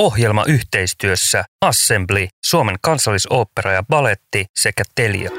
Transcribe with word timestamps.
Ohjelma 0.00 0.44
yhteistyössä 0.44 1.44
Assembly, 1.60 2.28
Suomen 2.46 2.76
kansallisooppera 2.82 3.72
ja 3.72 3.82
baletti 3.82 4.46
sekä 4.58 4.82
Telia. 4.94 5.30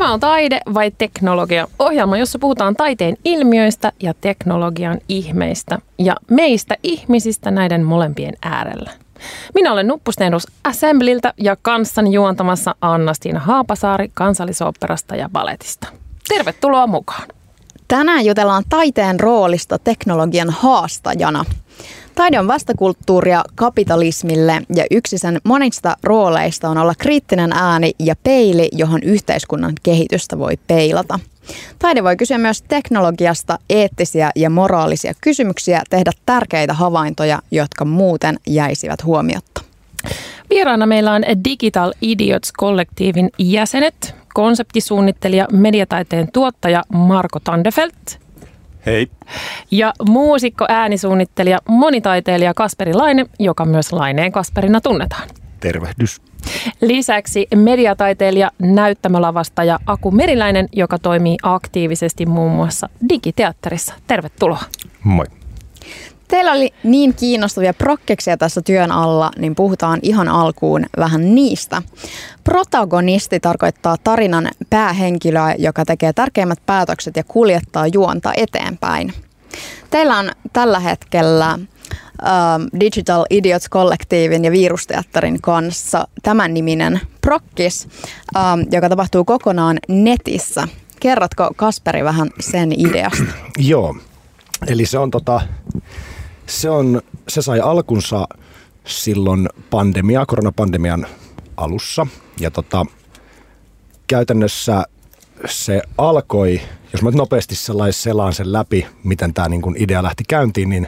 Tämä 0.00 0.12
on 0.12 0.20
Taide 0.20 0.60
vai 0.74 0.90
teknologia? 0.98 1.68
Ohjelma, 1.78 2.16
jossa 2.16 2.38
puhutaan 2.38 2.76
taiteen 2.76 3.16
ilmiöistä 3.24 3.92
ja 4.02 4.14
teknologian 4.20 4.98
ihmeistä 5.08 5.78
ja 5.98 6.16
meistä 6.30 6.76
ihmisistä 6.82 7.50
näiden 7.50 7.84
molempien 7.84 8.34
äärellä. 8.42 8.90
Minä 9.54 9.72
olen 9.72 9.86
Nuppusteenus 9.86 10.46
Assemblyltä 10.64 11.34
ja 11.36 11.56
kanssani 11.62 12.12
juontamassa 12.12 12.74
Anna-Stiina 12.80 13.40
Haapasaari 13.40 14.10
kansallisoopperasta 14.14 15.16
ja 15.16 15.28
baletista. 15.28 15.88
Tervetuloa 16.28 16.86
mukaan. 16.86 17.28
Tänään 17.88 18.24
jutellaan 18.24 18.64
taiteen 18.68 19.20
roolista 19.20 19.78
teknologian 19.78 20.50
haastajana. 20.50 21.44
Taide 22.20 22.38
on 22.38 22.48
vastakulttuuria 22.48 23.44
kapitalismille 23.54 24.62
ja 24.74 24.84
yksi 24.90 25.18
sen 25.18 25.40
monista 25.44 25.96
rooleista 26.02 26.68
on 26.68 26.78
olla 26.78 26.94
kriittinen 26.98 27.52
ääni 27.52 27.92
ja 27.98 28.16
peili, 28.22 28.68
johon 28.72 29.02
yhteiskunnan 29.02 29.72
kehitystä 29.82 30.38
voi 30.38 30.58
peilata. 30.66 31.20
Taide 31.78 32.04
voi 32.04 32.16
kysyä 32.16 32.38
myös 32.38 32.62
teknologiasta 32.62 33.58
eettisiä 33.70 34.30
ja 34.36 34.50
moraalisia 34.50 35.12
kysymyksiä, 35.20 35.82
tehdä 35.90 36.10
tärkeitä 36.26 36.74
havaintoja, 36.74 37.42
jotka 37.50 37.84
muuten 37.84 38.36
jäisivät 38.46 39.04
huomiotta. 39.04 39.60
Vieraana 40.50 40.86
meillä 40.86 41.12
on 41.12 41.22
Digital 41.44 41.92
Idiots-kollektiivin 42.02 43.30
jäsenet, 43.38 44.14
konseptisuunnittelija, 44.34 45.46
mediataiteen 45.52 46.32
tuottaja 46.32 46.82
Marko 46.92 47.40
Tandefelt 47.40 48.19
Hei. 48.86 49.10
ja 49.70 49.92
muusikko, 50.08 50.66
äänisuunnittelija, 50.68 51.58
monitaiteilija 51.68 52.54
Kasperi 52.54 52.94
Laine, 52.94 53.26
joka 53.38 53.64
myös 53.64 53.92
Laineen 53.92 54.32
Kasperina 54.32 54.80
tunnetaan. 54.80 55.28
Tervehdys. 55.60 56.20
Lisäksi 56.80 57.46
mediataiteilija, 57.54 58.50
näyttämölavastaja 58.58 59.78
Aku 59.86 60.10
Meriläinen, 60.10 60.68
joka 60.72 60.98
toimii 60.98 61.36
aktiivisesti 61.42 62.26
muun 62.26 62.52
muassa 62.52 62.88
digiteatterissa. 63.08 63.94
Tervetuloa. 64.06 64.62
Moi. 65.04 65.26
Teillä 66.30 66.52
oli 66.52 66.72
niin 66.82 67.14
kiinnostavia 67.14 67.74
prokkeksia 67.74 68.36
tässä 68.36 68.62
työn 68.62 68.92
alla, 68.92 69.30
niin 69.38 69.54
puhutaan 69.54 69.98
ihan 70.02 70.28
alkuun 70.28 70.86
vähän 70.96 71.34
niistä. 71.34 71.82
Protagonisti 72.44 73.40
tarkoittaa 73.40 73.96
tarinan 74.04 74.48
päähenkilöä, 74.70 75.54
joka 75.58 75.84
tekee 75.84 76.12
tärkeimmät 76.12 76.58
päätökset 76.66 77.16
ja 77.16 77.24
kuljettaa 77.24 77.86
juonta 77.86 78.32
eteenpäin. 78.36 79.12
Teillä 79.90 80.18
on 80.18 80.30
tällä 80.52 80.80
hetkellä 80.80 81.54
uh, 81.54 82.80
Digital 82.80 83.24
Idiots-kollektiivin 83.30 84.44
ja 84.44 84.50
Virusteatterin 84.50 85.40
kanssa 85.42 86.08
tämän 86.22 86.54
niminen 86.54 87.00
prokkis, 87.20 87.88
uh, 88.36 88.72
joka 88.72 88.88
tapahtuu 88.88 89.24
kokonaan 89.24 89.78
netissä. 89.88 90.68
Kerrotko 91.00 91.50
Kasperi 91.56 92.04
vähän 92.04 92.30
sen 92.40 92.72
ideasta? 92.80 93.24
Joo. 93.58 93.96
Eli 94.66 94.86
se 94.86 94.98
on 94.98 95.10
tota, 95.10 95.40
se 96.50 96.70
on, 96.70 97.02
se 97.28 97.42
sai 97.42 97.60
alkunsa 97.60 98.28
silloin 98.86 99.48
pandemia, 99.70 100.26
koronapandemian 100.26 101.06
alussa. 101.56 102.06
Ja 102.40 102.50
tota, 102.50 102.86
käytännössä 104.06 104.84
se 105.46 105.82
alkoi, 105.98 106.60
jos 106.92 107.02
mä 107.02 107.08
nyt 107.08 107.16
nopeasti 107.16 107.54
selaan 107.90 108.32
sen 108.32 108.52
läpi, 108.52 108.86
miten 109.04 109.34
tämä 109.34 109.48
niin 109.48 109.76
idea 109.76 110.02
lähti 110.02 110.24
käyntiin, 110.28 110.70
niin 110.70 110.86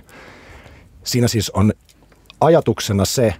siinä 1.05 1.29
siis 1.29 1.51
on 1.51 1.73
ajatuksena 2.41 3.05
se, 3.05 3.35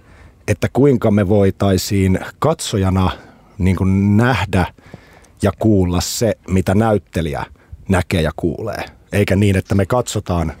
että 0.47 0.67
kuinka 0.73 1.11
me 1.11 1.29
voitaisiin 1.29 2.19
katsojana 2.39 3.11
niin 3.57 3.75
kuin 3.75 4.17
nähdä 4.17 4.65
ja 5.41 5.51
kuulla 5.59 6.01
se, 6.01 6.37
mitä 6.47 6.75
näyttelijä 6.75 7.45
näkee 7.89 8.21
ja 8.21 8.31
kuulee. 8.35 8.85
Eikä 9.11 9.35
niin, 9.35 9.57
että 9.57 9.75
me 9.75 9.85
katsotaan 9.85 10.53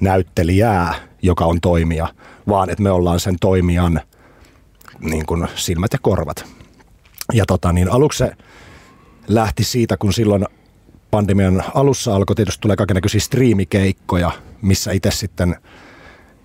näyttelijää, 0.00 0.94
joka 1.22 1.44
on 1.44 1.60
toimija, 1.60 2.14
vaan 2.48 2.70
että 2.70 2.82
me 2.82 2.90
ollaan 2.90 3.20
sen 3.20 3.36
toimijan 3.40 4.00
niin 5.00 5.26
kuin 5.26 5.48
silmät 5.54 5.92
ja 5.92 5.98
korvat. 6.02 6.44
Ja 7.32 7.44
tota, 7.46 7.72
niin 7.72 7.92
aluksi 7.92 8.18
se 8.18 8.32
lähti 9.28 9.64
siitä, 9.64 9.96
kun 9.96 10.12
silloin 10.12 10.46
pandemian 11.10 11.64
alussa 11.74 12.16
alkoi 12.16 12.36
tietysti 12.36 12.60
tulee 12.60 12.76
kaikenlaisia 12.76 13.20
striimikeikkoja, 13.20 14.30
missä 14.62 14.92
itse 14.92 15.10
sitten 15.10 15.56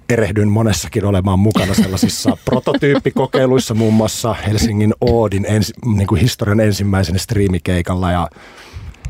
erehdyin 0.10 0.50
monessakin 0.50 1.06
olemaan 1.06 1.40
mukana 1.40 1.74
sellaisissa 1.74 2.38
prototyyppikokeiluissa, 2.46 3.74
muun 3.74 3.94
muassa 3.94 4.34
Helsingin 4.34 4.94
Oodin 5.02 5.46
ensi, 5.50 5.74
niin 5.96 6.08
kuin 6.08 6.22
historian 6.22 6.60
ensimmäisen 6.60 7.20
striimikeikalla 7.20 8.12
ja 8.12 8.30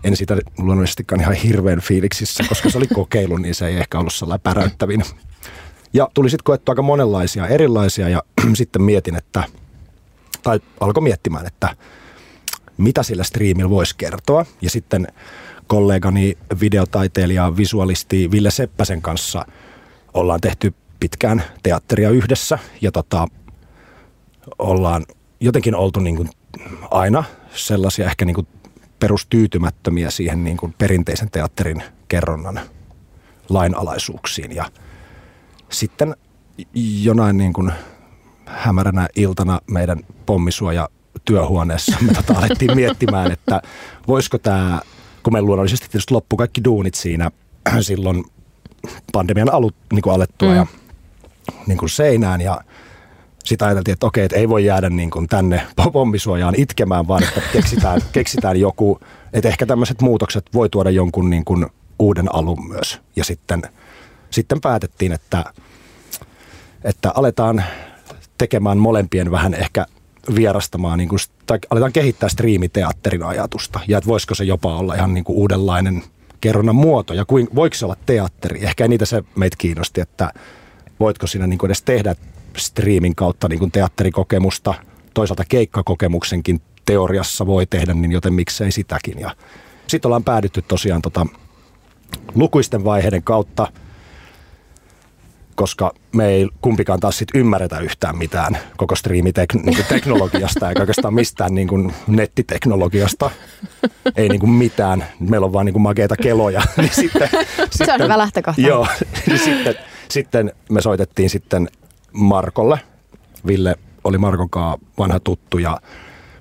en 0.04 0.18
sitä 0.18 0.38
luonnollisestikaan 0.58 1.22
ihan 1.22 1.34
hirveän 1.34 1.80
fiiliksissä, 1.80 2.44
koska 2.50 2.70
se 2.70 2.78
oli 2.78 2.88
kokeilu, 2.88 3.38
niin 3.38 3.56
se 3.56 3.68
ei 3.68 3.78
ehkä 3.78 4.00
ollut 4.00 4.14
sellainen 4.14 4.44
päräyttävin. 4.44 5.04
Ja 5.96 6.10
tuli 6.14 6.30
sitten 6.30 6.44
koettua 6.44 6.72
aika 6.72 6.82
monenlaisia 6.82 7.48
erilaisia 7.48 8.10
ja 8.10 8.24
sitten 8.54 8.82
mietin, 8.82 9.16
että, 9.16 9.44
tai 10.44 10.60
alkoi 10.80 11.04
miettimään, 11.04 11.46
että 11.46 11.76
mitä 12.78 13.04
sillä 13.04 13.24
striimillä 13.24 13.70
voisi 13.70 13.96
kertoa. 13.98 14.46
Ja 14.62 14.70
sitten 14.70 15.08
kollegani 15.68 16.38
videotaiteilija, 16.60 17.58
visualisti 17.58 18.32
Ville 18.32 18.52
Seppäsen 18.52 19.02
kanssa 19.02 19.46
ollaan 20.14 20.42
tehty 20.42 20.74
pitkään 21.00 21.44
teatteria 21.64 22.10
yhdessä 22.10 22.60
ja 22.82 22.92
tota, 22.92 23.28
ollaan 24.60 25.06
jotenkin 25.40 25.76
oltu 25.76 26.00
niin 26.00 26.16
kuin 26.16 26.30
aina 26.92 27.24
sellaisia 27.54 28.06
ehkä 28.06 28.26
niin 28.26 28.36
kuin 28.36 28.48
perustyytymättömiä 29.00 30.10
siihen 30.10 30.44
niin 30.44 30.58
kuin 30.58 30.76
perinteisen 30.78 31.32
teatterin 31.32 31.84
kerronnan 32.08 32.60
lainalaisuuksiin. 33.50 34.56
Ja 34.56 34.66
sitten 35.70 36.16
jonain 37.04 37.38
niin 37.38 37.54
kuin 37.54 37.72
hämäränä 38.46 39.08
iltana 39.16 39.60
meidän 39.68 40.00
pommisuoja 40.26 40.90
työhuoneessa 41.26 41.98
me 42.02 42.14
tota 42.14 42.34
alettiin 42.34 42.76
miettimään, 42.76 43.32
että 43.32 43.62
voisiko 44.08 44.38
tämä, 44.38 44.82
kun 45.24 45.34
me 45.34 45.42
luonnollisesti 45.42 45.88
tietysti 45.88 46.14
loppu 46.14 46.38
kaikki 46.38 46.64
duunit 46.64 46.96
siinä 46.96 47.32
silloin 47.82 48.26
pandemian 49.12 49.54
alut 49.54 49.76
niin 49.94 50.02
kuin 50.02 50.14
alettua 50.14 50.50
mm. 50.50 50.56
ja 50.56 50.66
niin 51.68 51.78
kuin 51.78 51.90
seinään 51.90 52.42
ja 52.42 52.62
sitä 53.44 53.66
ajateltiin, 53.66 53.94
että 53.94 54.06
okei, 54.06 54.26
että 54.26 54.38
ei 54.38 54.50
voi 54.50 54.66
jäädä 54.66 54.90
niin 54.90 55.12
kuin 55.12 55.28
tänne 55.28 55.62
pommisuojaan 55.94 56.54
itkemään, 56.58 57.08
vaan 57.08 57.24
että 57.24 57.42
keksitään, 57.54 58.02
keksitään 58.12 58.60
joku, 58.60 59.00
että 59.34 59.50
ehkä 59.50 59.66
tämmöiset 59.66 60.02
muutokset 60.02 60.46
voi 60.54 60.70
tuoda 60.70 60.90
jonkun 60.90 61.30
niin 61.30 61.46
kuin 61.46 61.66
uuden 62.00 62.36
alun 62.36 62.68
myös. 62.68 63.02
Ja 63.16 63.24
sitten, 63.24 63.62
sitten 64.36 64.62
päätettiin, 64.62 65.12
että, 65.12 65.44
että 66.84 67.12
aletaan 67.16 67.64
tekemään 68.38 68.78
molempien 68.78 69.32
vähän 69.32 69.54
ehkä 69.54 69.86
vierastamaan, 70.36 70.98
niin 70.98 71.10
kuin, 71.10 71.20
tai 71.46 71.60
aletaan 71.70 71.94
kehittää 71.94 72.30
striimiteatterin 72.30 73.24
ajatusta. 73.24 73.80
Ja 73.88 73.98
että 73.98 74.08
voisiko 74.08 74.36
se 74.36 74.44
jopa 74.44 74.78
olla 74.78 74.96
ihan 74.96 75.14
niin 75.14 75.24
kuin 75.24 75.38
uudenlainen 75.38 76.04
kerronnan 76.42 76.76
muoto 76.76 77.14
ja 77.14 77.26
kuin, 77.26 77.48
voiko 77.56 77.74
se 77.74 77.86
olla 77.86 77.98
teatteri. 78.06 78.64
Ehkä 78.64 78.88
niitä 78.88 79.06
se 79.06 79.24
meitä 79.36 79.56
kiinnosti, 79.60 80.02
että 80.02 80.32
voitko 81.00 81.28
siinä 81.28 81.48
niin 81.48 81.58
kuin 81.58 81.68
edes 81.68 81.82
tehdä 81.82 82.16
striimin 82.58 83.16
kautta 83.16 83.50
niin 83.50 83.60
kuin 83.60 83.72
teatterikokemusta, 83.72 84.74
toisaalta 85.14 85.44
keikkakokemuksenkin 85.50 86.62
teoriassa 86.86 87.46
voi 87.46 87.66
tehdä, 87.66 87.94
niin 87.94 88.12
joten 88.12 88.34
miksei 88.34 88.72
sitäkin. 88.72 89.20
Ja 89.20 89.36
sitten 89.88 90.10
ollaan 90.10 90.24
päädytty 90.24 90.62
tosiaan 90.62 91.02
tota, 91.02 91.26
lukuisten 92.36 92.84
vaiheiden 92.84 93.24
kautta, 93.24 93.68
koska 95.56 95.92
me 96.12 96.28
ei 96.28 96.48
kumpikaan 96.62 97.00
taas 97.00 97.18
sit 97.18 97.30
ymmärretä 97.34 97.80
yhtään 97.80 98.18
mitään 98.18 98.58
koko 98.78 98.96
striimiteknologiasta 98.96 100.70
eikä 100.70 100.82
oikeastaan 100.82 101.14
mistään 101.14 101.56
niin 101.56 101.68
kuin 101.68 101.94
nettiteknologiasta. 102.08 103.32
Ei 104.16 104.30
niin 104.30 104.40
kuin 104.40 104.50
mitään. 104.50 105.06
Meillä 105.20 105.46
on 105.46 105.54
vaan 105.54 105.66
niin 105.66 105.74
kuin 105.74 105.84
makeita 105.84 106.16
keloja. 106.16 106.62
niin 106.78 106.96
sitten, 106.96 107.30
Se 107.72 107.94
on 107.94 108.02
hyvä 108.02 108.18
lähtökohta. 108.18 108.62
Joo, 108.62 108.88
niin 109.28 109.40
sitten, 109.40 109.76
sitten 110.10 110.52
me 110.70 110.82
soitettiin 110.82 111.30
sitten 111.30 111.68
Markolle, 112.12 112.80
Ville 113.48 113.76
oli 114.04 114.18
Markon 114.18 114.50
kanssa 114.50 114.86
vanha 114.98 115.20
tuttu 115.20 115.58
ja 115.58 115.82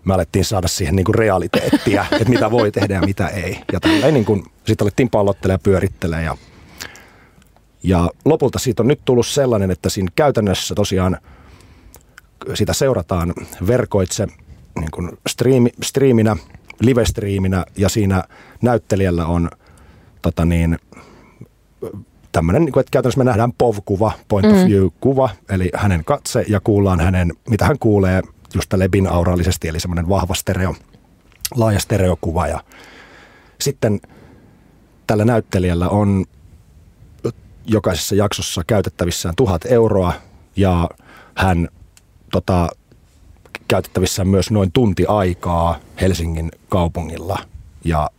me 0.05 0.15
alettiin 0.15 0.45
saada 0.45 0.69
siihen 0.69 0.97
niin 0.97 1.05
kuin 1.05 1.15
realiteettia, 1.15 2.07
että 2.13 2.29
mitä 2.29 2.51
voi 2.51 2.73
tehdä 2.73 2.95
ja 2.95 3.01
mitä 3.01 3.29
ei. 3.29 3.61
Ja 3.73 4.11
niin 4.11 4.25
kuin, 4.25 4.45
sitten 4.67 4.85
alettiin 4.85 5.11
pallottelemaan 5.11 5.55
ja 5.61 5.63
pyörittelemään 5.65 6.25
ja, 6.25 6.37
ja 7.85 8.11
lopulta 8.25 8.59
siitä 8.59 8.83
on 8.83 8.89
nyt 8.89 9.01
tullut 9.05 9.27
sellainen, 9.27 9.71
että 9.71 9.89
siinä 9.89 10.09
käytännössä 10.17 10.75
tosiaan 10.75 11.19
sitä 12.55 12.73
seurataan 12.73 13.35
verkoitse 13.67 14.27
niin 14.81 14.91
kuin 14.91 15.19
striimi, 15.29 15.71
striiminä, 15.83 16.37
live-striiminä 16.81 17.65
ja 17.77 17.89
siinä 17.89 18.25
näyttelijällä 18.63 19.27
on 19.27 19.51
tota 20.23 20.45
niin, 20.45 20.79
tämmöinen, 22.33 22.65
niin 22.65 22.79
että 22.79 22.91
käytännössä 22.91 23.19
me 23.19 23.25
nähdään 23.25 23.53
POV-kuva, 23.53 24.13
point 24.29 24.47
of 24.47 24.53
mm. 24.53 24.67
view-kuva, 24.67 25.31
eli 25.49 25.71
hänen 25.75 26.05
katse 26.05 26.45
ja 26.49 26.61
kuullaan 26.61 27.01
hänen, 27.01 27.33
mitä 27.49 27.65
hän 27.65 27.79
kuulee 27.79 28.23
just 28.55 28.69
tälle 28.69 28.89
binauraalisesti, 28.89 29.69
eli 29.69 29.81
semmoinen 29.81 30.09
vahva 30.09 30.35
stereo, 30.35 30.75
laaja 31.55 31.79
stereokuva. 31.79 32.49
Ja 32.49 32.61
sitten 33.61 34.01
tällä 35.07 35.25
näyttelijällä 35.25 35.89
on 35.89 36.25
jokaisessa 37.67 38.15
jaksossa 38.15 38.63
käytettävissään 38.67 39.35
tuhat 39.37 39.65
euroa 39.65 40.13
ja 40.57 40.89
hän 41.35 41.69
tota, 42.33 42.69
käytettävissään 43.69 44.29
myös 44.29 44.51
noin 44.51 44.73
tunti 44.73 45.07
aikaa 45.07 45.79
Helsingin 46.01 46.51
kaupungilla. 46.69 47.39
Ja 47.85 48.11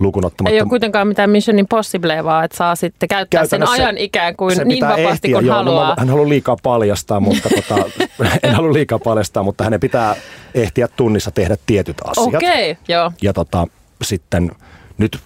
lukunottamatta... 0.00 0.54
Ei 0.54 0.60
ole 0.60 0.68
kuitenkaan 0.68 1.08
mitään 1.08 1.30
Mission 1.30 1.58
Impossible, 1.58 2.24
vaan 2.24 2.44
että 2.44 2.56
saa 2.56 2.76
sitten 2.76 3.08
käyttää 3.08 3.46
sen 3.46 3.68
ajan 3.68 3.98
ikään 3.98 4.36
kuin 4.36 4.58
niin 4.64 4.84
vapaasti 4.84 5.10
ehtiä, 5.10 5.32
kuin 5.32 5.46
joo, 5.46 5.56
no 5.56 5.64
haluaa. 5.64 5.88
No, 5.88 5.94
hän 5.98 6.08
haluaa 6.08 6.28
liikaa 6.28 6.56
paljastaa, 6.62 7.20
mutta 7.20 7.48
tota, 7.48 7.90
en 8.42 8.54
halua 8.54 8.72
liikaa 8.72 8.98
paljastaa, 8.98 9.42
mutta 9.42 9.64
hänen 9.64 9.80
pitää 9.80 10.16
ehtiä 10.54 10.88
tunnissa 10.88 11.30
tehdä 11.30 11.56
tietyt 11.66 11.96
asiat. 12.04 12.34
Okei, 12.34 12.70
okay, 12.70 12.84
joo. 12.88 13.12
Ja 13.22 13.32
tota, 13.32 13.66
sitten 14.02 14.50
nyt 14.98 15.18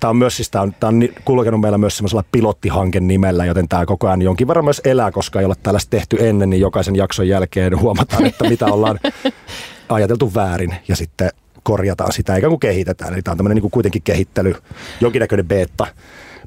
Tämä 0.00 0.10
on 0.10 0.16
myös 0.16 0.36
siis, 0.36 0.50
tämä 0.50 0.62
on, 0.62 0.74
tämä 0.80 0.88
on 0.88 1.08
kulkenut 1.24 1.60
meillä 1.60 1.78
myös 1.78 1.96
semmoisella 1.96 2.24
pilottihanken 2.32 3.08
nimellä, 3.08 3.44
joten 3.44 3.68
tämä 3.68 3.86
koko 3.86 4.06
ajan 4.06 4.22
jonkin 4.22 4.48
verran 4.48 4.64
myös 4.64 4.80
elää, 4.84 5.10
koska 5.10 5.40
ei 5.40 5.46
ole 5.46 5.54
tällaista 5.62 5.90
tehty 5.90 6.16
ennen, 6.20 6.50
niin 6.50 6.60
jokaisen 6.60 6.96
jakson 6.96 7.28
jälkeen 7.28 7.78
huomataan, 7.82 8.26
että 8.26 8.48
mitä 8.48 8.66
ollaan 8.66 9.00
ajateltu 9.88 10.34
väärin 10.34 10.74
ja 10.88 10.96
sitten 10.96 11.30
korjataan 11.62 12.12
sitä, 12.12 12.34
eikä 12.34 12.48
kuin 12.48 12.60
kehitetään. 12.60 13.12
Eli 13.12 13.22
tämä 13.22 13.32
on 13.32 13.36
tämmöinen 13.36 13.54
niin 13.54 13.62
kuin 13.62 13.70
kuitenkin 13.70 14.02
kehittely, 14.02 14.54
jonkinnäköinen 15.00 15.48
beta, 15.48 15.86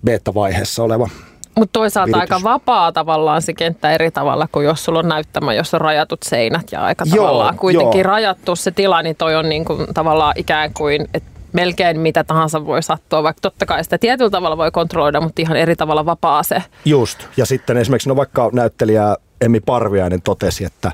beta-vaiheessa 0.06 0.84
oleva 0.84 1.10
mutta 1.56 1.80
toisaalta 1.80 2.18
viritys. 2.18 2.32
aika 2.32 2.44
vapaa 2.44 2.92
tavallaan 2.92 3.42
se 3.42 3.54
kenttä 3.54 3.92
eri 3.92 4.12
tavalla 4.12 4.48
kuin 4.52 4.66
jos 4.66 4.86
sulla 4.86 5.00
on 5.00 5.08
näyttämä, 5.08 5.54
jossa 5.54 5.78
on 5.78 5.82
rajatut 5.82 6.24
seinät 6.24 6.72
ja 6.72 6.82
aika 6.82 7.06
joo, 7.08 7.26
tavallaan 7.26 7.58
kuitenkin 7.58 8.00
joo. 8.00 8.04
rajattu 8.04 8.56
se 8.56 8.72
tila, 8.72 9.02
niin 9.02 9.16
toi 9.16 9.36
on 9.36 9.50
niin 9.50 9.66
kuin 9.66 9.94
tavallaan 9.94 10.34
ikään 10.36 10.74
kuin, 10.74 11.08
että 11.14 11.31
melkein 11.54 12.00
mitä 12.00 12.24
tahansa 12.24 12.66
voi 12.66 12.84
sattua, 12.84 13.24
vaikka 13.24 13.42
totta 13.42 13.66
kai 13.66 13.84
sitä 13.84 13.98
tietyllä 13.98 14.30
tavalla 14.30 14.58
voi 14.58 14.72
kontrolloida, 14.72 15.22
mutta 15.22 15.42
ihan 15.42 15.58
eri 15.58 15.76
tavalla 15.76 16.06
vapaa 16.06 16.44
se. 16.44 16.64
Just, 16.86 17.28
ja 17.38 17.46
sitten 17.46 17.78
esimerkiksi 17.78 18.10
no 18.10 18.16
vaikka 18.16 18.50
näyttelijä 18.54 19.18
Emmi 19.42 19.60
Parviainen 19.60 20.22
totesi, 20.22 20.66
että 20.66 20.92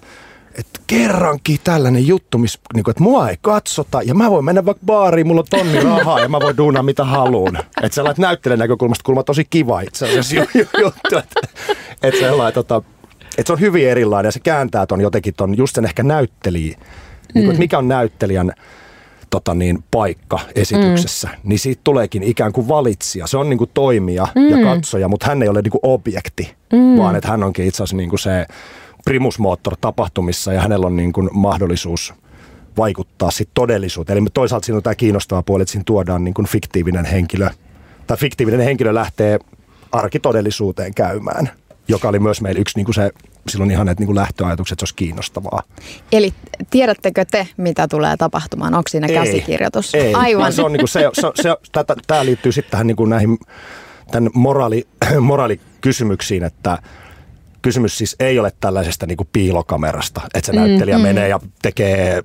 että 0.57 0.80
kerrankin 0.88 1.59
tällainen 1.63 2.07
juttu, 2.07 2.38
missä, 2.38 2.59
niin 2.74 2.83
kuin, 2.83 2.92
että 2.92 3.04
mua 3.04 3.30
ei 3.30 3.38
katsota 3.42 4.01
ja 4.01 4.13
mä 4.13 4.31
voin 4.31 4.45
mennä 4.45 4.65
vaikka 4.65 4.86
baariin, 4.86 5.27
mulla 5.27 5.42
on 5.42 5.48
tonni 5.50 5.80
rahaa 5.80 6.19
ja 6.19 6.30
mä 6.30 6.39
voin 6.39 6.57
duunaa 6.57 6.83
mitä 6.83 7.06
haluan. 7.06 7.56
Että 7.57 7.95
sellainen 7.95 8.21
näyttelijän 8.21 8.60
näkökulmasta 8.60 9.03
kulma 9.03 9.24
tosi 9.24 9.45
kiva 9.50 9.81
itse 9.81 10.06
asiassa 10.06 10.36
juttu, 10.83 11.18
että, 12.03 12.19
sellainen, 12.19 12.53
tota, 12.53 12.81
että 13.38 13.48
se 13.48 13.53
on 13.53 13.60
hyvin 13.60 13.89
erilainen 13.89 14.27
ja 14.27 14.31
se 14.31 14.39
kääntää 14.39 14.86
ton 14.86 15.01
jotenkin 15.01 15.33
ton, 15.33 15.57
just 15.57 15.75
sen 15.75 15.86
ehkä 15.86 16.03
näyttelijä, 16.03 16.77
niin 17.33 17.45
kuin, 17.45 17.50
että 17.50 17.60
mikä 17.60 17.77
on 17.77 17.88
näyttelijän 17.88 18.51
tota 19.29 19.53
niin, 19.53 19.83
paikka 19.91 20.39
esityksessä, 20.56 21.27
mm. 21.27 21.50
niin 21.50 21.59
siitä 21.59 21.81
tuleekin 21.83 22.24
ikään 22.24 22.53
kuin 22.53 22.68
valitsija. 22.68 23.27
Se 23.27 23.38
on 23.38 23.50
niin 23.50 23.57
kuin 23.57 23.69
toimija 23.74 24.27
mm. 24.35 24.50
ja 24.50 24.75
katsoja, 24.75 25.07
mutta 25.07 25.27
hän 25.27 25.44
ei 25.44 25.50
ole 25.50 25.62
niin 25.62 25.71
kuin 25.71 25.81
objekti, 25.83 26.56
mm. 26.74 26.97
vaan 26.97 27.15
että 27.15 27.29
hän 27.29 27.44
onkin 27.44 27.65
itse 27.65 27.77
asiassa 27.77 27.97
niin 27.97 28.09
kuin 28.09 28.19
se 28.19 28.45
primusmoottor 29.06 29.75
tapahtumissa 29.81 30.53
ja 30.53 30.62
hänellä 30.62 30.88
on 30.88 30.95
niin 30.95 31.13
kuin 31.13 31.29
mahdollisuus 31.33 32.13
vaikuttaa 32.77 33.31
sit 33.31 33.50
todellisuuteen. 33.53 34.18
Eli 34.18 34.27
toisaalta 34.33 34.65
siinä 34.65 34.77
on 34.77 34.83
tämä 34.83 34.95
kiinnostava 34.95 35.44
puoli, 35.44 35.62
että 35.62 35.71
siinä 35.71 35.83
tuodaan 35.85 36.24
niin 36.24 36.33
kuin 36.33 36.47
fiktiivinen 36.47 37.06
henkilö, 37.06 37.50
tai 38.07 38.18
fiktiivinen 38.18 38.59
henkilö 38.59 38.94
lähtee 38.94 39.39
arkitodellisuuteen 39.91 40.94
käymään, 40.94 41.50
joka 41.88 42.09
oli 42.09 42.19
myös 42.19 42.41
meillä 42.41 42.62
yksi 42.62 42.77
niin 42.77 42.85
kuin 42.85 42.95
se 42.95 43.12
silloin 43.50 43.72
ihan 43.72 43.90
että 43.90 44.02
niin 44.02 44.08
kuin 44.08 44.16
lähtöajatukset, 44.16 44.76
että 44.76 44.80
se 44.80 44.84
olisi 44.84 44.96
kiinnostavaa. 44.96 45.64
Eli 46.12 46.34
tiedättekö 46.70 47.26
te, 47.32 47.48
mitä 47.58 47.88
tulee 47.88 48.18
tapahtumaan? 48.18 48.74
Onko 48.74 48.88
siinä 48.90 49.08
ei, 49.08 49.16
käsikirjoitus? 49.16 49.96
Ei, 49.96 50.14
Aivan. 50.14 50.54
Se 50.54 50.62
on 50.62 50.74
niin 50.74 50.80
kuin 50.80 50.90
se, 50.90 51.10
se, 51.14 51.22
se, 51.42 51.56
tätä, 51.72 51.96
tämä 52.08 52.26
liittyy 52.26 52.52
sitten 52.52 52.72
tähän 52.72 52.88
niin 52.88 52.98
kuin 52.98 53.10
näihin 53.10 53.38
tämän 54.12 54.30
moraali, 54.34 54.88
moraalikysymyksiin, 55.22 56.44
että 56.44 56.78
kysymys 57.62 57.98
siis 57.98 58.16
ei 58.20 58.40
ole 58.40 58.52
tällaisesta 58.60 59.06
niin 59.06 59.18
kuin 59.18 59.30
piilokamerasta, 59.34 60.22
että 60.34 60.46
se 60.46 60.52
mm, 60.52 60.60
näyttelijä 60.60 60.98
mm. 60.98 61.04
menee 61.04 61.28
ja 61.28 61.40
tekee 61.62 62.24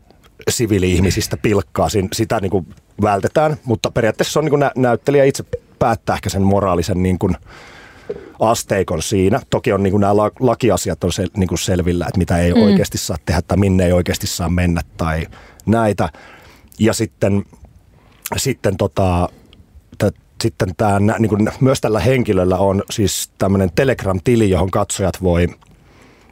siviili-ihmisistä 0.51 1.37
pilkkaa, 1.37 1.89
sitä 2.13 2.41
niin 2.41 2.51
kuin 2.51 2.67
vältetään, 3.03 3.57
mutta 3.65 3.91
periaatteessa 3.91 4.41
on 4.41 4.45
niin 4.45 4.51
kuin 4.51 4.61
nä- 4.61 4.73
näyttelijä 4.77 5.25
itse 5.25 5.45
päättää 5.79 6.15
ehkä 6.15 6.31
sen 6.31 6.43
moraalisen 6.43 7.03
niin 7.03 7.19
kuin 7.19 7.37
asteikon 8.51 9.03
siinä. 9.03 9.41
Toki 9.51 9.73
on 9.73 9.83
niin 9.83 9.91
kuin 9.91 10.01
nämä 10.01 10.17
lakiasiat 10.41 11.05
on 11.05 11.13
sel, 11.13 11.29
niin 11.37 11.49
kuin 11.49 11.59
selvillä, 11.59 12.07
että 12.09 12.19
mitä 12.19 12.39
ei 12.39 12.55
mm. 12.55 12.63
oikeasti 12.63 12.99
saa 12.99 13.17
tehdä 13.25 13.43
tai 13.43 13.59
minne 13.59 13.87
ei 13.87 13.93
oikeasti 13.93 14.27
saa 14.27 14.49
mennä 14.49 14.81
tai 14.97 15.27
näitä. 15.67 16.09
Ja 16.79 16.93
sitten, 16.93 17.45
sitten 18.37 18.77
tota, 18.77 19.29
sitten 20.43 20.77
tämä, 20.77 20.99
niin 21.19 21.29
kuin, 21.29 21.49
myös 21.61 21.81
tällä 21.81 22.01
henkilöllä 22.01 22.59
on 22.59 22.83
siis 22.91 23.31
tämmöinen 23.39 23.71
Telegram-tili, 23.75 24.51
johon 24.51 24.71
katsojat 24.71 25.23
voi 25.23 25.49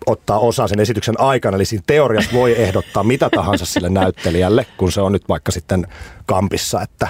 ottaa 0.06 0.38
osaa 0.38 0.68
sen 0.68 0.80
esityksen 0.80 1.20
aikana. 1.20 1.56
Eli 1.56 1.64
siinä 1.64 1.84
teoriassa 1.86 2.32
voi 2.32 2.62
ehdottaa 2.62 3.04
mitä 3.04 3.30
tahansa 3.30 3.66
sille 3.66 3.88
näyttelijälle, 3.88 4.66
kun 4.76 4.92
se 4.92 5.00
on 5.00 5.12
nyt 5.12 5.28
vaikka 5.28 5.52
sitten 5.52 5.86
kampissa, 6.26 6.82
että 6.82 7.08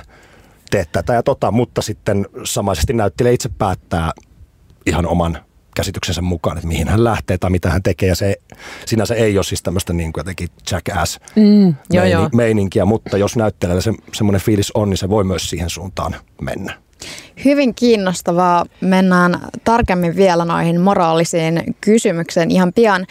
teet 0.70 0.92
tätä 0.92 1.14
ja 1.14 1.22
tota, 1.22 1.50
mutta 1.50 1.82
sitten 1.82 2.26
samaisesti 2.44 2.92
näyttelijä 2.92 3.32
itse 3.32 3.48
päättää 3.58 4.12
ihan 4.86 5.06
oman 5.06 5.38
käsityksensä 5.76 6.22
mukaan, 6.22 6.56
että 6.56 6.68
mihin 6.68 6.88
hän 6.88 7.04
lähtee 7.04 7.38
tai 7.38 7.50
mitä 7.50 7.70
hän 7.70 7.82
tekee. 7.82 8.08
Ja 8.08 8.16
se 8.16 8.36
sinänsä 8.86 9.14
ei 9.14 9.38
ole 9.38 9.44
siis 9.44 9.62
tämmöistä 9.62 9.92
niin 9.92 10.12
kuin 10.12 10.20
jotenkin 10.20 10.48
jackass 10.70 11.20
mm, 11.36 11.74
joo, 11.90 12.04
joo. 12.04 12.28
meininkiä, 12.34 12.84
mutta 12.84 13.18
jos 13.18 13.36
näyttelijällä 13.36 13.82
se, 13.82 13.92
semmoinen 14.12 14.40
fiilis 14.40 14.72
on, 14.74 14.90
niin 14.90 14.98
se 14.98 15.08
voi 15.08 15.24
myös 15.24 15.50
siihen 15.50 15.70
suuntaan 15.70 16.16
mennä. 16.40 16.78
Hyvin 17.44 17.74
kiinnostavaa. 17.74 18.64
Mennään 18.80 19.40
tarkemmin 19.64 20.16
vielä 20.16 20.44
noihin 20.44 20.80
moraalisiin 20.80 21.62
kysymyksiin 21.80 22.50
ihan 22.50 22.72
pian. 22.72 23.06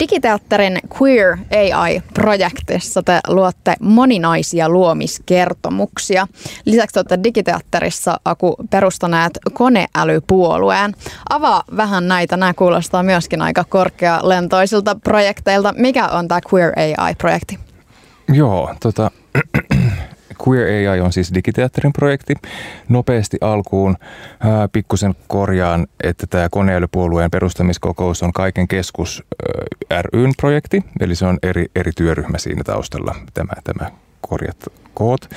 Digiteatterin 0.00 0.78
Queer 1.00 1.36
AI-projektissa 1.74 3.02
te 3.02 3.20
luotte 3.28 3.74
moninaisia 3.80 4.68
luomiskertomuksia. 4.68 6.26
Lisäksi 6.64 6.98
olette 6.98 7.18
Digiteatterissa 7.24 8.20
Aku 8.24 8.56
perustaneet 8.70 9.38
koneälypuolueen. 9.52 10.94
Avaa 11.30 11.62
vähän 11.76 12.08
näitä. 12.08 12.36
Nämä 12.36 12.54
kuulostaa 12.54 13.02
myöskin 13.02 13.42
aika 13.42 13.64
korkealentoisilta 13.64 14.96
projekteilta. 15.04 15.74
Mikä 15.76 16.08
on 16.08 16.28
tämä 16.28 16.40
Queer 16.52 16.72
AI-projekti? 16.76 17.58
Joo, 18.32 18.74
tota, 18.80 19.10
Queer 20.48 20.90
AI 20.90 21.00
on 21.00 21.12
siis 21.12 21.34
digiteatterin 21.34 21.92
projekti. 21.92 22.34
Nopeasti 22.88 23.38
alkuun 23.40 23.96
ää, 24.40 24.68
pikkusen 24.68 25.14
korjaan, 25.26 25.86
että 26.02 26.26
tämä 26.26 26.48
koneälypuolueen 26.50 27.30
perustamiskokous 27.30 28.22
on 28.22 28.32
Kaiken 28.32 28.68
keskus 28.68 29.24
ää, 29.90 30.02
ryn 30.02 30.32
projekti, 30.36 30.84
eli 31.00 31.14
se 31.14 31.26
on 31.26 31.38
eri, 31.42 31.66
eri 31.76 31.92
työryhmä 31.96 32.38
siinä 32.38 32.64
taustalla 32.64 33.14
tämä, 33.34 33.52
tämä 33.64 33.90
korjat 34.20 34.66
koot. 34.94 35.30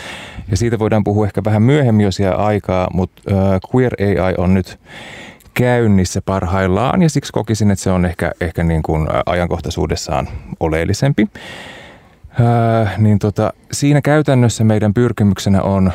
Ja 0.52 0.58
siitä 0.58 0.80
voidaan 0.80 1.04
puhua 1.04 1.26
ehkä 1.26 1.42
vähän 1.44 1.62
myöhemmin, 1.62 2.04
jos 2.04 2.20
jää 2.20 2.36
aikaa, 2.36 2.88
mutta 2.94 3.22
ää, 3.36 3.60
Queer 3.76 3.94
AI 4.00 4.34
on 4.38 4.54
nyt 4.54 4.80
käynnissä 5.54 6.22
parhaillaan 6.22 7.02
ja 7.02 7.10
siksi 7.10 7.34
kokisin, 7.34 7.72
että 7.72 7.84
se 7.84 7.92
on 7.92 8.06
ehkä, 8.06 8.32
ehkä 8.42 8.64
niin 8.64 8.84
kuin 8.84 9.08
ajankohtaisuudessaan 9.26 10.28
oleellisempi. 10.60 11.28
Äh, 12.40 12.98
niin 12.98 13.20
tota, 13.20 13.54
siinä 13.72 14.02
käytännössä 14.02 14.64
meidän 14.64 14.94
pyrkimyksenä 14.94 15.62
on 15.62 15.88
äh, 15.88 15.94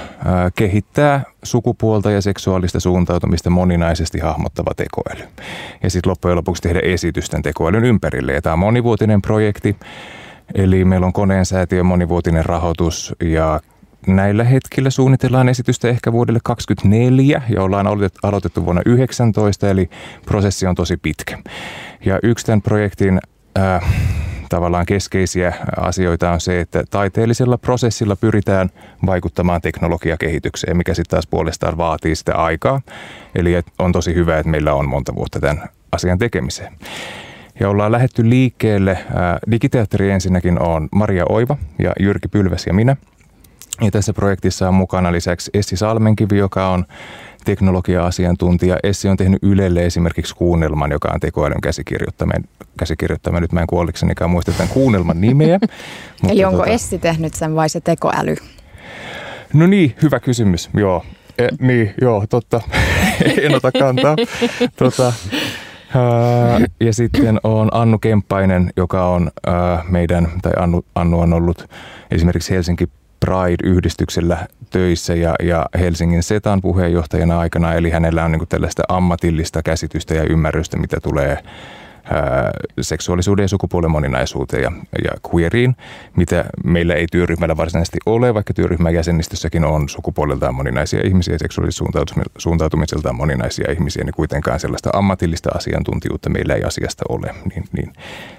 kehittää 0.55 1.23
sukupuolta 1.43 2.11
ja 2.11 2.21
seksuaalista 2.21 2.81
suuntautumista 2.81 3.51
moninaisesti 3.51 4.19
hahmottava 4.19 4.71
tekoäly. 4.77 5.29
Ja 5.83 5.91
sitten 5.91 6.11
loppujen 6.11 6.37
lopuksi 6.37 6.63
tehdä 6.63 6.81
esitysten 6.83 7.43
tekoälyn 7.43 7.85
ympärille. 7.85 8.33
Ja 8.33 8.43
tämä 8.43 8.53
on 8.53 8.59
monivuotinen 8.59 9.23
projekti, 9.23 9.77
eli 10.55 10.85
meillä 10.85 11.07
on 11.07 11.13
koneen 11.13 11.47
säätiön 11.47 11.87
monivuotinen 11.87 12.45
rahoitus 12.45 13.15
ja 13.23 13.61
näillä 14.07 14.45
hetkillä 14.45 14.91
suunnitellaan 14.91 15.49
esitystä 15.49 15.89
ehkä 15.89 16.13
vuodelle 16.13 16.41
2024 16.45 17.43
ja 17.49 17.63
ollaan 17.63 17.87
aloitettu 18.23 18.65
vuonna 18.65 18.83
2019, 18.83 19.71
eli 19.71 19.91
prosessi 20.27 20.67
on 20.67 20.75
tosi 20.75 20.97
pitkä. 20.97 21.39
Ja 22.05 22.19
yksi 22.23 22.47
tämän 22.47 22.63
projektin 22.63 23.21
äh, 23.59 23.83
tavallaan 24.55 24.87
keskeisiä 24.87 25.55
asioita 25.77 26.31
on 26.31 26.41
se, 26.41 26.61
että 26.61 26.85
taiteellisella 26.91 27.59
prosessilla 27.59 28.17
pyritään 28.17 28.71
vaikuttamaan 29.07 29.61
teknologiakehitykseen, 29.61 30.77
mikä 30.77 30.95
sitten 30.95 31.11
taas 31.11 31.27
puolestaan 31.27 31.77
vaatii 31.77 32.17
sitä 32.17 32.35
aikaa. 32.35 32.81
Eli 33.35 33.63
on 33.79 33.93
tosi 33.93 34.15
hyvä, 34.15 34.39
että 34.39 34.51
meillä 34.51 34.75
on 34.75 34.89
monta 34.89 35.15
vuotta 35.15 35.41
tämän 35.41 35.69
asian 35.93 36.19
tekemiseen. 36.19 36.73
Ja 37.61 37.69
ollaan 37.69 37.93
lähetty 37.93 38.31
liikkeelle. 38.31 38.99
Digiteatteri 39.51 40.11
ensinnäkin 40.11 40.63
on 40.63 40.89
Maria 40.93 41.25
Oiva 41.29 41.57
ja 41.79 41.93
Jyrki 42.01 42.29
Pylväs 42.29 42.67
ja 42.67 42.75
minä. 42.75 42.97
Ja 43.81 43.91
tässä 43.91 44.13
projektissa 44.13 44.69
on 44.69 44.75
mukana 44.75 45.13
lisäksi 45.13 45.51
Essi 45.55 45.77
Salmenkivi, 45.77 46.39
joka 46.39 46.69
on 46.69 46.85
teknologia-asiantuntija. 47.45 48.77
Essi 48.83 49.09
on 49.09 49.17
tehnyt 49.17 49.43
Ylelle 49.43 49.87
esimerkiksi 49.87 50.35
kuunnelman, 50.35 50.91
joka 50.91 51.11
on 51.15 51.21
tekoälyn 51.21 51.61
käsikirjoittama. 51.61 52.33
käsikirjoittama. 52.79 53.41
Nyt 53.41 53.53
mä 53.53 53.61
en 53.61 53.67
kuolliksenikaan 53.67 54.31
muista 54.31 54.53
tämän 54.53 54.69
kuunnelman 54.69 55.21
nimeä. 55.21 55.59
Eli 56.29 56.45
onko 56.45 56.59
tota... 56.59 56.71
Essi 56.71 56.99
tehnyt 56.99 57.35
sen 57.35 57.55
vai 57.55 57.69
se 57.69 57.81
tekoäly? 57.81 58.37
No 59.53 59.67
niin, 59.67 59.95
hyvä 60.03 60.21
kysymys. 60.21 60.71
Joo, 60.75 61.05
e, 61.39 61.49
niin, 61.61 61.95
joo, 62.01 62.25
totta. 62.31 62.61
en 63.43 63.55
ota 63.55 63.73
kantaa. 63.73 64.17
tota, 64.77 65.13
ja 66.81 66.93
sitten 66.93 67.41
on 67.43 67.69
Annu 67.73 67.99
Kemppainen, 67.99 68.71
joka 68.77 69.09
on 69.09 69.31
meidän, 69.89 70.29
tai 70.43 70.53
Annu, 70.57 70.85
Annu 70.95 71.21
on 71.21 71.33
ollut 71.33 71.69
esimerkiksi 72.11 72.55
Helsinki 72.55 72.89
Pride-yhdistyksellä 73.25 74.47
töissä 74.71 75.15
ja, 75.15 75.35
ja 75.43 75.67
Helsingin 75.79 76.23
SETAn 76.23 76.61
puheenjohtajana 76.61 77.39
aikana, 77.39 77.75
eli 77.75 77.91
hänellä 77.91 78.25
on 78.25 78.33
niin 78.33 78.49
tällaista 78.49 78.83
ammatillista 78.89 79.63
käsitystä 79.63 80.15
ja 80.15 80.23
ymmärrystä, 80.23 80.77
mitä 80.77 80.97
tulee 81.03 81.39
seksuaalisuuden 82.81 83.45
ja 83.45 83.49
sukupuolen 83.49 83.91
moninaisuuteen 83.91 84.63
ja, 84.63 84.73
ja 85.05 85.11
queeriin, 85.35 85.77
mitä 86.17 86.45
meillä 86.65 86.95
ei 86.95 87.07
työryhmällä 87.13 87.57
varsinaisesti 87.57 87.99
ole, 88.07 88.35
vaikka 88.35 88.55
työryhmän 88.55 88.95
jäsenistössäkin 88.95 89.65
on 89.65 89.89
sukupuoleltaan 89.89 90.55
moninaisia 90.55 91.07
ihmisiä 91.07 91.35
ja 91.35 91.39
seksuaalisuuntautumiseltaan 91.39 93.17
moninaisia 93.17 93.73
ihmisiä, 93.73 94.05
niin 94.05 94.15
kuitenkaan 94.15 94.61
sellaista 94.61 94.91
ammatillista 94.93 95.51
asiantuntijuutta 95.55 96.31
meillä 96.31 96.55
ei 96.55 96.65
asiasta 96.65 97.05
ole. 97.09 97.35
Niin, 97.55 97.65
niin 97.73 97.93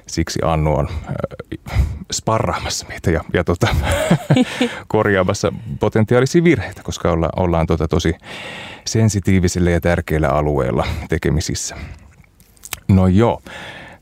siksi 0.08 0.40
Annu 0.44 0.76
on 0.76 0.88
äh, 1.72 1.80
sparraamassa 2.12 2.86
meitä 2.90 3.12
ja, 3.12 3.22
ja 3.34 3.44
tota, 3.44 3.68
korjaamassa 4.88 5.54
potentiaalisia 5.80 6.44
virheitä, 6.44 6.84
koska 6.84 7.12
olla, 7.12 7.30
ollaan 7.36 7.68
tota 7.68 7.88
tosi 7.88 8.16
sensitiivisillä 8.86 9.72
ja 9.72 9.82
tärkeillä 9.82 10.30
alueilla 10.30 10.88
tekemisissä. 11.10 11.76
No 12.88 13.08
joo. 13.08 13.42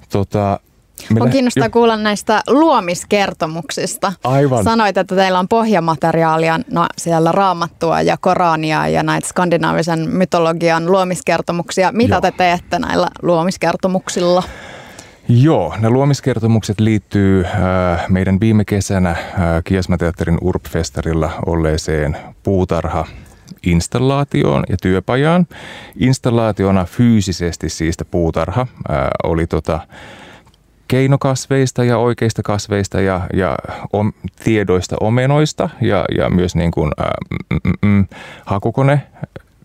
Tota, 0.10 0.60
on 1.20 1.30
kiinnostaa 1.30 1.66
jo. 1.66 1.70
kuulla 1.70 1.98
näistä 1.98 2.42
luomiskertomuksista. 2.48 4.14
Aivan. 4.24 4.64
Sanoit, 4.64 4.98
että 4.98 5.16
teillä 5.16 5.40
on 5.40 5.48
pohjamateriaalia 5.48 6.60
no, 6.72 6.88
siellä 6.98 7.32
raamattua 7.32 8.02
ja 8.02 8.18
Korania 8.18 8.88
ja 8.88 9.04
näitä 9.04 9.28
skandinaavisen 9.28 10.10
mytologian 10.10 10.92
luomiskertomuksia. 10.92 11.92
Mitä 11.92 12.14
Joo. 12.14 12.22
te 12.22 12.32
teette 12.32 12.80
näillä 12.80 13.10
luomiskertomuksilla? 13.22 14.44
Joo, 15.30 15.74
ne 15.80 15.90
luomiskertomukset 15.90 16.80
liittyy 16.80 17.46
äh, 17.46 18.10
meidän 18.10 18.40
viime 18.40 18.66
kesänä 18.66 19.10
äh, 19.10 19.18
Kiasmateatterin 19.64 20.38
Urp-festarilla 20.42 21.32
olleeseen 21.46 22.18
puutarha 22.44 23.08
installaatioon 23.64 24.64
ja 24.70 24.78
työpajaan. 24.82 25.48
Installaationa 26.00 26.86
fyysisesti 26.86 27.70
siistä 27.70 28.06
puutarha 28.06 28.68
ää, 28.90 29.12
oli 29.24 29.48
tota, 29.48 29.80
keinokasveista 30.88 31.84
ja 31.84 31.98
oikeista 31.98 32.42
kasveista 32.44 33.02
ja, 33.02 33.22
ja 33.34 33.56
om, 33.94 34.14
tiedoista 34.44 34.96
omenoista 35.00 35.70
ja, 35.82 36.06
ja 36.18 36.30
myös 36.30 36.56
niin 36.56 36.72
kuin, 36.72 36.92
ää, 36.98 37.14
mm, 37.50 37.72
mm, 37.82 38.08
hakukone 38.46 39.02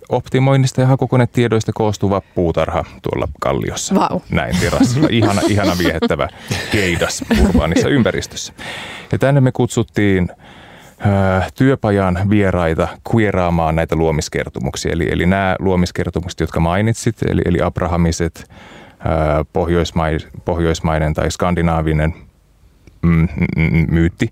optimoinnista 0.09 0.81
ja 0.81 0.87
hakukonetiedoista 0.87 1.73
koostuva 1.75 2.23
puutarha 2.35 2.85
tuolla 3.03 3.29
Kalliossa. 3.41 3.95
Wow. 3.95 4.21
Näin 4.31 4.57
terassilla. 4.61 5.09
Ihana, 5.11 5.41
ihana 5.49 5.79
viehettävä 5.79 6.29
keidas 6.73 7.25
urbaanissa 7.45 7.89
ympäristössä. 7.99 8.53
Ja 9.13 9.19
tänne 9.19 9.41
me 9.41 9.53
kutsuttiin 9.53 10.29
työpajan 11.55 12.19
vieraita 12.31 12.89
queeraamaan 13.15 13.77
näitä 13.77 13.97
luomiskertomuksia. 13.97 14.93
Eli, 14.93 15.09
eli 15.13 15.27
nämä 15.27 15.57
luomiskertomukset, 15.59 16.41
jotka 16.41 16.61
mainitsit, 16.61 17.17
eli, 17.29 17.43
eli 17.45 17.61
abrahamiset, 17.63 18.51
pohjoismai, 19.53 20.19
pohjoismainen 20.45 21.15
tai 21.15 21.31
skandinaavinen 21.31 22.15
mm, 23.03 23.29
mm, 23.57 23.87
myytti. 23.91 24.29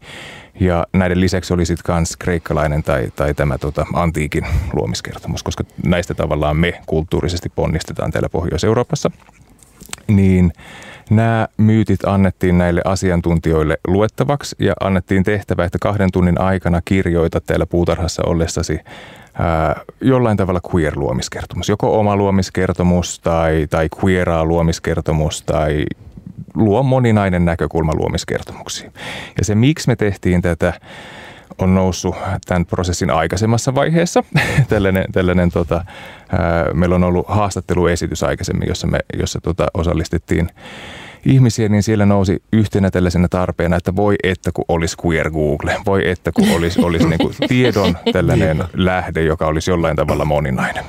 Ja 0.60 0.86
näiden 0.92 1.20
lisäksi 1.20 1.54
oli 1.54 1.66
sitten 1.66 1.94
myös 1.94 2.16
kreikkalainen 2.16 2.82
tai, 2.82 3.08
tai 3.16 3.34
tämä 3.34 3.58
tota, 3.58 3.86
antiikin 3.94 4.46
luomiskertomus, 4.72 5.42
koska 5.42 5.64
näistä 5.86 6.14
tavallaan 6.14 6.56
me 6.56 6.80
kulttuurisesti 6.86 7.48
ponnistetaan 7.48 8.10
täällä 8.10 8.28
Pohjois-Euroopassa. 8.28 9.10
Niin 10.06 10.52
Nämä 11.10 11.48
myytit 11.56 12.04
annettiin 12.04 12.58
näille 12.58 12.80
asiantuntijoille 12.84 13.78
luettavaksi 13.86 14.56
ja 14.58 14.74
annettiin 14.80 15.24
tehtävä, 15.24 15.64
että 15.64 15.78
kahden 15.80 16.12
tunnin 16.12 16.40
aikana 16.40 16.80
kirjoita 16.84 17.40
täällä 17.40 17.66
puutarhassa 17.66 18.22
ollessasi 18.26 18.80
ää, 19.34 19.80
jollain 20.00 20.36
tavalla 20.36 20.60
queer-luomiskertomus. 20.74 21.68
Joko 21.68 22.00
oma 22.00 22.16
luomiskertomus 22.16 23.18
tai, 23.18 23.66
tai 23.70 23.88
queeraa 24.04 24.44
luomiskertomus 24.44 25.42
tai 25.42 25.86
luo 26.54 26.82
moninainen 26.82 27.44
näkökulma 27.44 27.92
luomiskertomuksiin. 27.94 28.92
Ja 29.38 29.44
se, 29.44 29.54
miksi 29.54 29.88
me 29.88 29.96
tehtiin 29.96 30.42
tätä, 30.42 30.72
on 31.58 31.74
noussut 31.74 32.16
tämän 32.46 32.66
prosessin 32.66 33.10
aikaisemmassa 33.10 33.74
vaiheessa. 33.74 34.24
tällainen, 34.68 35.04
tällainen 35.12 35.50
tota, 35.50 35.84
ää, 36.28 36.72
meillä 36.74 36.94
on 36.94 37.04
ollut 37.04 37.26
haastatteluesitys 37.28 38.22
aikaisemmin, 38.22 38.68
jossa, 38.68 38.86
me, 38.86 38.98
jossa 39.18 39.40
tota, 39.40 39.66
osallistettiin 39.74 40.48
ihmisiä, 41.26 41.68
niin 41.68 41.82
siellä 41.82 42.06
nousi 42.06 42.42
yhtenä 42.52 42.90
tällaisena 42.90 43.28
tarpeena, 43.28 43.76
että 43.76 43.96
voi 43.96 44.14
että 44.22 44.50
kun 44.54 44.64
olisi 44.68 44.96
queer 45.06 45.30
Google, 45.30 45.76
voi 45.86 46.08
että 46.10 46.32
kun 46.32 46.48
olisi, 46.56 46.82
olisi 46.82 47.08
niin 47.08 47.18
kuin 47.18 47.34
tiedon 47.48 47.96
tällainen 48.12 48.64
lähde, 48.74 49.22
joka 49.22 49.46
olisi 49.46 49.70
jollain 49.70 49.96
tavalla 49.96 50.24
moninainen, 50.24 50.84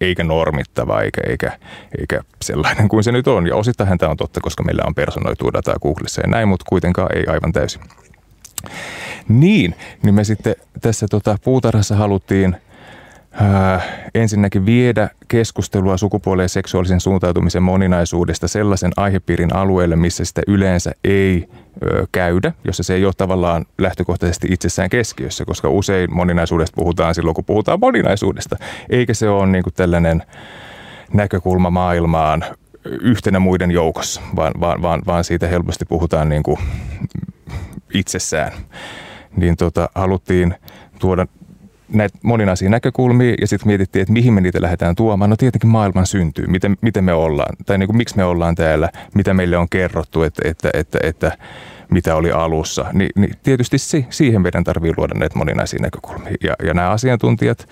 eikä 0.00 0.24
normittava 0.24 1.02
eikä, 1.02 1.20
eikä, 1.26 1.52
eikä 1.98 2.20
sellainen 2.42 2.88
kuin 2.88 3.04
se 3.04 3.12
nyt 3.12 3.28
on. 3.28 3.46
Ja 3.46 3.56
osittain 3.56 3.98
tämä 3.98 4.10
on 4.10 4.16
totta, 4.16 4.40
koska 4.40 4.62
meillä 4.62 4.82
on 4.86 4.94
personoitua 4.94 5.52
dataa 5.52 5.78
Googlessa 5.82 6.20
ja 6.20 6.28
näin, 6.28 6.48
mutta 6.48 6.64
kuitenkaan 6.68 7.16
ei 7.16 7.26
aivan 7.26 7.52
täysin. 7.52 7.82
Niin, 9.28 9.74
niin 10.02 10.14
me 10.14 10.24
sitten 10.24 10.54
tässä 10.80 11.06
tota, 11.10 11.36
puutarhassa 11.44 11.96
haluttiin 11.96 12.56
äh, 13.42 13.88
ensinnäkin 14.14 14.66
viedä 14.66 15.10
keskustelua 15.28 15.96
sukupuolen 15.96 16.44
ja 16.44 16.48
seksuaalisen 16.48 17.00
suuntautumisen 17.00 17.62
moninaisuudesta 17.62 18.48
sellaisen 18.48 18.92
aihepiirin 18.96 19.56
alueelle, 19.56 19.96
missä 19.96 20.24
sitä 20.24 20.42
yleensä 20.46 20.92
ei 21.04 21.48
ö, 21.82 22.06
käydä, 22.12 22.52
jossa 22.64 22.82
se 22.82 22.94
ei 22.94 23.04
ole 23.04 23.12
tavallaan 23.16 23.66
lähtökohtaisesti 23.78 24.48
itsessään 24.50 24.90
keskiössä, 24.90 25.44
koska 25.44 25.68
usein 25.68 26.14
moninaisuudesta 26.14 26.74
puhutaan 26.76 27.14
silloin, 27.14 27.34
kun 27.34 27.44
puhutaan 27.44 27.80
moninaisuudesta, 27.80 28.56
eikä 28.90 29.14
se 29.14 29.28
ole 29.28 29.46
niin 29.46 29.64
kuin 29.64 29.74
tällainen 29.74 30.22
näkökulma 31.12 31.70
maailmaan 31.70 32.44
yhtenä 32.84 33.38
muiden 33.38 33.70
joukossa, 33.70 34.20
vaan, 34.36 34.52
vaan, 34.60 34.82
vaan, 34.82 35.02
vaan 35.06 35.24
siitä 35.24 35.48
helposti 35.48 35.84
puhutaan 35.84 36.28
niin 36.28 36.42
kuin 36.42 36.58
itsessään. 37.94 38.52
Niin 39.36 39.56
tota, 39.56 39.88
haluttiin 39.94 40.54
tuoda 40.98 41.26
näitä 41.92 42.18
moninaisia 42.22 42.70
näkökulmia 42.70 43.34
ja 43.40 43.46
sitten 43.46 43.66
mietittiin, 43.66 44.02
että 44.02 44.12
mihin 44.12 44.34
me 44.34 44.40
niitä 44.40 44.62
lähdetään 44.62 44.94
tuomaan. 44.94 45.30
No 45.30 45.36
tietenkin 45.36 45.70
maailman 45.70 46.06
syntyy, 46.06 46.46
miten, 46.46 46.76
miten 46.80 47.04
me 47.04 47.12
ollaan, 47.12 47.56
tai 47.66 47.78
niin 47.78 47.86
kuin, 47.86 47.96
miksi 47.96 48.16
me 48.16 48.24
ollaan 48.24 48.54
täällä, 48.54 48.88
mitä 49.14 49.34
meille 49.34 49.56
on 49.56 49.68
kerrottu, 49.68 50.22
että, 50.22 50.42
että, 50.48 50.70
että, 50.74 50.98
että 51.02 51.32
mitä 51.90 52.16
oli 52.16 52.32
alussa. 52.32 52.84
Ni, 52.92 53.08
niin 53.16 53.34
tietysti 53.42 53.78
si, 53.78 54.06
siihen 54.10 54.42
meidän 54.42 54.64
tarvii 54.64 54.92
luoda 54.96 55.14
näitä 55.14 55.38
moninaisia 55.38 55.82
näkökulmia. 55.82 56.34
Ja, 56.44 56.54
ja 56.64 56.74
nämä 56.74 56.90
asiantuntijat, 56.90 57.68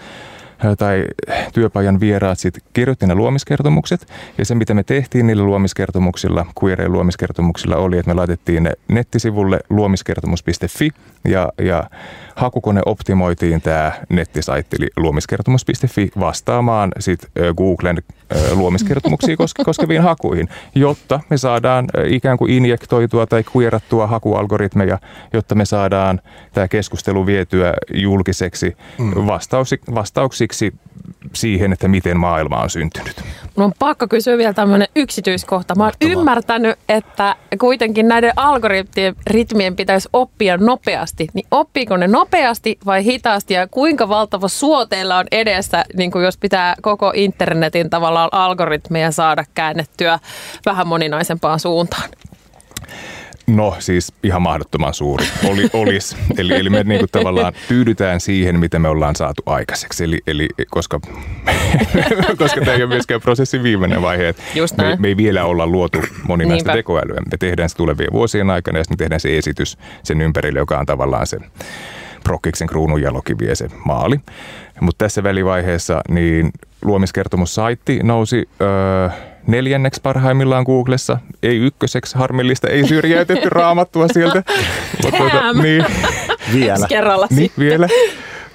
tai 0.78 1.04
työpajan 1.52 2.00
vieraat 2.00 2.38
sitten 2.38 2.62
kirjoitti 2.72 3.06
ne 3.06 3.14
luomiskertomukset. 3.14 4.06
Ja 4.38 4.44
se, 4.44 4.54
mitä 4.54 4.74
me 4.74 4.82
tehtiin 4.82 5.26
niillä 5.26 5.42
luomiskertomuksilla, 5.42 6.46
queereen 6.62 6.92
luomiskertomuksilla, 6.92 7.76
oli, 7.76 7.98
että 7.98 8.10
me 8.10 8.14
laitettiin 8.14 8.62
ne 8.62 8.72
nettisivulle 8.88 9.60
luomiskertomus.fi 9.70 10.90
ja, 11.24 11.52
ja 11.58 11.84
hakukone 12.34 12.80
optimoitiin 12.86 13.60
tämä 13.60 13.92
nettisaitti 14.08 14.76
eli 14.80 14.88
luomiskertomus.fi 14.96 16.10
vastaamaan 16.20 16.92
sit 16.98 17.20
Googlen 17.56 18.02
luomiskertomuksia 18.52 19.36
koskeviin 19.64 20.02
hakuihin, 20.02 20.48
jotta 20.74 21.20
me 21.30 21.36
saadaan 21.36 21.86
ikään 22.06 22.38
kuin 22.38 22.52
injektoitua 22.52 23.26
tai 23.26 23.44
queerattua 23.56 24.06
hakualgoritmeja, 24.06 24.98
jotta 25.32 25.54
me 25.54 25.64
saadaan 25.64 26.20
tämä 26.54 26.68
keskustelu 26.68 27.26
vietyä 27.26 27.74
julkiseksi 27.94 28.76
mm. 28.98 29.26
vastauksi, 29.26 29.80
vastauksi 29.94 30.47
opiksi 30.48 30.72
siihen, 31.34 31.72
että 31.72 31.88
miten 31.88 32.16
maailma 32.16 32.60
on 32.60 32.70
syntynyt. 32.70 33.22
Mun 33.56 33.64
on 33.64 33.72
pakko 33.78 34.08
kysyä 34.08 34.38
vielä 34.38 34.52
tämmöinen 34.52 34.88
yksityiskohta. 34.96 35.74
Mä 35.74 35.84
oon 35.84 35.92
Mahtavaa. 35.92 36.12
ymmärtänyt, 36.12 36.78
että 36.88 37.36
kuitenkin 37.60 38.08
näiden 38.08 38.32
algoritmien 38.36 39.16
ritmien 39.26 39.76
pitäisi 39.76 40.08
oppia 40.12 40.56
nopeasti. 40.56 41.26
Niin 41.34 41.46
oppiiko 41.50 41.96
ne 41.96 42.06
nopeasti 42.08 42.78
vai 42.86 43.04
hitaasti 43.04 43.54
ja 43.54 43.66
kuinka 43.66 44.08
valtava 44.08 44.48
suo 44.48 44.86
teillä 44.86 45.18
on 45.18 45.26
edessä, 45.32 45.84
niin 45.96 46.10
kuin 46.10 46.24
jos 46.24 46.36
pitää 46.36 46.74
koko 46.82 47.12
internetin 47.14 47.90
tavallaan 47.90 48.28
algoritmeja 48.32 49.10
saada 49.10 49.44
käännettyä 49.54 50.18
vähän 50.66 50.86
moninaisempaan 50.86 51.60
suuntaan? 51.60 52.08
No 53.48 53.76
siis 53.78 54.12
ihan 54.22 54.42
mahdottoman 54.42 54.94
suuri 54.94 55.26
oli, 55.44 55.70
olisi. 55.72 56.16
Eli, 56.38 56.54
eli 56.54 56.70
me 56.70 56.84
niinku 56.84 57.06
tavallaan 57.12 57.52
tyydytään 57.68 58.20
siihen, 58.20 58.60
mitä 58.60 58.78
me 58.78 58.88
ollaan 58.88 59.16
saatu 59.16 59.42
aikaiseksi. 59.46 60.04
Eli, 60.04 60.18
eli 60.26 60.48
koska, 60.70 61.00
koska 62.38 62.60
tämä 62.60 62.72
ei 62.72 62.82
ole 62.82 62.88
myöskään 62.88 63.20
prosessin 63.20 63.62
viimeinen 63.62 64.02
vaihe. 64.02 64.28
että 64.28 64.42
me, 64.76 64.96
me 64.98 65.08
ei 65.08 65.16
vielä 65.16 65.44
olla 65.44 65.66
luotu 65.66 65.98
moninaista 66.28 66.68
Niinpä. 66.68 66.78
tekoälyä. 66.78 67.20
Me 67.30 67.36
tehdään 67.38 67.68
se 67.68 67.76
tulevien 67.76 68.12
vuosien 68.12 68.50
aikana 68.50 68.78
ja 68.78 68.84
sitten 68.84 68.94
me 68.94 68.98
tehdään 68.98 69.20
se 69.20 69.38
esitys 69.38 69.78
sen 70.02 70.20
ympärille, 70.20 70.58
joka 70.58 70.78
on 70.78 70.86
tavallaan 70.86 71.26
se 71.26 71.38
prokkiksen 72.24 72.68
kruununjalokivi 72.68 73.46
ja 73.46 73.56
se 73.56 73.68
maali. 73.84 74.20
Mutta 74.80 75.04
tässä 75.04 75.22
välivaiheessa 75.22 76.00
niin 76.08 76.50
luomiskertomussaitti 76.84 78.00
nousi 78.02 78.48
öö, 78.60 79.08
neljänneksi 79.46 80.00
parhaimmillaan 80.02 80.64
Googlessa, 80.64 81.18
ei 81.42 81.56
ykköseksi, 81.56 82.18
harmillista, 82.18 82.68
ei 82.68 82.88
syrjäytetty 82.88 83.48
raamattua 83.48 84.08
sieltä. 84.08 84.42
Mut 85.02 85.14
Damn. 85.32 85.62
niin, 85.62 85.84
Vielä. 86.54 86.86
Kerralla 86.88 87.26
niin 87.30 87.38
sitten. 87.38 87.64
vielä. 87.64 87.88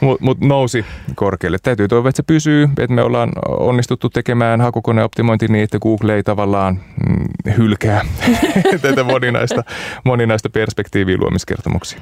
Mutta 0.01 0.25
mut 0.25 0.39
nousi 0.39 0.85
korkealle. 1.15 1.57
Täytyy 1.63 1.87
toivoa, 1.87 2.09
että 2.09 2.17
se 2.17 2.23
pysyy, 2.23 2.63
että 2.63 2.95
me 2.95 3.01
ollaan 3.01 3.31
onnistuttu 3.47 4.09
tekemään 4.09 4.61
hakukoneoptimointi 4.61 5.47
niin, 5.47 5.63
että 5.63 5.79
Google 5.79 6.15
ei 6.15 6.23
tavallaan 6.23 6.79
mm, 7.09 7.53
hylkää 7.57 8.05
tätä 8.81 9.03
moninaista, 9.03 9.63
moninaista 10.03 10.49
perspektiiviä 10.49 11.17
luomiskertomuksia. 11.19 12.01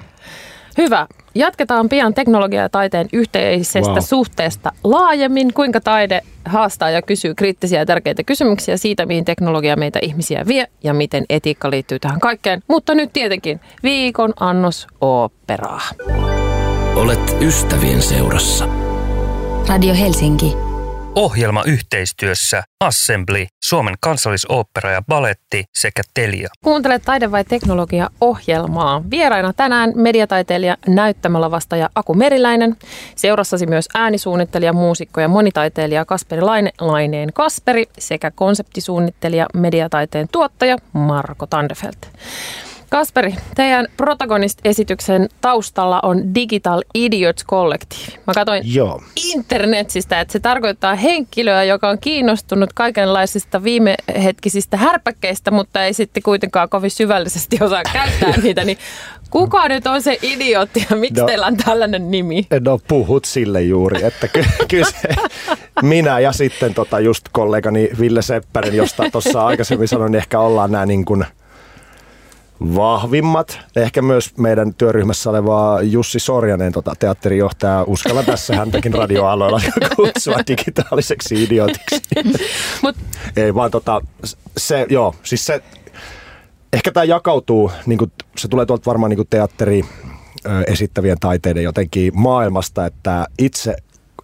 Hyvä. 0.77 1.07
Jatketaan 1.35 1.89
pian 1.89 2.13
teknologia 2.13 2.61
ja 2.61 2.69
taiteen 2.69 3.07
yhteisestä 3.13 3.91
Wow. 3.91 3.99
suhteesta 3.99 4.71
laajemmin. 4.83 5.53
Kuinka 5.53 5.81
taide 5.81 6.21
haastaa 6.45 6.89
ja 6.89 7.01
kysyy 7.01 7.35
kriittisiä 7.35 7.79
ja 7.79 7.85
tärkeitä 7.85 8.23
kysymyksiä 8.23 8.77
siitä, 8.77 9.05
mihin 9.05 9.25
teknologia 9.25 9.75
meitä 9.75 9.99
ihmisiä 10.01 10.43
vie 10.47 10.67
ja 10.83 10.93
miten 10.93 11.25
etiikka 11.29 11.69
liittyy 11.71 11.99
tähän 11.99 12.19
kaikkeen. 12.19 12.63
Mutta 12.67 12.95
nyt 12.95 13.13
tietenkin 13.13 13.59
viikon 13.83 14.33
annos 14.39 14.87
oopperaa. 15.01 15.81
Olet 16.95 17.37
ystävien 17.41 18.01
seurassa. 18.01 18.67
Radio 19.67 19.93
Helsinki. 19.95 20.70
Ohjelma 21.15 21.63
yhteistyössä 21.63 22.63
Assembly, 22.79 23.47
Suomen 23.63 23.95
kansallisooppera 23.99 24.91
ja 24.91 25.01
baletti 25.07 25.63
sekä 25.73 26.01
Telia. 26.13 26.49
Kuuntele 26.63 26.99
Taide 26.99 27.31
vai 27.31 27.43
teknologia 27.43 28.09
ohjelmaa. 28.21 29.01
Vieraina 29.09 29.53
tänään 29.53 29.91
mediataiteilija 29.95 30.77
näyttämölavasta 30.87 31.75
ja 31.75 31.89
Aku 31.95 32.13
Meriläinen. 32.13 32.77
Seurassasi 33.15 33.67
myös 33.67 33.87
äänisuunnittelija, 33.93 34.73
muusikko 34.73 35.21
ja 35.21 35.27
monitaiteilija 35.27 36.05
Kasperi 36.05 36.41
Laine, 36.41 36.71
Laineen 36.79 37.33
Kasperi 37.33 37.85
sekä 37.99 38.31
konseptisuunnittelija, 38.31 39.45
mediataiteen 39.53 40.27
tuottaja 40.31 40.77
Marko 40.93 41.47
Tandefelt. 41.47 42.07
Kasperi, 42.91 43.35
teidän 43.55 43.87
protagonist-esityksen 43.97 45.29
taustalla 45.41 45.99
on 46.03 46.35
Digital 46.35 46.81
Idiots 46.95 47.45
Collective. 47.45 48.17
Mä 48.27 48.33
katsoin 48.33 48.63
Joo. 48.73 49.01
internetsistä, 49.25 50.19
että 50.19 50.31
se 50.31 50.39
tarkoittaa 50.39 50.95
henkilöä, 50.95 51.63
joka 51.63 51.89
on 51.89 51.97
kiinnostunut 52.01 52.73
kaikenlaisista 52.73 53.63
viimehetkisistä 53.63 54.77
härpäkkeistä, 54.77 55.51
mutta 55.51 55.85
ei 55.85 55.93
sitten 55.93 56.23
kuitenkaan 56.23 56.69
kovin 56.69 56.91
syvällisesti 56.91 57.57
osaa 57.61 57.81
käyttää 57.93 58.33
niitä. 58.43 58.63
Niin 58.63 58.77
kuka 59.29 59.67
nyt 59.67 59.87
on 59.87 60.01
se 60.01 60.17
idiootti 60.21 60.85
ja 60.89 60.95
miksi 60.95 61.21
No. 61.21 61.27
teillä 61.27 61.45
on 61.47 61.57
tällainen 61.57 62.11
nimi? 62.11 62.47
No 62.65 62.79
puhut 62.87 63.25
sille 63.25 63.61
juuri, 63.61 64.03
että 64.03 64.27
ky- 64.27 64.45
kyllä 64.71 64.91
se, 65.01 65.07
minä 65.81 66.19
ja 66.19 66.31
sitten 66.31 66.73
tota 66.73 66.99
just 66.99 67.25
kollegani 67.31 67.89
Ville 67.99 68.21
Seppänen, 68.21 68.75
josta 68.75 69.03
tuossa 69.11 69.45
aikaisemmin 69.45 69.87
sanoin, 69.87 70.11
niin 70.11 70.17
ehkä 70.19 70.39
ollaan 70.39 70.71
nämä 70.71 70.85
niin 70.85 71.05
kuin 71.05 71.25
vahvimmat. 72.61 73.59
Ehkä 73.75 74.01
myös 74.01 74.37
meidän 74.37 74.73
työryhmässä 74.73 75.29
oleva 75.29 75.79
Jussi 75.81 76.19
Sorjanen, 76.19 76.71
tota, 76.71 76.93
teatterijohtaja, 76.99 77.83
uskalla 77.87 78.23
tässä 78.23 78.55
häntäkin 78.55 78.93
radioaloilla 78.93 79.61
kutsua 79.95 80.37
digitaaliseksi 80.47 81.43
idiotiksi. 81.43 82.01
Mut, 82.83 82.95
Ei 83.35 83.55
vaan 83.55 83.71
tota, 83.71 84.01
se, 84.57 84.85
joo, 84.89 85.15
siis 85.23 85.45
se, 85.45 85.63
ehkä 86.73 86.91
tämä 86.91 87.03
jakautuu, 87.03 87.71
niin 87.85 87.97
kuin, 87.97 88.11
se 88.37 88.47
tulee 88.47 88.65
tuolta 88.65 88.85
varmaan 88.85 89.09
niin 89.09 89.27
teatteri 89.29 89.85
esittävien 90.67 91.17
taiteiden 91.19 91.63
jotenkin 91.63 92.11
maailmasta, 92.15 92.85
että 92.85 93.27
itse 93.39 93.75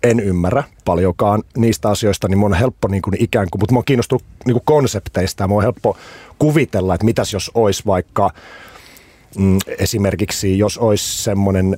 en 0.03 0.19
ymmärrä 0.19 0.63
paljonkaan 0.85 1.43
niistä 1.57 1.89
asioista, 1.89 2.27
niin 2.27 2.37
mun 2.37 2.53
on 2.53 2.59
helppo 2.59 2.87
niin 2.87 3.01
kuin 3.01 3.15
ikään 3.19 3.47
kuin, 3.51 3.61
mutta 3.61 3.73
mä 3.73 3.77
oon 3.77 3.85
kiinnostunut 3.85 4.23
niin 4.45 4.53
kuin 4.53 4.65
konsepteista 4.65 5.43
ja 5.43 5.47
mun 5.47 5.57
on 5.57 5.63
helppo 5.63 5.97
kuvitella, 6.39 6.93
että 6.93 7.05
mitäs 7.05 7.33
jos 7.33 7.51
olisi 7.53 7.83
vaikka 7.85 8.29
mm, 9.37 9.57
esimerkiksi, 9.79 10.57
jos 10.57 10.77
olisi 10.77 11.23
semmoinen, 11.23 11.77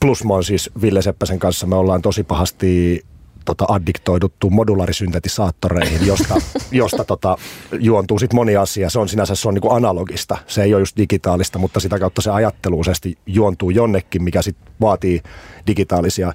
plus 0.00 0.24
mä 0.24 0.32
oon 0.32 0.44
siis 0.44 0.70
Ville 0.82 1.02
Seppäsen 1.02 1.38
kanssa, 1.38 1.66
me 1.66 1.76
ollaan 1.76 2.02
tosi 2.02 2.24
pahasti 2.24 3.02
tota, 3.44 3.64
addiktoiduttu 3.68 4.50
modulaarisyntetisaattoreihin, 4.50 6.06
josta, 6.06 6.34
josta 6.72 7.04
tota, 7.04 7.36
juontuu 7.80 8.18
sit 8.18 8.32
moni 8.32 8.56
asia. 8.56 8.90
Se 8.90 8.98
on 8.98 9.08
sinänsä 9.08 9.34
se 9.34 9.48
on 9.48 9.54
niinku 9.54 9.72
analogista, 9.72 10.38
se 10.46 10.62
ei 10.62 10.74
ole 10.74 10.82
just 10.82 10.96
digitaalista, 10.96 11.58
mutta 11.58 11.80
sitä 11.80 11.98
kautta 11.98 12.22
se 12.22 12.30
ajattelu 12.30 12.80
useasti 12.80 13.18
juontuu 13.26 13.70
jonnekin, 13.70 14.22
mikä 14.22 14.42
sit 14.42 14.56
vaatii 14.80 15.22
digitaalisia 15.66 16.32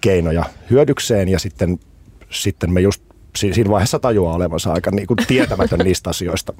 keinoja 0.00 0.44
hyödykseen 0.70 1.28
ja 1.28 1.38
sitten, 1.38 1.78
sitten 2.30 2.72
me 2.72 2.80
just 2.80 3.02
si- 3.36 3.54
siinä 3.54 3.70
vaiheessa 3.70 3.98
tajuaa 3.98 4.34
olevansa 4.34 4.72
aika 4.72 4.90
niinku 4.90 5.14
tietämätön 5.26 5.78
niistä 5.78 6.10
asioista. 6.14 6.52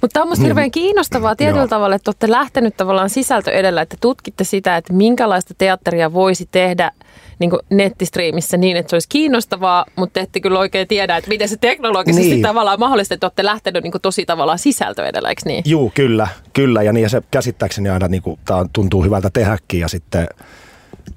mutta 0.00 0.08
tämä 0.12 0.22
on 0.22 0.28
musta 0.28 0.44
hirveän 0.44 0.70
kiinnostavaa 0.70 1.36
tietyllä 1.36 1.60
Joo. 1.60 1.68
tavalla, 1.68 1.96
että 1.96 2.08
olette 2.08 2.30
lähtenyt 2.30 2.76
tavallaan 2.76 3.10
sisältö 3.10 3.50
edellä, 3.50 3.82
että 3.82 3.96
tutkitte 4.00 4.44
sitä, 4.44 4.76
että 4.76 4.92
minkälaista 4.92 5.54
teatteria 5.58 6.12
voisi 6.12 6.48
tehdä 6.50 6.90
niin 7.38 7.50
nettistriimissä 7.70 8.56
niin, 8.56 8.76
että 8.76 8.90
se 8.90 8.96
olisi 8.96 9.08
kiinnostavaa, 9.08 9.84
mutta 9.96 10.20
ette 10.20 10.40
kyllä 10.40 10.58
oikein 10.58 10.88
tiedä, 10.88 11.16
että 11.16 11.28
miten 11.28 11.48
se 11.48 11.56
teknologisesti 11.56 12.30
Niin. 12.30 12.42
tavallaan 12.42 12.80
mahdollista, 12.80 13.14
että 13.14 13.26
olette 13.26 13.44
lähtenyt 13.44 13.82
niin 13.82 13.92
tosi 14.02 14.26
tavallaan 14.26 14.58
sisältö 14.58 15.06
edellä, 15.06 15.28
eikö 15.28 15.42
niin? 15.44 15.62
Juu, 15.66 15.92
kyllä, 15.94 16.28
kyllä. 16.52 16.82
Ja 16.82 16.92
niin 16.92 17.02
ja 17.02 17.08
se 17.08 17.22
käsittääkseni 17.30 17.88
aina 17.88 18.08
niin 18.08 18.22
kuin, 18.22 18.38
tää 18.44 18.64
tuntuu 18.72 19.02
hyvältä 19.04 19.30
tehdäkin. 19.30 19.80
Ja 19.80 19.88
sitten 19.88 20.26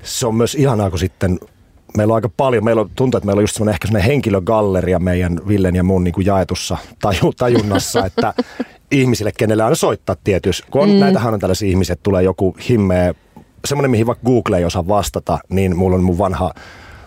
se 0.04 0.28
on 0.28 0.36
myös 0.36 0.56
ihanaa, 0.56 0.90
kun 0.90 1.00
sitten 1.00 1.40
meillä 1.98 2.12
on 2.12 2.16
aika 2.16 2.30
paljon, 2.38 2.64
meillä 2.64 2.82
on, 2.82 2.90
tuntuu, 2.96 3.18
että 3.18 3.26
meillä 3.26 3.40
on 3.40 3.44
just 3.44 3.54
semmoinen 3.54 3.74
ehkä 3.74 3.88
semmoinen 3.88 4.08
henkilögalleria 4.08 5.00
meidän 5.00 5.40
Villen 5.48 5.76
ja 5.76 5.84
mun 5.84 6.04
niin 6.04 6.14
kuin 6.14 6.26
jaetussa 6.26 6.78
taju, 7.02 7.34
tajunnassa, 7.38 8.06
että 8.06 8.34
ihmisille, 8.92 9.32
kenelle 9.38 9.64
aina 9.64 9.76
soittaa 9.76 10.16
tietysti. 10.24 10.68
Kun 10.72 10.82
on, 10.82 10.90
mm. 10.90 10.96
näitähän 10.96 11.34
on 11.34 11.40
tällaisia 11.40 11.70
ihmisiä, 11.70 11.94
että 11.94 12.04
tulee 12.04 12.24
joku 12.24 12.56
himmeä, 12.70 13.14
semmoinen, 13.66 13.92
mihin 13.92 14.08
vaikka 14.08 14.26
Google 14.26 14.58
ei 14.58 14.66
osaa 14.66 14.88
vastata, 14.88 15.40
niin 15.50 15.78
mulla 15.78 15.96
on 15.96 16.04
mun 16.04 16.18
vanha 16.18 16.54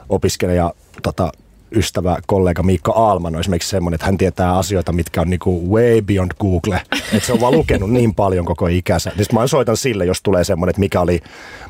opiskelija 0.09 0.73
tota, 1.03 1.33
ystävä, 1.77 2.19
kollega 2.27 2.63
Miikka 2.63 2.93
Aalman 2.93 3.35
on 3.35 3.41
esimerkiksi 3.41 3.69
semmoinen, 3.69 3.95
että 3.95 4.07
hän 4.07 4.19
tietää 4.19 4.59
asioita, 4.59 4.93
mitkä 4.93 5.21
on 5.21 5.31
niinku 5.31 5.75
way 5.75 6.03
beyond 6.03 6.31
Google. 6.41 6.83
Että 7.13 7.27
se 7.27 7.33
on 7.33 7.41
vaan 7.41 7.55
lukenut 7.55 7.91
niin 7.91 8.15
paljon 8.15 8.45
koko 8.45 8.67
ikänsä. 8.67 9.13
Niin 9.17 9.27
mä 9.33 9.47
soitan 9.47 9.77
sille, 9.77 10.05
jos 10.05 10.23
tulee 10.23 10.45
semmoinen, 10.45 10.71
että 10.71 10.81
mikä 10.81 11.01
oli 11.01 11.21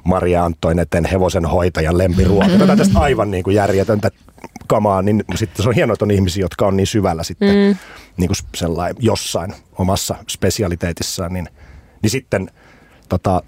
Maria 0.05 0.45
Antoineten 0.45 1.05
hevosen 1.05 1.45
hoitajan 1.45 1.99
lempiruoka. 1.99 2.59
Tätä 2.59 2.77
tästä 2.77 2.99
aivan 2.99 3.31
niinku 3.31 3.51
järjetöntä 3.51 4.11
kamaa, 4.67 5.03
niin 5.03 5.25
sitten 5.35 5.63
se 5.63 5.69
on 5.69 5.75
hienoa, 5.75 5.93
että 5.93 6.05
on 6.05 6.11
ihmisiä, 6.11 6.45
jotka 6.45 6.67
on 6.67 6.77
niin 6.77 6.87
syvällä 6.87 7.23
sitten 7.23 7.49
mm. 7.49 7.77
niin 8.17 8.29
kuin 8.29 8.37
sellainen 8.55 8.97
jossain 8.99 9.55
omassa 9.79 10.15
spesialiteetissaan, 10.31 11.33
niin, 11.33 11.49
niin 12.03 12.11
sitten 12.11 12.51
tota, 13.09 13.43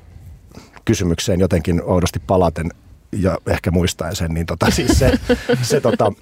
kysymykseen 0.85 1.41
jotenkin 1.41 1.83
oudosti 1.85 2.19
palaten 2.27 2.71
ja 3.13 3.39
ehkä 3.47 3.71
muistaen 3.71 4.17
sen, 4.17 4.35
niin 4.35 4.47
tota, 4.47 4.71
siis 4.71 4.99
se, 4.99 5.13
se, 5.63 5.81
tota, 5.81 6.13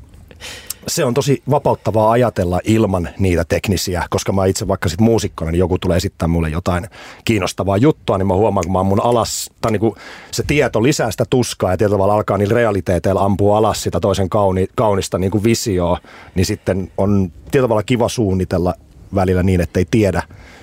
se 0.87 1.05
on 1.05 1.15
tosi 1.15 1.43
vapauttavaa 1.51 2.11
ajatella 2.11 2.61
ilman 2.65 3.09
niitä 3.19 3.45
teknisiä, 3.45 4.07
koska 4.11 4.33
mä 4.33 4.47
itse 4.47 4.69
vaikka 4.69 4.89
sit 4.89 5.01
muusikkona, 5.01 5.51
niin 5.51 5.59
joku 5.59 5.79
tulee 5.79 5.97
esittää 5.97 6.29
mulle 6.29 6.49
jotain 6.49 6.87
kiinnostavaa 7.25 7.77
juttua, 7.77 8.19
niin 8.19 8.27
mä 8.27 8.35
huomaan, 8.35 8.65
kun 8.65 8.73
mä 8.73 8.83
mun 8.83 9.05
alas, 9.05 9.51
tai 9.61 9.73
niinku 9.73 9.97
se 10.31 10.43
tieto 10.47 10.83
lisää 10.83 11.11
sitä 11.11 11.25
tuskaa 11.31 11.71
ja 11.71 11.77
tietyllä 11.77 11.95
tavalla 11.95 12.15
alkaa 12.15 12.39
niillä 12.39 12.55
realiteeteilla 12.55 13.25
ampua 13.25 13.59
alas 13.59 13.83
sitä 13.83 14.01
toisen 14.01 14.29
kauni, 14.29 14.67
kaunista 14.75 15.19
niinku 15.19 15.45
visioa, 15.45 15.99
niin 16.35 16.47
sitten 16.47 16.91
on 16.99 17.33
tietyllä 17.45 17.65
tavalla 17.65 17.83
kiva 17.83 18.09
suunnitella 18.09 18.75
välillä 19.15 19.43
niin, 19.43 19.61
että 19.61 19.81
ei 19.81 19.87
tiedä 19.91 20.23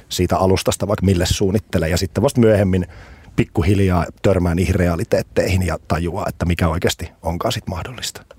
siitä 0.09 0.37
alustasta 0.37 0.87
vaikka 0.87 1.05
mille 1.05 1.25
suunnittelee 1.25 1.89
ja 1.89 1.97
sitten 1.97 2.23
vasta 2.23 2.39
myöhemmin 2.39 2.87
pikkuhiljaa 3.35 4.05
törmää 4.21 4.55
niihin 4.55 4.75
realiteetteihin 4.75 5.65
ja 5.65 5.77
tajuaa, 5.87 6.25
että 6.29 6.45
mikä 6.45 6.67
oikeasti 6.67 7.11
onkaan 7.23 7.51
sitten 7.51 7.75
mahdollista. 7.75 8.30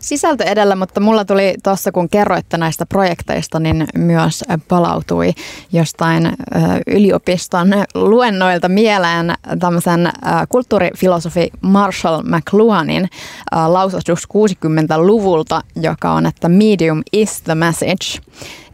Sisältö 0.00 0.44
edellä, 0.44 0.76
mutta 0.76 1.00
mulla 1.00 1.24
tuli 1.24 1.54
tuossa, 1.62 1.92
kun 1.92 2.08
kerroitte 2.08 2.56
näistä 2.56 2.86
projekteista, 2.86 3.60
niin 3.60 3.86
myös 3.94 4.44
palautui 4.68 5.32
jostain 5.72 6.32
yliopiston 6.86 7.68
luennoilta 7.94 8.68
mieleen 8.68 9.34
tämmöisen 9.58 10.10
kulttuurifilosofi 10.48 11.50
Marshall 11.60 12.22
McLuhanin 12.22 13.08
lausahdus 13.66 14.28
60-luvulta, 14.28 15.60
joka 15.76 16.12
on, 16.12 16.26
että 16.26 16.48
medium 16.48 17.02
is 17.12 17.42
the 17.42 17.54
message, 17.54 18.18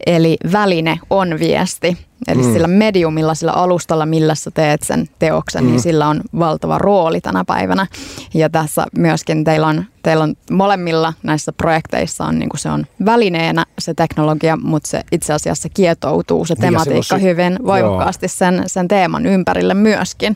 eli 0.05 0.37
väline 0.51 0.99
on 1.09 1.39
viesti. 1.39 1.97
Eli 2.27 2.41
mm. 2.41 2.53
sillä 2.53 2.67
mediumilla, 2.67 3.35
sillä 3.35 3.51
alustalla, 3.51 4.05
millä 4.05 4.35
sä 4.35 4.51
teet 4.51 4.83
sen 4.83 5.09
teoksen, 5.19 5.59
niin 5.59 5.69
mm. 5.69 5.71
niin 5.71 5.81
sillä 5.81 6.07
on 6.07 6.21
valtava 6.39 6.77
rooli 6.77 7.21
tänä 7.21 7.45
päivänä. 7.45 7.87
Ja 8.33 8.49
tässä 8.49 8.85
myöskin 8.97 9.43
teillä 9.43 9.67
on, 9.67 9.85
teillä 10.03 10.23
on 10.23 10.33
molemmilla 10.51 11.13
näissä 11.23 11.51
projekteissa 11.51 12.25
on, 12.25 12.39
niin 12.39 12.49
kuin 12.49 12.59
se 12.59 12.69
on 12.69 12.85
välineenä 13.05 13.65
se 13.79 13.93
teknologia, 13.93 14.57
mutta 14.57 14.89
se 14.89 15.01
itse 15.11 15.33
asiassa 15.33 15.69
kietoutuu 15.73 16.45
se 16.45 16.53
niin, 16.53 16.61
tematiikka 16.61 17.17
se, 17.17 17.21
hyvin 17.21 17.59
voimakkaasti 17.65 18.27
sen, 18.27 18.63
sen 18.67 18.87
teeman 18.87 19.25
ympärille 19.25 19.73
myöskin. 19.73 20.33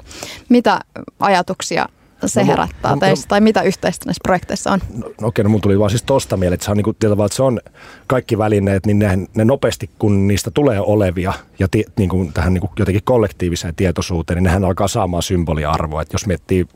Mitä 0.50 0.80
ajatuksia 1.20 1.86
se 2.28 2.42
no, 2.42 2.48
herättää 2.48 2.92
no, 2.92 3.00
teistä, 3.00 3.26
no, 3.26 3.30
tai 3.30 3.42
mitä 3.42 3.62
yhteistä 3.62 4.06
näissä 4.06 4.22
projekteissa 4.24 4.72
on? 4.72 4.80
No, 4.98 5.12
no 5.22 5.28
okei, 5.28 5.44
no 5.44 5.50
mun 5.50 5.62
tuli 5.62 5.80
vaan 5.80 5.90
siis 5.90 6.04
tosta 6.04 6.38
mieleen, 6.38 6.54
että 6.54 6.66
se 6.66 6.72
on, 6.72 6.78
niin 6.78 6.84
kuin, 6.84 6.96
että 7.26 7.36
se 7.36 7.44
on 7.44 7.60
kaikki 8.08 8.38
välineet, 8.38 8.86
niin 8.86 9.00
ne, 9.00 9.20
ne 9.36 9.46
nopeasti, 9.46 9.90
kun 10.00 10.28
niistä 10.28 10.52
tulee 10.52 10.80
olevia 10.80 11.34
ja 11.60 11.68
ti, 11.68 11.86
niin 11.98 12.10
kuin 12.10 12.34
tähän 12.34 12.54
niin 12.54 12.62
kuin 12.62 12.72
jotenkin 12.80 13.04
kollektiiviseen 13.04 13.76
tietoisuuteen, 13.76 14.38
niin 14.38 14.44
nehän 14.44 14.66
alkaa 14.66 14.88
saamaan 14.88 15.24
symboliarvoa. 15.24 16.02
Että 16.02 16.14
jos 16.14 16.28
miettii 16.28 16.68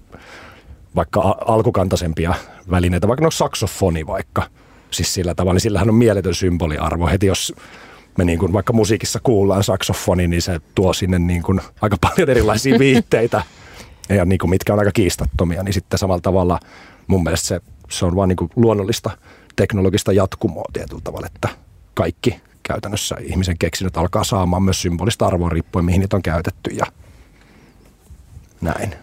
vaikka 0.96 1.38
alkukantaisempia 1.46 2.34
välineitä, 2.72 3.08
vaikka 3.08 3.24
no 3.24 3.32
saksofoni 3.32 4.08
vaikka, 4.08 4.44
siis 4.92 5.14
sillä 5.14 5.36
tavalla, 5.36 5.54
niin 5.54 5.62
sillähän 5.62 5.90
on 5.90 5.96
mieletön 5.96 6.36
symboliarvo. 6.36 7.08
Heti 7.08 7.26
jos 7.26 7.54
me 8.18 8.26
niin 8.26 8.40
kuin 8.40 8.54
vaikka 8.54 8.74
musiikissa 8.74 9.20
kuullaan 9.24 9.64
saksofoni, 9.64 10.28
niin 10.28 10.42
se 10.42 10.60
tuo 10.76 10.94
sinne 10.94 11.20
niin 11.20 11.44
kuin 11.44 11.62
aika 11.82 11.98
paljon 12.02 12.30
erilaisia 12.30 12.80
viitteitä 12.86 13.42
ja 14.10 14.26
niin 14.26 14.40
kuin 14.40 14.50
mitkä 14.50 14.74
on 14.74 14.80
aika 14.80 14.92
kiistattomia, 14.92 15.64
niin 15.64 15.74
sitten 15.74 16.00
samalla 16.00 16.22
tavalla 16.22 16.60
mun 17.08 17.24
mielestä 17.24 17.48
se, 17.48 17.62
se 17.90 18.06
on 18.06 18.16
vaan 18.16 18.30
niin 18.30 18.38
kuin 18.38 18.50
luonnollista 18.56 19.10
teknologista 19.56 20.14
jatkumoa 20.14 20.66
tietyllä 20.74 21.02
tavalla, 21.04 21.28
että 21.28 21.50
kaikki 21.94 22.42
käytännössä 22.64 23.16
ihmisen 23.20 23.58
keksinnöt 23.58 23.98
alkaa 23.98 24.24
saamaan 24.24 24.64
myös 24.64 24.82
symbolista 24.82 25.26
arvoa 25.28 25.50
riippuen, 25.50 25.86
mihin 25.86 26.02
niitä 26.02 26.16
on 26.16 26.22
käytetty 26.24 26.70
ja 26.72 26.86
näin. 28.62 28.96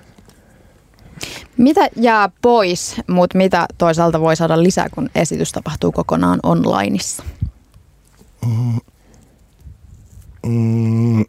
Mitä 1.57 1.89
jää 1.97 2.31
pois, 2.43 2.97
mutta 3.09 3.39
mitä 3.39 3.67
toisaalta 3.79 4.21
voi 4.21 4.37
saada 4.37 4.63
lisää, 4.63 4.89
kun 4.89 5.11
esitys 5.15 5.53
tapahtuu 5.53 5.93
kokonaan 5.93 6.41
onlineissa? 6.43 7.23
Mm. 8.47 8.81
Mm. 10.47 11.25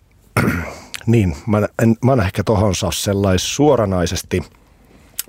Niin, 1.06 1.36
mä 1.48 1.68
en, 1.82 1.96
mä 2.04 2.14
en 2.14 2.20
ehkä 2.20 2.44
tuohon 2.44 2.76
saa 2.76 2.92
sellaisen 2.92 3.48
suoranaisesti 3.48 4.42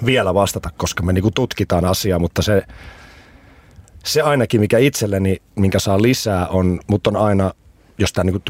vielä 0.04 0.34
vastata, 0.34 0.70
koska 0.76 1.02
me 1.02 1.12
niinku 1.12 1.30
tutkitaan 1.30 1.84
asiaa, 1.84 2.18
mutta 2.18 2.42
se, 2.42 2.62
se 4.04 4.22
ainakin, 4.22 4.60
mikä 4.60 4.78
itselleni, 4.78 5.42
minkä 5.54 5.78
saa 5.78 6.02
lisää, 6.02 6.48
on, 6.48 6.80
mutta 6.86 7.10
on 7.10 7.16
aina, 7.16 7.52
jos 7.98 8.12
tämä 8.12 8.24
niinku, 8.24 8.40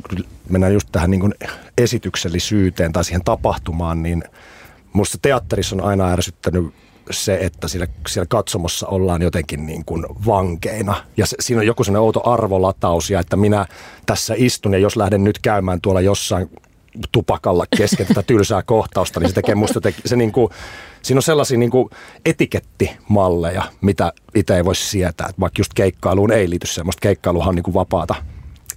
mennään 0.49 0.73
just 0.73 0.89
tähän 0.93 1.11
niinku 1.11 1.31
esityksellisyyteen 1.79 2.93
tai 2.93 3.05
siihen 3.05 3.25
tapahtumaan, 3.25 4.03
niin 4.03 4.25
musta 4.93 5.19
teatterissa 5.23 5.77
on 5.77 5.85
aina 5.85 6.13
ärsyttänyt 6.13 6.75
se, 7.11 7.39
että 7.41 7.69
siellä, 7.69 7.87
siellä 8.09 8.27
katsomossa 8.27 8.87
ollaan 8.87 9.23
jotenkin 9.23 9.67
niin 9.67 9.85
kuin 9.85 10.07
vankeina. 10.27 10.95
Ja 11.17 11.27
se, 11.27 11.37
siinä 11.41 11.61
on 11.61 11.67
joku 11.67 11.85
sellainen 11.85 12.03
outo 12.03 12.31
arvolataus 12.31 13.11
ja 13.11 13.21
että 13.21 13.37
minä 13.37 13.67
tässä 14.07 14.35
istun 14.37 14.73
ja 14.73 14.79
jos 14.79 14.97
lähden 14.97 15.25
nyt 15.25 15.39
käymään 15.39 15.81
tuolla 15.81 16.01
jossain 16.01 16.51
tupakalla 17.13 17.65
kesken 17.77 18.07
tätä 18.07 18.23
tylsää 18.23 18.63
kohtausta, 18.63 19.21
niin 19.21 19.29
se 19.29 19.35
tekee 19.35 19.55
musta, 19.55 19.81
te, 19.81 19.95
se 20.05 20.17
niin 20.17 20.33
kuin, 20.33 20.51
siinä 21.03 21.19
on 21.19 21.23
sellaisia 21.23 21.59
niin 21.59 21.71
kuin 21.71 21.91
etikettimalleja, 22.25 23.63
mitä 23.81 24.13
itse 24.35 24.57
ei 24.57 24.65
voisi 24.65 24.87
sietää. 24.87 25.27
Että 25.29 25.41
vaikka 25.41 25.61
just 25.61 25.75
keikkailuun 25.75 26.33
ei 26.33 26.51
liity 26.51 26.67
semmoista, 26.67 27.01
keikkailuhan 27.01 27.49
on 27.49 27.55
niin 27.55 27.63
kuin 27.63 27.75
vapaata 27.75 28.15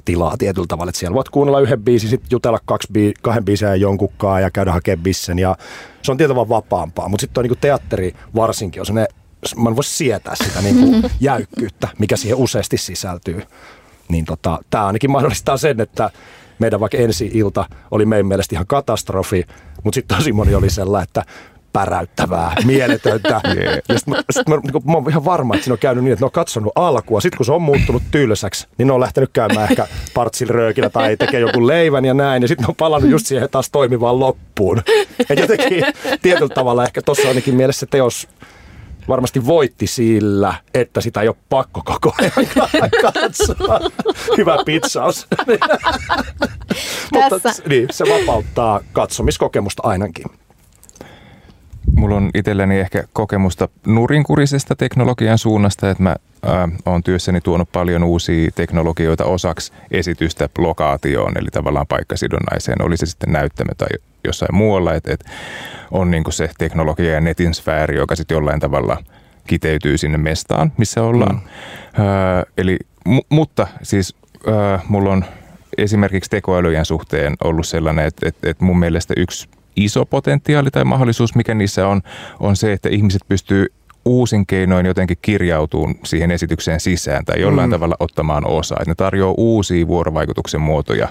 tilaa 0.05 0.38
tietyllä 0.38 0.67
tavalla, 0.67 0.89
että 0.89 0.99
siellä 0.99 1.15
voit 1.15 1.29
kuunnella 1.29 1.60
yhden 1.60 1.84
biisin, 1.84 2.10
sitten 2.10 2.27
jutella 2.32 2.60
kaksi 2.65 2.88
bii, 2.91 3.13
kahden 3.21 3.45
biisejä 3.45 3.75
jonkukkaa 3.75 4.39
ja 4.39 4.51
käydä 4.51 4.71
hakemaan 4.71 5.03
bissen 5.03 5.39
ja 5.39 5.55
se 6.01 6.12
on 6.12 6.17
tietyllä 6.17 6.49
vapaampaa, 6.49 7.10
mutta 7.10 7.21
sitten 7.21 7.41
on 7.41 7.49
niin 7.49 7.60
teatteri 7.62 8.13
varsinkin 8.36 8.82
on 8.82 8.86
sellainen, 8.86 9.15
mä 9.55 9.69
en 9.69 9.75
voi 9.75 9.84
sietää 9.84 10.36
sitä 10.36 10.62
niin 10.62 10.75
kuin 10.75 11.12
jäykkyyttä, 11.19 11.88
mikä 11.99 12.17
siihen 12.17 12.38
useasti 12.38 12.77
sisältyy. 12.77 13.41
Niin 14.08 14.25
tota, 14.25 14.60
tämä 14.69 14.86
ainakin 14.88 15.12
mahdollistaa 15.12 15.58
sen, 15.58 15.82
että 15.82 16.10
meidän 16.59 16.79
vaikka 16.79 16.97
ensi 16.97 17.31
ilta 17.33 17.65
oli 17.91 18.05
meidän 18.05 18.25
mielestä 18.25 18.55
ihan 18.55 18.67
katastrofi, 18.67 19.45
mutta 19.83 19.95
sitten 19.95 20.17
tosi 20.17 20.31
moni 20.31 20.55
oli 20.55 20.69
sellainen, 20.69 21.07
että 21.07 21.23
päräyttävää, 21.73 22.55
mieletöntä. 22.65 23.41
Yeah. 23.59 23.79
Ja 23.89 23.99
sit 23.99 24.07
mä, 24.07 24.15
sit 24.31 24.47
mä, 24.47 24.55
niin 24.55 24.73
mä, 24.85 24.93
oon 24.93 25.09
ihan 25.09 25.25
varma, 25.25 25.53
että 25.55 25.63
siinä 25.63 25.73
on 25.73 25.79
käynyt 25.79 26.03
niin, 26.03 26.13
että 26.13 26.23
ne 26.23 26.25
on 26.25 26.31
katsonut 26.31 26.71
alkua. 26.75 27.21
Sitten 27.21 27.37
kun 27.37 27.45
se 27.45 27.51
on 27.51 27.61
muuttunut 27.61 28.03
tylsäksi, 28.11 28.67
niin 28.77 28.87
ne 28.87 28.93
on 28.93 28.99
lähtenyt 28.99 29.29
käymään 29.33 29.67
ehkä 29.69 29.87
partsil 30.13 30.47
röökillä 30.47 30.89
tai 30.89 31.17
tekee 31.17 31.39
joku 31.39 31.67
leivän 31.67 32.05
ja 32.05 32.13
näin. 32.13 32.41
Ja 32.41 32.47
sitten 32.47 32.63
ne 32.63 32.69
on 32.69 32.75
palannut 32.75 33.11
just 33.11 33.25
siihen 33.25 33.49
taas 33.51 33.69
toimivaan 33.69 34.19
loppuun. 34.19 34.81
Ja 35.29 35.35
jotenkin 35.35 35.83
tietyllä 36.21 36.53
tavalla 36.55 36.83
ehkä 36.83 37.01
tuossa 37.01 37.27
ainakin 37.27 37.55
mielessä 37.55 37.85
teos 37.85 38.27
varmasti 39.09 39.45
voitti 39.45 39.87
sillä, 39.87 40.53
että 40.73 41.01
sitä 41.01 41.21
ei 41.21 41.27
ole 41.27 41.35
pakko 41.49 41.81
koko 41.85 42.13
ajan 42.19 42.49
katsoa. 43.01 43.79
Hyvä 44.37 44.57
pitsaus. 44.65 45.27
Mutta 47.13 47.49
niin, 47.69 47.87
se 47.91 48.05
vapauttaa 48.05 48.79
katsomiskokemusta 48.93 49.83
ainakin. 49.85 50.25
Mulla 51.95 52.15
on 52.15 52.29
itselläni 52.33 52.79
ehkä 52.79 53.03
kokemusta 53.13 53.69
nurinkurisesta 53.87 54.75
teknologian 54.75 55.37
suunnasta, 55.37 55.89
että 55.89 56.03
mä 56.03 56.15
olen 56.85 57.03
työssäni 57.03 57.41
tuonut 57.41 57.71
paljon 57.71 58.03
uusia 58.03 58.51
teknologioita 58.55 59.25
osaksi 59.25 59.73
esitystä 59.91 60.49
lokaatioon, 60.57 61.37
eli 61.37 61.47
tavallaan 61.51 61.87
paikkasidonnaiseen, 61.87 62.81
oli 62.81 62.97
se 62.97 63.05
sitten 63.05 63.33
näyttämö 63.33 63.71
tai 63.77 63.87
jossain 64.23 64.55
muualla, 64.55 64.93
että 64.93 65.13
et 65.13 65.25
on 65.91 66.12
niin 66.12 66.23
se 66.29 66.49
teknologia 66.58 67.13
ja 67.13 67.21
netin 67.21 67.53
sfääri, 67.53 67.97
joka 67.97 68.15
sitten 68.15 68.36
jollain 68.36 68.60
tavalla 68.60 68.97
kiteytyy 69.47 69.97
sinne 69.97 70.17
mestaan, 70.17 70.71
missä 70.77 71.03
ollaan. 71.03 71.36
Mm. 71.36 72.03
Ö, 72.03 72.45
eli, 72.58 72.77
mu, 73.05 73.21
mutta 73.29 73.67
siis 73.84 74.15
ö, 74.47 74.79
mulla 74.88 75.12
on 75.12 75.25
esimerkiksi 75.77 76.29
tekoälyjen 76.29 76.86
suhteen 76.86 77.34
ollut 77.43 77.67
sellainen, 77.67 78.05
että, 78.05 78.29
että, 78.29 78.49
että 78.49 78.65
mun 78.65 78.79
mielestä 78.79 79.13
yksi 79.17 79.49
iso 79.75 80.05
potentiaali 80.05 80.71
tai 80.71 80.84
mahdollisuus, 80.84 81.36
mikä 81.36 81.53
niissä 81.53 81.88
on, 81.88 82.01
on 82.39 82.55
se, 82.55 82.73
että 82.73 82.89
ihmiset 82.89 83.21
pystyy 83.27 83.65
uusin 84.05 84.45
keinoin 84.45 84.85
jotenkin 84.85 85.17
kirjautuu 85.21 85.91
siihen 86.03 86.31
esitykseen 86.31 86.79
sisään 86.79 87.25
tai 87.25 87.41
jollain 87.41 87.69
mm. 87.69 87.71
tavalla 87.71 87.95
ottamaan 87.99 88.47
osaa. 88.47 88.77
Että 88.81 88.91
ne 88.91 88.95
tarjoaa 88.95 89.33
uusia 89.38 89.88
vuorovaikutuksen 89.88 90.62
muotoja, 90.62 91.07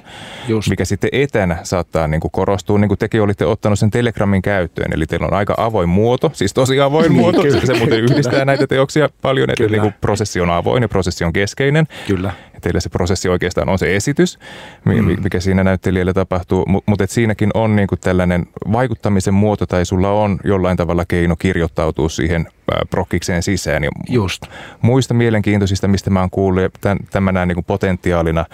Just. 0.49 0.69
mikä 0.71 0.85
sitten 0.85 1.11
etänä 1.13 1.57
saattaa 1.63 2.07
niin 2.07 2.21
kuin 2.21 2.31
korostua, 2.31 2.79
niin 2.79 2.89
kuin 2.89 2.99
tekin 2.99 3.23
olitte 3.23 3.47
ottanut 3.47 3.79
sen 3.79 3.91
Telegramin 3.91 4.43
käyttöön. 4.43 4.93
Eli 4.93 5.07
teillä 5.07 5.27
on 5.27 5.35
aika 5.35 5.55
avoin 5.57 5.89
muoto, 5.89 6.31
siis 6.35 6.55
tosi 6.55 6.81
avoin 6.81 7.09
niin, 7.13 7.21
muoto. 7.21 7.43
Kyllä, 7.43 7.61
se 7.67 7.79
muuten 7.79 8.01
yhdistää 8.01 8.45
näitä 8.45 8.67
teoksia 8.67 9.09
paljon, 9.23 9.51
että 9.51 9.67
niin 9.67 9.83
kuin 9.83 9.95
prosessi 10.01 10.41
on 10.41 10.51
avoin 10.51 10.83
ja 10.83 10.89
prosessi 10.89 11.25
on 11.25 11.33
keskeinen. 11.33 11.87
Kyllä. 12.07 12.33
Ja 12.59 12.63
teillä 12.63 12.81
se 12.81 12.89
prosessi 12.89 13.29
oikeastaan 13.29 13.69
on 13.69 13.79
se 13.79 13.97
esitys, 13.97 14.39
mm. 14.85 15.23
mikä 15.23 15.41
siinä 15.41 15.65
näyttelijällä 15.65 16.13
tapahtuu, 16.13 16.67
mutta 16.87 17.07
siinäkin 17.09 17.51
on 17.55 17.77
niinku 17.77 17.97
tällainen 17.97 18.47
vaikuttamisen 18.73 19.35
muoto 19.35 19.67
tai 19.67 19.87
sulla 19.87 20.11
on 20.11 20.39
jollain 20.45 20.77
tavalla 20.77 21.05
keino 21.05 21.37
kirjoittautua 21.37 22.09
siihen 22.09 22.49
prokkikseen 22.91 23.43
sisään. 23.43 23.85
Ja 23.85 23.91
Just. 24.09 24.43
Muista 24.83 25.15
mielenkiintoisista, 25.15 25.89
mistä 25.89 26.11
mä 26.11 26.21
oon 26.21 26.31
kuullut, 26.31 26.63
ja 26.63 26.71
tämän, 26.81 26.99
tämän 27.11 27.35
näen 27.35 27.49
niinku 27.49 27.63
potentiaalina, 27.63 28.45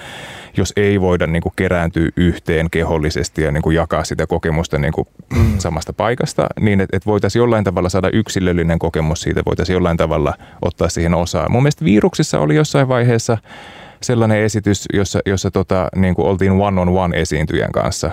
jos 0.56 0.72
ei 0.76 1.00
voida 1.00 1.26
niinku 1.26 1.52
kerääntyä 1.56 2.08
yhteen 2.16 2.70
kehollisesti 2.70 3.42
ja 3.42 3.52
niinku 3.52 3.70
jakaa 3.70 4.04
sitä 4.04 4.26
kokemusta 4.26 4.78
niinku 4.78 5.08
mm. 5.36 5.58
samasta 5.58 5.92
paikasta, 5.92 6.46
niin 6.60 6.80
että 6.80 6.96
et 6.96 7.06
voitaisiin 7.06 7.40
jollain 7.40 7.64
tavalla 7.64 7.88
saada 7.88 8.10
yksilöllinen 8.12 8.78
kokemus 8.78 9.20
siitä, 9.20 9.42
voitaisiin 9.46 9.74
jollain 9.74 9.96
tavalla 9.96 10.34
ottaa 10.62 10.88
siihen 10.88 11.14
osaa. 11.14 11.48
Mun 11.48 11.62
mielestä 11.62 11.84
viruksissa 11.84 12.40
oli 12.40 12.54
jossain 12.54 12.88
vaiheessa 12.88 13.38
sellainen 14.04 14.42
esitys, 14.42 14.84
jossa, 14.92 15.20
jossa 15.26 15.50
tota, 15.50 15.88
niin 15.96 16.14
kuin 16.14 16.28
oltiin 16.28 16.52
one-on-one 16.52 17.20
esiintyjän 17.20 17.72
kanssa 17.72 18.10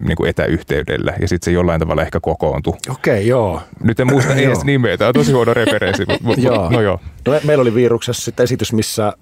niin 0.00 0.16
kuin 0.16 0.30
etäyhteydellä 0.30 1.14
ja 1.20 1.28
sitten 1.28 1.44
se 1.44 1.50
jollain 1.50 1.80
tavalla 1.80 2.02
ehkä 2.02 2.20
kokoontui. 2.20 2.74
Okei, 2.90 3.14
okay, 3.14 3.22
joo. 3.22 3.62
Nyt 3.82 4.00
en 4.00 4.06
muista 4.06 4.34
edes 4.44 4.64
nimeä, 4.64 4.96
tämä 4.96 5.08
on 5.08 5.14
tosi 5.14 5.32
huono 5.32 5.54
referenssi. 5.54 6.04
Mutta, 6.22 6.40
joo. 6.40 6.70
No 6.70 6.80
joo. 6.80 7.00
No, 7.26 7.32
meillä 7.44 7.62
oli 7.62 7.74
viruksessa 7.74 8.24
sitten 8.24 8.44
esitys, 8.44 8.72
missä 8.72 9.12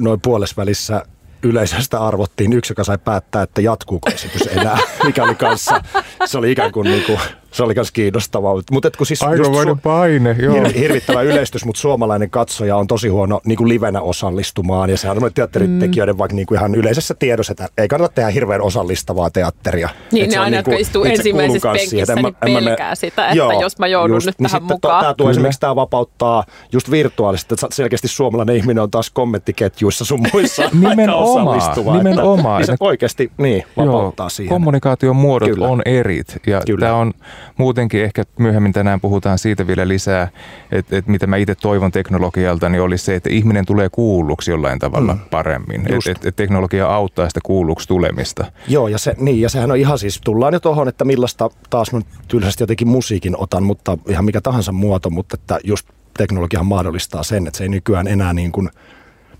noin 0.00 0.20
puolesvälissä 0.20 1.02
yleisöstä 1.42 2.00
arvottiin 2.00 2.52
yksi, 2.52 2.72
joka 2.72 2.84
sai 2.84 2.98
päättää, 2.98 3.42
että 3.42 3.60
jatkuuko 3.60 4.10
esitys 4.10 4.46
enää, 4.46 4.78
mikä 5.04 5.24
oli 5.24 5.34
kanssa, 5.34 5.82
se 6.24 6.38
oli 6.38 6.52
ikään 6.52 6.72
kuin, 6.72 6.90
niin 6.90 7.04
kuin 7.04 7.20
Se 7.54 7.62
oli 7.62 7.74
myös 7.74 7.92
kiinnostavaa. 7.92 8.54
Mutta 8.70 8.90
kun 8.98 9.06
siis 9.06 9.22
Aikamoinen 9.22 9.78
paine, 9.78 10.36
joo. 10.38 10.54
Hir- 10.54 10.78
hirvittävä 10.78 11.22
yleistys, 11.22 11.64
mutta 11.64 11.80
suomalainen 11.80 12.30
katsoja 12.30 12.76
on 12.76 12.86
tosi 12.86 13.08
huono 13.08 13.40
niin 13.44 13.56
kuin 13.56 13.68
livenä 13.68 14.00
osallistumaan. 14.00 14.90
Ja 14.90 14.96
sehän 14.96 15.24
on 15.24 15.34
teatteritekijöiden 15.34 16.14
mm. 16.14 16.18
vaikka 16.18 16.34
niin 16.34 16.46
kuin 16.46 16.58
ihan 16.58 16.74
yleisessä 16.74 17.14
tiedossa, 17.14 17.52
että 17.52 17.68
ei 17.78 17.88
kannata 17.88 18.14
tehdä 18.14 18.30
hirveän 18.30 18.62
osallistavaa 18.62 19.30
teatteria. 19.30 19.88
Niin, 20.12 20.30
ne 20.30 20.36
aina, 20.36 20.50
niin 20.50 20.56
jotka 20.56 20.76
istuu 20.76 21.04
ensimmäisessä 21.04 21.72
penkissä, 21.72 22.14
niin 22.14 22.36
pelkää 22.40 22.90
me, 22.90 22.96
sitä, 22.96 23.26
että 23.26 23.36
joo, 23.36 23.60
jos 23.60 23.78
mä 23.78 23.86
joudun 23.86 24.16
just, 24.16 24.26
nyt 24.26 24.38
niin 24.38 24.50
tähän 24.50 24.62
mukaan. 24.62 25.00
Tämä 25.00 25.14
tuo 25.14 25.30
esimerkiksi 25.30 25.60
tämä 25.60 25.76
vapauttaa 25.76 26.44
just 26.72 26.90
virtuaalisesti, 26.90 27.54
että 27.54 27.66
selkeästi 27.72 28.08
suomalainen 28.08 28.56
ihminen 28.56 28.82
on 28.82 28.90
taas 28.90 29.10
kommenttiketjuissa 29.10 30.04
sun 30.04 30.26
muissa 30.32 30.62
nimenomaan, 30.88 31.48
osallistuva. 31.48 31.96
Nimenomaan. 31.96 32.60
Että, 32.60 32.72
niin 32.72 32.78
se 32.78 32.84
oikeasti 32.84 33.32
niin, 33.38 33.64
vapauttaa 33.76 34.24
joo, 34.24 34.30
siihen. 34.30 34.48
Kommunikaation 34.48 35.16
muodot 35.16 35.48
Kyllä. 35.48 35.68
on 35.68 35.82
erit 35.84 36.36
ja 36.46 36.60
tämä 36.80 36.94
on 36.94 37.12
muutenkin 37.56 38.04
ehkä 38.04 38.22
myöhemmin 38.38 38.72
tänään 38.72 39.00
puhutaan 39.00 39.38
siitä 39.38 39.66
vielä 39.66 39.88
lisää, 39.88 40.28
että, 40.72 40.98
että 40.98 41.10
mitä 41.10 41.26
mä 41.26 41.36
itse 41.36 41.54
toivon 41.54 41.92
teknologialta, 41.92 42.68
niin 42.68 42.82
olisi 42.82 43.04
se, 43.04 43.14
että 43.14 43.30
ihminen 43.32 43.66
tulee 43.66 43.88
kuulluksi 43.88 44.50
jollain 44.50 44.78
tavalla 44.78 45.14
mm. 45.14 45.20
paremmin. 45.30 45.80
Että 45.80 46.10
et, 46.10 46.26
et 46.26 46.36
teknologia 46.36 46.86
auttaa 46.86 47.28
sitä 47.28 47.40
kuulluksi 47.42 47.88
tulemista. 47.88 48.44
Joo, 48.68 48.88
ja, 48.88 48.98
se, 48.98 49.14
niin, 49.18 49.40
ja 49.40 49.48
sehän 49.48 49.70
on 49.70 49.76
ihan 49.76 49.98
siis, 49.98 50.20
tullaan 50.24 50.54
jo 50.54 50.60
tuohon, 50.60 50.88
että 50.88 51.04
millaista 51.04 51.50
taas 51.70 51.92
mä 51.92 52.00
tylsästi 52.28 52.62
jotenkin 52.62 52.88
musiikin 52.88 53.36
otan, 53.36 53.62
mutta 53.62 53.98
ihan 54.08 54.24
mikä 54.24 54.40
tahansa 54.40 54.72
muoto, 54.72 55.10
mutta 55.10 55.34
että 55.40 55.58
just 55.64 55.88
teknologia 56.18 56.62
mahdollistaa 56.62 57.22
sen, 57.22 57.46
että 57.46 57.58
se 57.58 57.64
ei 57.64 57.68
nykyään 57.68 58.06
enää 58.06 58.32
niin 58.32 58.52
kuin 58.52 58.70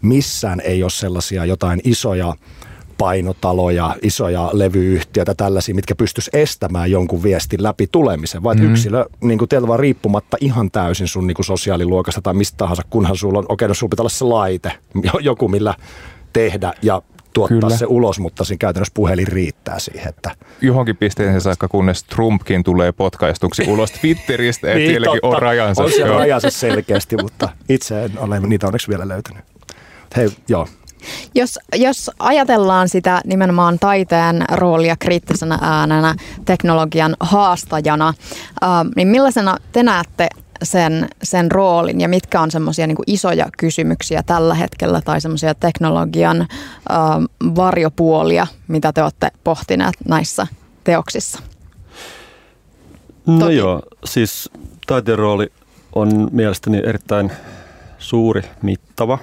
missään 0.03 0.61
ei 0.61 0.83
ole 0.83 0.90
sellaisia 0.90 1.45
jotain 1.45 1.81
isoja 1.85 2.35
painotaloja, 2.98 3.96
isoja 4.02 4.50
levyyhtiöitä, 4.52 5.35
tällaisia, 5.35 5.74
mitkä 5.74 5.94
pystyisi 5.94 6.30
estämään 6.33 6.90
jonkun 6.90 7.22
viestin 7.22 7.62
läpi 7.62 7.87
tulemisen, 7.92 8.42
vaan 8.42 8.57
mm-hmm. 8.57 8.72
yksilö 8.72 9.07
niin 9.20 9.38
kuin 9.38 9.48
teillä 9.48 9.68
vaan 9.68 9.80
riippumatta 9.80 10.37
ihan 10.40 10.70
täysin 10.70 11.09
sun 11.09 11.26
niin 11.26 11.35
kuin 11.35 11.46
sosiaaliluokasta 11.46 12.22
tai 12.22 12.35
mistä 12.35 12.57
tahansa, 12.57 12.83
kunhan 12.90 13.16
sulla 13.16 13.38
on, 13.38 13.44
okei, 13.44 13.54
okay, 13.54 13.68
no 13.68 13.74
sulla 13.74 13.90
pitää 13.90 14.02
olla 14.02 14.09
se 14.09 14.24
laite, 14.24 14.72
joku 15.20 15.48
millä 15.48 15.74
tehdä 16.33 16.72
ja 16.83 17.02
tuottaa 17.35 17.61
Kyllä. 17.61 17.76
se 17.76 17.87
ulos, 17.87 18.20
mutta 18.20 18.44
siinä 18.44 18.59
käytännössä 18.59 18.94
puhelin 18.94 19.26
riittää 19.26 19.78
siihen. 19.78 20.09
Että... 20.09 20.30
Johonkin 20.61 20.96
pisteeseen 20.96 21.40
saakka, 21.40 21.68
kunnes 21.68 22.04
Trumpkin 22.04 22.64
tulee 22.64 22.92
potkaistuksi 22.92 23.64
ulos 23.68 23.90
Twitteristä, 23.90 24.66
että 24.66 24.78
niin, 24.78 24.90
sielläkin 24.90 25.20
totta. 25.20 25.37
on 25.37 25.42
rajansa. 25.42 25.83
On 25.83 25.90
siellä 25.90 26.16
rajansa 26.18 26.50
selkeästi, 26.50 27.16
mutta 27.22 27.48
itse 27.68 28.04
en 28.04 28.18
ole 28.18 28.40
niitä 28.40 28.66
onneksi 28.66 28.88
vielä 28.88 29.09
löytänyt. 29.09 29.44
Hei, 30.16 30.28
joo, 30.48 30.68
jos, 31.35 31.59
jos 31.75 32.11
ajatellaan 32.19 32.88
sitä 32.88 33.21
nimenomaan 33.25 33.79
taiteen 33.79 34.45
roolia 34.53 34.97
kriittisenä 34.99 35.59
äänenä, 35.62 36.14
teknologian 36.45 37.17
haastajana, 37.21 38.14
niin 38.97 39.09
millaisena 39.09 39.57
te 39.73 39.83
näette 39.83 40.29
sen, 40.62 41.09
sen 41.23 41.53
roolin 41.53 42.01
ja 42.01 42.09
mitkä 42.09 42.40
on 42.40 42.51
semmoisia 42.51 42.87
niin 42.87 42.97
isoja 43.07 43.47
kysymyksiä 43.59 44.23
tällä 44.23 44.55
hetkellä 44.55 45.01
tai 45.01 45.21
semmoisia 45.21 45.55
teknologian 45.55 46.47
varjopuolia, 47.55 48.47
mitä 48.69 48.93
te 48.93 49.03
olette 49.03 49.31
pohtineet 49.45 49.95
näissä 50.09 50.47
teoksissa? 50.85 51.38
No 53.27 53.38
Toki. 53.38 53.57
joo, 53.57 53.83
siis 54.05 54.51
taiteen 54.87 55.19
rooli 55.19 55.53
on 55.95 56.29
mielestäni 56.33 56.83
erittäin 56.87 57.33
suuri, 57.99 58.43
mittava 58.62 59.19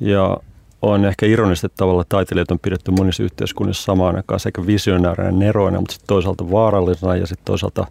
ja 0.00 0.36
on 0.84 1.04
ehkä 1.04 1.26
ironisesti 1.26 1.68
tavalla 1.76 2.04
taiteilijat 2.08 2.50
on 2.50 2.58
pidetty 2.58 2.90
monissa 2.90 3.22
yhteiskunnissa 3.22 3.82
samaan 3.82 4.16
aikaan 4.16 4.40
sekä 4.40 4.66
visionääränä 4.66 5.30
neroina, 5.30 5.80
mutta 5.80 5.92
sitten 5.92 6.08
toisaalta 6.08 6.50
vaarallisena 6.50 7.16
ja 7.16 7.26
sitten 7.26 7.44
toisaalta 7.44 7.86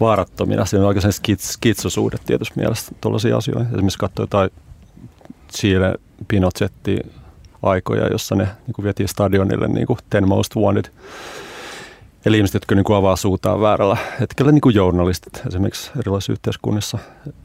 vaarattomina. 0.00 0.64
Siinä 0.64 0.82
on 0.82 0.88
oikein 0.88 1.12
skits, 1.12 1.52
skitsosuhde 1.52 2.16
tietysti 2.26 2.54
mielessä 2.56 2.92
tuollaisia 3.00 3.36
asioita. 3.36 3.64
Esimerkiksi 3.64 3.98
katsoi 3.98 4.22
jotain 4.22 4.50
Chile 5.52 5.94
Pinochetti 6.28 7.00
aikoja, 7.62 8.06
jossa 8.06 8.34
ne 8.34 8.44
niin 8.44 8.84
vietiin 8.84 9.08
stadionille 9.08 9.68
niin 9.68 9.86
kuin 9.86 9.98
Ten 10.10 10.28
Most 10.28 10.56
Wanted. 10.56 10.84
Eli 12.26 12.36
ihmiset, 12.36 12.54
jotka 12.54 12.74
niin 12.74 12.84
kuin 12.84 12.96
avaa 12.96 13.16
suutaan 13.16 13.60
väärällä 13.60 13.96
hetkellä, 14.20 14.52
niin 14.52 14.60
kuin 14.60 14.74
journalistit 14.74 15.42
esimerkiksi 15.46 15.90
erilaisissa 15.98 16.32
yhteiskunnissa. 16.32 16.98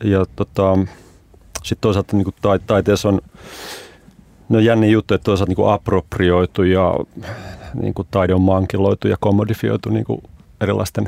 Ja 0.04 0.26
tota, 0.36 0.78
sitten 1.63 1.82
toisaalta 1.82 2.17
niin 2.17 2.24
kuin 2.24 2.60
taiteessa 2.67 3.10
on 3.10 3.22
No 4.49 4.60
jänni 4.60 4.91
juttu, 4.91 5.13
että 5.13 5.25
toisaalta 5.25 5.53
niin 5.57 5.69
aproprioitu 5.69 6.63
ja 6.63 6.95
niin 7.81 7.93
kuin 7.93 8.07
taide 8.12 8.33
on 8.33 8.41
mankiloitu 8.41 9.07
ja 9.07 9.17
kommodifioitu 9.19 9.89
niin 9.89 10.05
kuin 10.05 10.21
erilaisten 10.62 11.03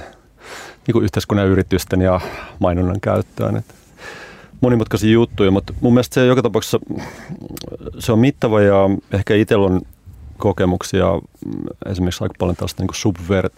niin 0.87 0.93
kuin 0.93 1.03
yhteiskunnan 1.03 1.47
yritysten 1.47 2.01
ja 2.01 2.21
mainonnan 2.59 3.01
käyttöön. 3.01 3.57
Että 3.57 3.73
monimutkaisia 4.61 5.11
juttuja, 5.11 5.51
mutta 5.51 5.73
mun 5.81 5.93
mielestä 5.93 6.13
se 6.13 6.25
joka 6.25 6.41
tapauksessa 6.41 6.79
se 7.99 8.11
on 8.11 8.19
mittava 8.19 8.61
ja 8.61 8.89
ehkä 9.11 9.35
itsellä 9.35 9.65
on 9.65 9.81
kokemuksia 10.37 11.05
esimerkiksi 11.85 12.23
aika 12.23 12.35
paljon 12.39 12.55
tällaista 12.55 12.83
niin 12.83 12.89
subver, 12.93 13.49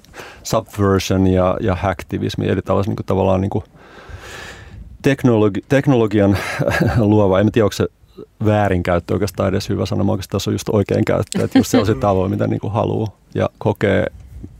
subversion 0.43 1.27
ja, 1.27 1.57
ja 1.61 1.75
hacktivismi, 1.75 2.47
eli 2.47 2.61
tällaisen 2.61 2.93
niin 2.95 3.05
tavallaan 3.05 3.41
niin 3.41 3.49
kuin 3.49 3.63
teknologi, 5.01 5.61
teknologian 5.69 6.37
luova, 6.97 7.39
en 7.39 7.51
tiedä 7.51 7.65
onko 7.65 7.73
se 7.73 7.87
väärinkäyttö 8.45 9.13
oikeastaan 9.13 9.49
edes 9.49 9.69
hyvä 9.69 9.85
sana, 9.85 10.03
mä 10.03 10.11
oikeastaan 10.11 10.41
se 10.41 10.49
on 10.49 10.53
just 10.53 10.69
oikein 10.69 11.05
käyttö, 11.05 11.43
että 11.43 11.59
just 11.59 11.71
se 11.71 11.95
tavoin, 11.99 12.31
mitä 12.31 12.47
niin 12.47 12.59
kuin 12.59 12.73
haluaa 12.73 13.17
ja 13.35 13.49
kokee 13.57 14.05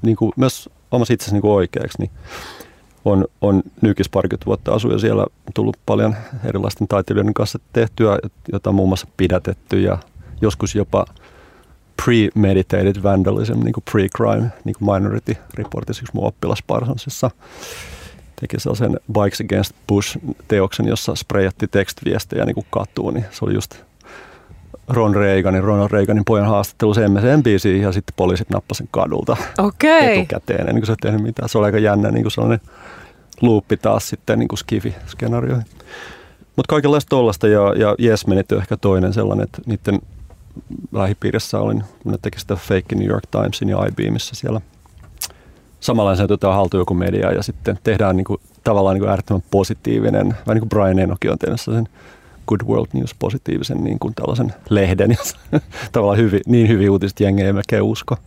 niin 0.02 0.16
kuin 0.16 0.32
myös 0.36 0.70
omassa 0.92 1.14
itsensä 1.14 1.36
niin 1.36 1.42
kuin 1.42 1.52
oikeaksi, 1.52 1.98
niin 2.00 2.12
on, 3.06 3.26
on 3.42 3.64
nykis 3.82 4.10
parikymmentä 4.10 4.46
vuotta 4.46 4.74
asuja 4.74 4.98
siellä 4.98 5.26
tullut 5.54 5.78
paljon 5.86 6.16
erilaisten 6.46 6.88
taiteilijoiden 6.88 7.34
kanssa 7.34 7.60
tehtyä, 7.74 8.20
jota 8.52 8.70
on 8.70 8.76
muun 8.76 8.90
muassa 8.90 9.08
pidätetty 9.18 9.82
ja 9.82 9.98
joskus 10.42 10.76
jopa 10.76 11.06
premeditated 12.06 13.04
vandalism, 13.04 13.60
niin 13.60 13.74
kuin 13.74 13.84
pre-crime, 13.92 14.46
niin 14.64 14.76
kuin 14.80 14.94
Minority 14.94 15.36
Reportissa, 15.54 16.02
yksi 16.02 16.16
mun 16.16 16.28
oppilas 16.28 16.64
Parsonsissa 16.68 17.32
teki 18.42 18.60
sellaisen 18.60 19.00
Bikes 19.14 19.42
Against 19.42 19.76
Bush-teoksen, 19.88 20.88
jossa 20.88 21.16
sprayatti 21.16 21.68
tekstiviestejä 21.68 22.46
niin 22.46 22.56
kuin 22.56 22.66
katuun, 22.70 23.14
niin 23.14 23.26
se 23.32 23.46
oli 23.46 23.54
just 23.54 23.76
Ron 24.88 25.16
Reaganin, 25.16 25.64
Ronald 25.64 25.92
Reaganin 25.92 26.26
pojan 26.26 26.48
haastattelu 26.48 26.94
MSN-biisiin 26.94 27.82
ja 27.82 27.92
sitten 27.92 28.14
poliisit 28.16 28.50
nappasivat 28.50 28.90
kadulta 28.92 29.38
okay. 29.58 30.14
etukäteen 30.14 30.60
ennen 30.60 30.76
kuin 30.76 30.86
se 30.86 30.96
tehnyt 31.02 31.22
mitään. 31.22 31.50
Se 31.50 31.58
oli 31.58 31.66
aika 31.66 31.80
jännä 31.80 32.12
niin 32.12 32.24
kuin 32.24 32.32
sellainen 32.32 32.60
luuppi 33.42 33.78
taas 33.78 34.10
sitten 34.10 34.40
niin 34.40 34.48
kuin 34.48 34.60
skifi-skenaarioihin. 34.60 35.66
Mutta 36.56 36.70
kaikenlaista 36.70 37.10
tollasta 37.10 37.48
ja, 37.48 37.74
ja 37.76 37.96
Yes 38.04 38.28
Menit 38.28 38.52
on 38.52 38.58
ehkä 38.58 38.78
toinen 38.78 39.14
sellainen, 39.14 39.44
että 39.44 39.62
niiden 39.66 40.02
lähipiirissä 40.92 41.60
olin, 41.60 41.84
kun 42.04 42.12
ne 42.12 42.18
teki 42.22 42.40
sitä 42.40 42.56
Fake 42.56 42.96
New 42.96 43.08
York 43.08 43.24
Timesin 43.32 43.70
ja 43.70 43.78
IBMissä 43.86 44.36
siellä 44.36 44.62
samanlaisen 45.82 46.24
otetaan 46.24 46.56
haltuun 46.56 46.82
joku 46.82 46.94
media 46.94 47.32
ja 47.32 47.44
sitten 47.44 47.80
tehdään 47.84 48.18
niin 48.18 48.26
kuin, 48.26 48.42
tavallaan 48.64 48.94
niin 48.94 49.02
kuin 49.02 49.10
äärettömän 49.10 49.44
positiivinen, 49.52 50.28
vähän 50.28 50.56
niin 50.56 50.60
kuin 50.60 50.70
Brian 50.70 51.00
Enoki 51.00 51.30
on 51.30 51.38
tehnyt 51.38 51.62
sen 51.62 51.88
Good 52.48 52.62
World 52.68 52.88
News 52.94 53.16
positiivisen 53.20 53.84
niin 53.84 54.00
kuin 54.00 54.16
tällaisen 54.16 54.54
lehden, 54.70 55.12
jossa 55.18 55.38
tavallaan 55.92 56.18
hyvi, 56.18 56.42
niin 56.48 56.68
hyvin 56.68 56.90
uutiset 56.90 57.20
jengi 57.20 57.44
ei 57.44 57.54
melkein 57.54 57.84
usko. 57.84 58.18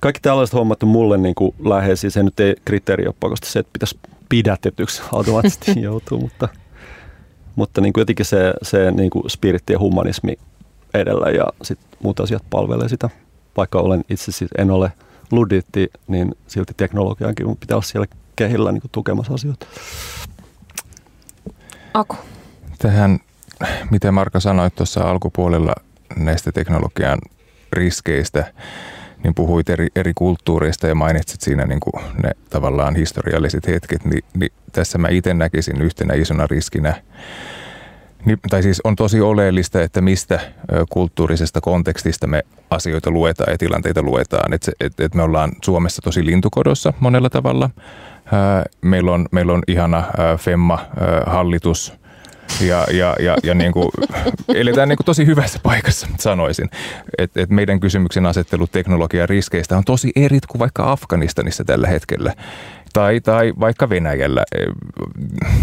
Kaikki 0.00 0.20
tällaiset 0.20 0.54
hommat 0.54 0.82
on 0.82 0.88
mulle 0.88 1.18
niin 1.18 1.34
kuin 1.34 1.54
läheisiä. 1.64 2.10
Se 2.10 2.22
nyt 2.22 2.40
ei 2.40 2.54
kriteeri 2.64 3.06
ole 3.06 3.14
pakosta 3.20 3.46
se, 3.46 3.58
että 3.58 3.70
pitäisi 3.72 3.98
pidätetyksi 4.28 5.02
automaattisesti 5.12 5.80
joutuu, 5.82 6.20
mutta, 6.20 6.48
mutta 7.56 7.80
niin 7.80 7.92
kuin 7.92 8.02
jotenkin 8.02 8.26
se, 8.26 8.54
se 8.62 8.90
niin 8.90 9.10
kuin 9.10 9.30
spiritti 9.30 9.72
ja 9.72 9.78
humanismi 9.78 10.38
edellä 10.94 11.30
ja 11.30 11.46
sitten 11.62 11.88
muut 12.02 12.20
asiat 12.20 12.42
palvelee 12.50 12.88
sitä. 12.88 13.10
Vaikka 13.56 13.78
olen 13.78 14.04
itse 14.08 14.32
siis 14.32 14.50
en 14.58 14.70
ole– 14.70 14.92
luditti, 15.30 15.90
niin 16.08 16.34
silti 16.46 16.72
teknologiankin 16.76 17.56
pitää 17.56 17.74
olla 17.74 17.82
siellä 17.82 18.06
kehillä 18.36 18.72
niin 18.72 18.80
kuin 18.80 18.90
tukemassa 18.90 19.34
asioita. 19.34 19.66
Aku. 21.94 22.16
Tähän, 22.78 23.18
miten 23.90 24.14
Marka 24.14 24.40
sanoi 24.40 24.70
tuossa 24.70 25.10
alkupuolella 25.10 25.74
näistä 26.16 26.52
teknologian 26.52 27.18
riskeistä, 27.72 28.52
niin 29.22 29.34
puhuit 29.34 29.68
eri, 29.70 29.88
eri 29.96 30.12
kulttuureista 30.14 30.86
ja 30.86 30.94
mainitsit 30.94 31.40
siinä 31.40 31.66
niin 31.66 31.80
kuin 31.80 32.04
ne 32.22 32.30
tavallaan 32.50 32.96
historialliset 32.96 33.66
hetket, 33.66 34.04
niin, 34.04 34.24
niin 34.34 34.52
tässä 34.72 34.98
mä 34.98 35.08
itse 35.08 35.34
näkisin 35.34 35.82
yhtenä 35.82 36.14
isona 36.14 36.46
riskinä 36.46 37.02
tai 38.50 38.62
siis 38.62 38.80
on 38.84 38.96
tosi 38.96 39.20
oleellista, 39.20 39.82
että 39.82 40.00
mistä 40.00 40.40
kulttuurisesta 40.90 41.60
kontekstista 41.60 42.26
me 42.26 42.42
asioita 42.70 43.10
luetaan 43.10 43.52
ja 43.52 43.58
tilanteita 43.58 44.02
luetaan. 44.02 44.52
Että 44.52 44.72
et, 44.80 45.00
et 45.00 45.14
me 45.14 45.22
ollaan 45.22 45.52
Suomessa 45.64 46.02
tosi 46.02 46.26
lintukodossa 46.26 46.92
monella 47.00 47.30
tavalla. 47.30 47.70
Meillä 48.80 49.12
on, 49.12 49.26
meillä 49.32 49.52
on 49.52 49.62
ihana 49.68 50.04
FEMMA-hallitus 50.38 51.92
ja, 52.60 52.86
ja, 52.90 53.16
ja, 53.20 53.36
ja 53.42 53.54
niin 53.64 53.72
kuin, 53.72 53.88
eletään 54.54 54.88
niin 54.88 54.96
kuin 54.96 55.04
tosi 55.04 55.26
hyvässä 55.26 55.58
paikassa, 55.62 56.06
sanoisin. 56.18 56.70
Et, 57.18 57.36
et 57.36 57.50
meidän 57.50 57.80
kysymyksen 57.80 58.26
asettelu 58.26 58.66
teknologian 58.66 59.28
riskeistä 59.28 59.76
on 59.76 59.84
tosi 59.84 60.12
eri 60.16 60.38
kuin 60.48 60.58
vaikka 60.58 60.92
Afganistanissa 60.92 61.64
tällä 61.64 61.88
hetkellä 61.88 62.34
Tai, 62.94 63.20
tai 63.20 63.52
vaikka 63.60 63.88
Venäjällä, 63.88 64.44
ei, 64.58 64.66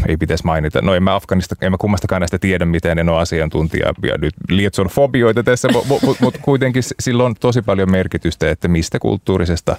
ei 0.08 0.18
pitäisi 0.18 0.46
mainita. 0.46 0.82
No 0.82 0.96
en 0.96 1.04
mä 1.04 1.16
Afganista, 1.16 1.56
en 1.62 1.72
mä 1.72 1.78
kummastakaan 1.78 2.22
näistä 2.22 2.40
tiedä 2.40 2.66
mitään, 2.66 3.00
en 3.00 3.10
ole 3.10 3.22
asiantuntija 3.22 3.94
ja 4.04 4.18
nyt 4.18 4.34
lietson 4.50 4.88
fobioita 4.88 5.44
tässä, 5.44 5.70
mutta 5.74 5.90
mut, 6.06 6.20
mut 6.20 6.38
kuitenkin 6.42 6.84
sillä 7.00 7.24
on 7.24 7.36
tosi 7.40 7.62
paljon 7.62 7.92
merkitystä, 7.92 8.50
että 8.50 8.68
mistä 8.68 9.00
kulttuurisesta 9.00 9.76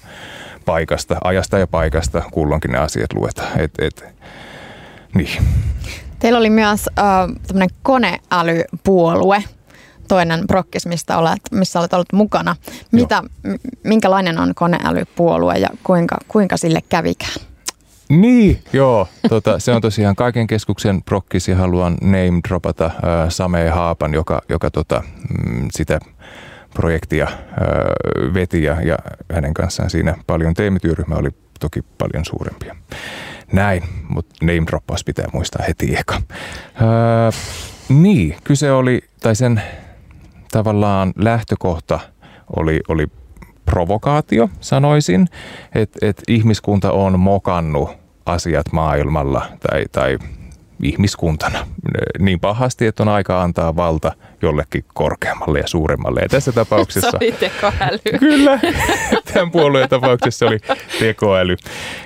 paikasta, 0.64 1.16
ajasta 1.24 1.58
ja 1.58 1.66
paikasta 1.66 2.22
kulloinkin 2.30 2.72
ne 2.72 2.78
asiat 2.78 3.12
luetaan. 3.12 3.60
Et, 3.60 3.70
et, 3.78 4.04
niin. 5.14 5.42
Teillä 6.18 6.38
oli 6.38 6.50
myös 6.50 6.88
äh, 6.98 7.04
tämmöinen 7.46 7.70
koneälypuolue, 7.82 9.44
toinen 10.12 10.46
prokkis, 10.46 10.86
mistä 10.86 11.18
olet, 11.18 11.40
missä 11.50 11.80
olet 11.80 11.92
ollut 11.92 12.12
mukana. 12.12 12.56
Mitä, 12.90 13.22
minkälainen 13.84 14.38
on 14.38 14.54
koneälypuolue 14.54 15.58
ja 15.58 15.68
kuinka, 15.84 16.16
kuinka 16.28 16.56
sille 16.56 16.80
kävikään? 16.88 17.34
Niin, 18.08 18.60
joo. 18.72 19.08
Tota, 19.28 19.58
se 19.58 19.72
on 19.72 19.80
tosiaan 19.80 20.16
kaiken 20.16 20.46
keskuksen 20.46 21.02
prokkis 21.02 21.48
ja 21.48 21.56
haluan 21.56 21.96
name 22.00 22.40
dropata 22.48 22.84
äh, 22.84 22.92
Same 23.28 23.68
Haapan, 23.68 24.14
joka, 24.14 24.42
joka 24.48 24.70
tota, 24.70 25.02
mm, 25.44 25.68
sitä 25.70 25.98
projektia 26.74 27.24
äh, 27.24 28.34
veti 28.34 28.62
ja, 28.62 28.82
ja 28.82 28.96
hänen 29.32 29.54
kanssaan 29.54 29.90
siinä 29.90 30.16
paljon 30.26 30.54
teemityöryhmä 30.54 31.14
oli 31.14 31.30
toki 31.60 31.80
paljon 31.98 32.24
suurempia. 32.24 32.76
Näin, 33.52 33.82
mutta 34.08 34.34
name 34.40 34.66
droppaus 34.66 35.04
pitää 35.04 35.26
muistaa 35.32 35.64
heti 35.68 35.96
eka. 35.96 36.22
Öö, 36.82 37.30
niin, 37.88 38.36
kyse 38.44 38.72
oli, 38.72 39.00
tai 39.20 39.36
sen 39.36 39.62
tavallaan 40.52 41.12
lähtökohta 41.16 42.00
oli, 42.56 42.80
oli 42.88 43.06
provokaatio, 43.64 44.48
sanoisin, 44.60 45.28
että 45.74 45.98
et 46.02 46.22
ihmiskunta 46.28 46.92
on 46.92 47.20
mokannut 47.20 47.90
asiat 48.26 48.72
maailmalla 48.72 49.46
tai, 49.60 49.84
tai 49.92 50.18
ihmiskuntana 50.82 51.66
niin 52.18 52.40
pahasti, 52.40 52.86
että 52.86 53.02
on 53.02 53.08
aika 53.08 53.42
antaa 53.42 53.76
valta 53.76 54.12
jollekin 54.42 54.84
korkeammalle 54.94 55.58
ja 55.58 55.68
suuremmalle. 55.68 56.20
Ja 56.20 56.28
tässä 56.28 56.52
tapauksessa... 56.52 57.10
Se 57.10 57.16
oli 57.20 57.32
tekoäly. 57.32 58.18
Kyllä, 58.18 58.60
tämän 59.32 59.50
puolueen 59.50 59.88
tapauksessa 59.88 60.46
oli 60.46 60.58
tekoäly. 60.98 61.56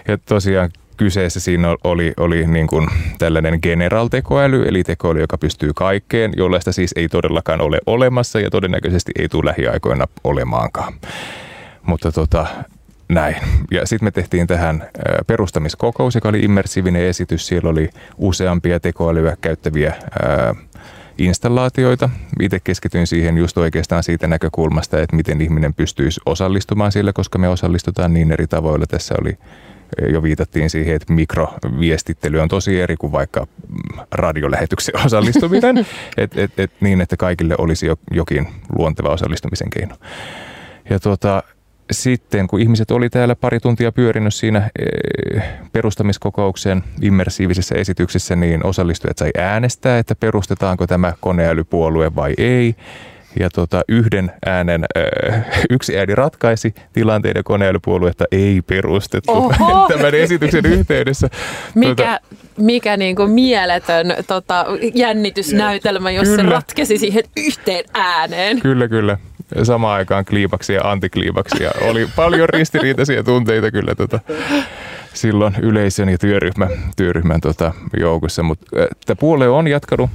Ja 0.09 0.18
tosiaan 0.18 0.70
kyseessä 0.96 1.40
siinä 1.40 1.76
oli, 1.85 2.12
oli 2.16 2.46
niin 2.46 2.66
kuin 2.66 2.88
tällainen 3.18 3.59
general-tekoäly, 3.62 4.68
eli 4.68 4.85
tekoäly, 4.85 5.20
joka 5.20 5.38
pystyy 5.38 5.70
kaikkeen, 5.74 6.32
jollaista 6.37 6.72
siis 6.72 6.92
ei 6.96 7.09
todellakaan 7.09 7.61
ole 7.61 7.78
olemassa 7.87 8.40
ja 8.40 8.50
todennäköisesti 8.50 9.12
ei 9.18 9.28
tule 9.28 9.50
lähiaikoina 9.50 10.06
olemaankaan. 10.24 10.92
Mutta 11.82 12.12
tota, 12.12 12.46
näin. 13.09 13.37
Ja 13.70 13.87
sitten 13.87 14.06
me 14.06 14.11
tehtiin 14.11 14.46
tähän 14.46 14.88
perustamiskokous, 15.26 16.14
joka 16.14 16.28
oli 16.28 16.40
immersiivinen 16.40 17.02
esitys. 17.02 17.46
Siellä 17.46 17.70
oli 17.70 17.90
useampia 18.16 18.80
tekoälyä 18.80 19.37
käyttäviä 19.40 19.94
ää, 20.22 20.54
installaatioita. 21.18 22.11
Itse 22.40 22.61
keskityin 22.64 23.06
siihen 23.06 23.38
just 23.38 23.59
oikeastaan 23.59 24.02
siitä 24.02 24.26
näkökulmasta, 24.26 25.00
että 25.00 25.16
miten 25.16 25.40
ihminen 25.40 25.74
pystyisi 25.74 26.20
osallistumaan 26.26 26.92
sillä, 26.92 27.12
koska 27.12 27.38
me 27.38 27.48
osallistutaan 27.48 28.14
niin 28.14 28.32
eri 28.32 28.46
tavoilla. 28.46 28.87
Tässä 28.87 29.14
oli 29.20 29.38
jo 30.12 30.22
viitattiin 30.22 30.70
siihen, 30.70 30.96
että 30.96 31.12
mikroviestittely 31.12 32.40
on 32.40 32.49
tosi 32.49 32.81
eri 32.81 32.96
kuin 32.96 33.12
vaikka 33.12 33.46
radiolähetyksen 34.12 34.96
osallistuminen, 35.07 35.87
et, 36.16 36.38
et, 36.38 36.61
et, 36.61 36.72
niin 36.81 37.01
että 37.01 37.16
kaikille 37.16 37.55
olisi 37.59 37.87
jokin 38.11 38.49
luonteva 38.79 39.09
osallistumisen 39.09 39.70
keino. 39.70 39.96
Ja 40.90 41.01
tuota, 41.01 41.42
sitten 41.90 42.46
kun 42.46 42.61
ihmiset 42.61 42.90
oli 42.90 43.11
täällä 43.11 43.37
pari 43.37 43.61
tuntia 43.61 43.92
pyörinyt 43.92 44.35
siinä 44.35 44.70
eh, 44.79 45.42
perustamiskokouksen 45.72 46.85
immersiivisessä 47.03 47.75
esityksessä, 47.75 48.37
niin 48.37 48.66
osallistujat 48.66 49.18
sai 49.18 49.31
äänestää, 49.38 49.99
että 49.99 50.14
perustetaanko 50.14 50.87
tämä 50.87 51.12
koneälypuolue 51.20 52.14
vai 52.14 52.35
ei 52.38 52.77
ja 53.40 53.51
tota, 53.51 53.83
yhden 53.88 54.33
äänen, 54.46 54.85
äh, 54.96 55.44
yksi 55.70 55.99
ääni 55.99 56.14
ratkaisi 56.14 56.75
tilanteiden 56.92 57.44
koneälypuoluetta 57.44 58.25
ei 58.33 58.62
perustettu 58.62 59.33
Oho. 59.33 59.88
tämän 59.92 60.14
esityksen 60.14 60.66
yhteydessä. 60.66 61.29
Mikä, 61.75 61.94
tota, 61.94 62.37
mikä 62.59 62.96
niin 62.96 63.16
kuin 63.16 63.31
mieletön 63.31 64.14
tota, 64.27 64.66
jännitysnäytelmä, 64.94 66.11
jos 66.11 66.29
kyllä. 66.29 66.42
se 66.42 66.49
ratkesi 66.51 66.99
siihen 66.99 67.25
yhteen 67.37 67.85
ääneen. 67.94 68.61
Kyllä, 68.61 68.88
kyllä. 68.88 69.18
Samaan 69.62 69.96
aikaan 69.96 70.25
kliimaksi 70.25 70.75
ja 70.75 70.90
antikliimaksi 70.90 71.62
ja 71.62 71.70
oli 71.81 72.09
paljon 72.16 72.49
ristiriitaisia 72.49 73.22
tunteita 73.22 73.70
kyllä 73.70 73.94
tota, 73.94 74.20
silloin 75.14 75.57
yleisön 75.62 76.09
ja 76.09 76.18
työryhmän, 76.18 76.68
työryhmän 76.96 77.40
tota, 77.40 77.72
joukossa. 78.01 78.42
Mutta 78.42 78.66
tämä 79.07 79.16
puolue 79.20 79.49
on 79.49 79.68
jatkanut 79.68 80.11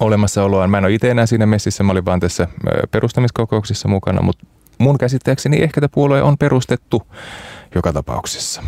olemassaoloaan. 0.00 0.70
Mä 0.70 0.78
en 0.78 0.84
ole 0.84 0.94
itse 0.94 1.10
enää 1.10 1.26
siinä 1.26 1.46
messissä, 1.46 1.84
mä 1.84 1.92
olin 1.92 2.04
vaan 2.04 2.20
tässä 2.20 2.48
perustamiskokouksissa 2.90 3.88
mukana, 3.88 4.22
mutta 4.22 4.46
mun 4.78 4.98
käsittääkseni 4.98 5.62
ehkä 5.62 5.80
tämä 5.80 5.90
puolue 5.94 6.22
on 6.22 6.38
perustettu 6.38 7.02
joka 7.74 7.92
tapauksessa. 7.92 8.62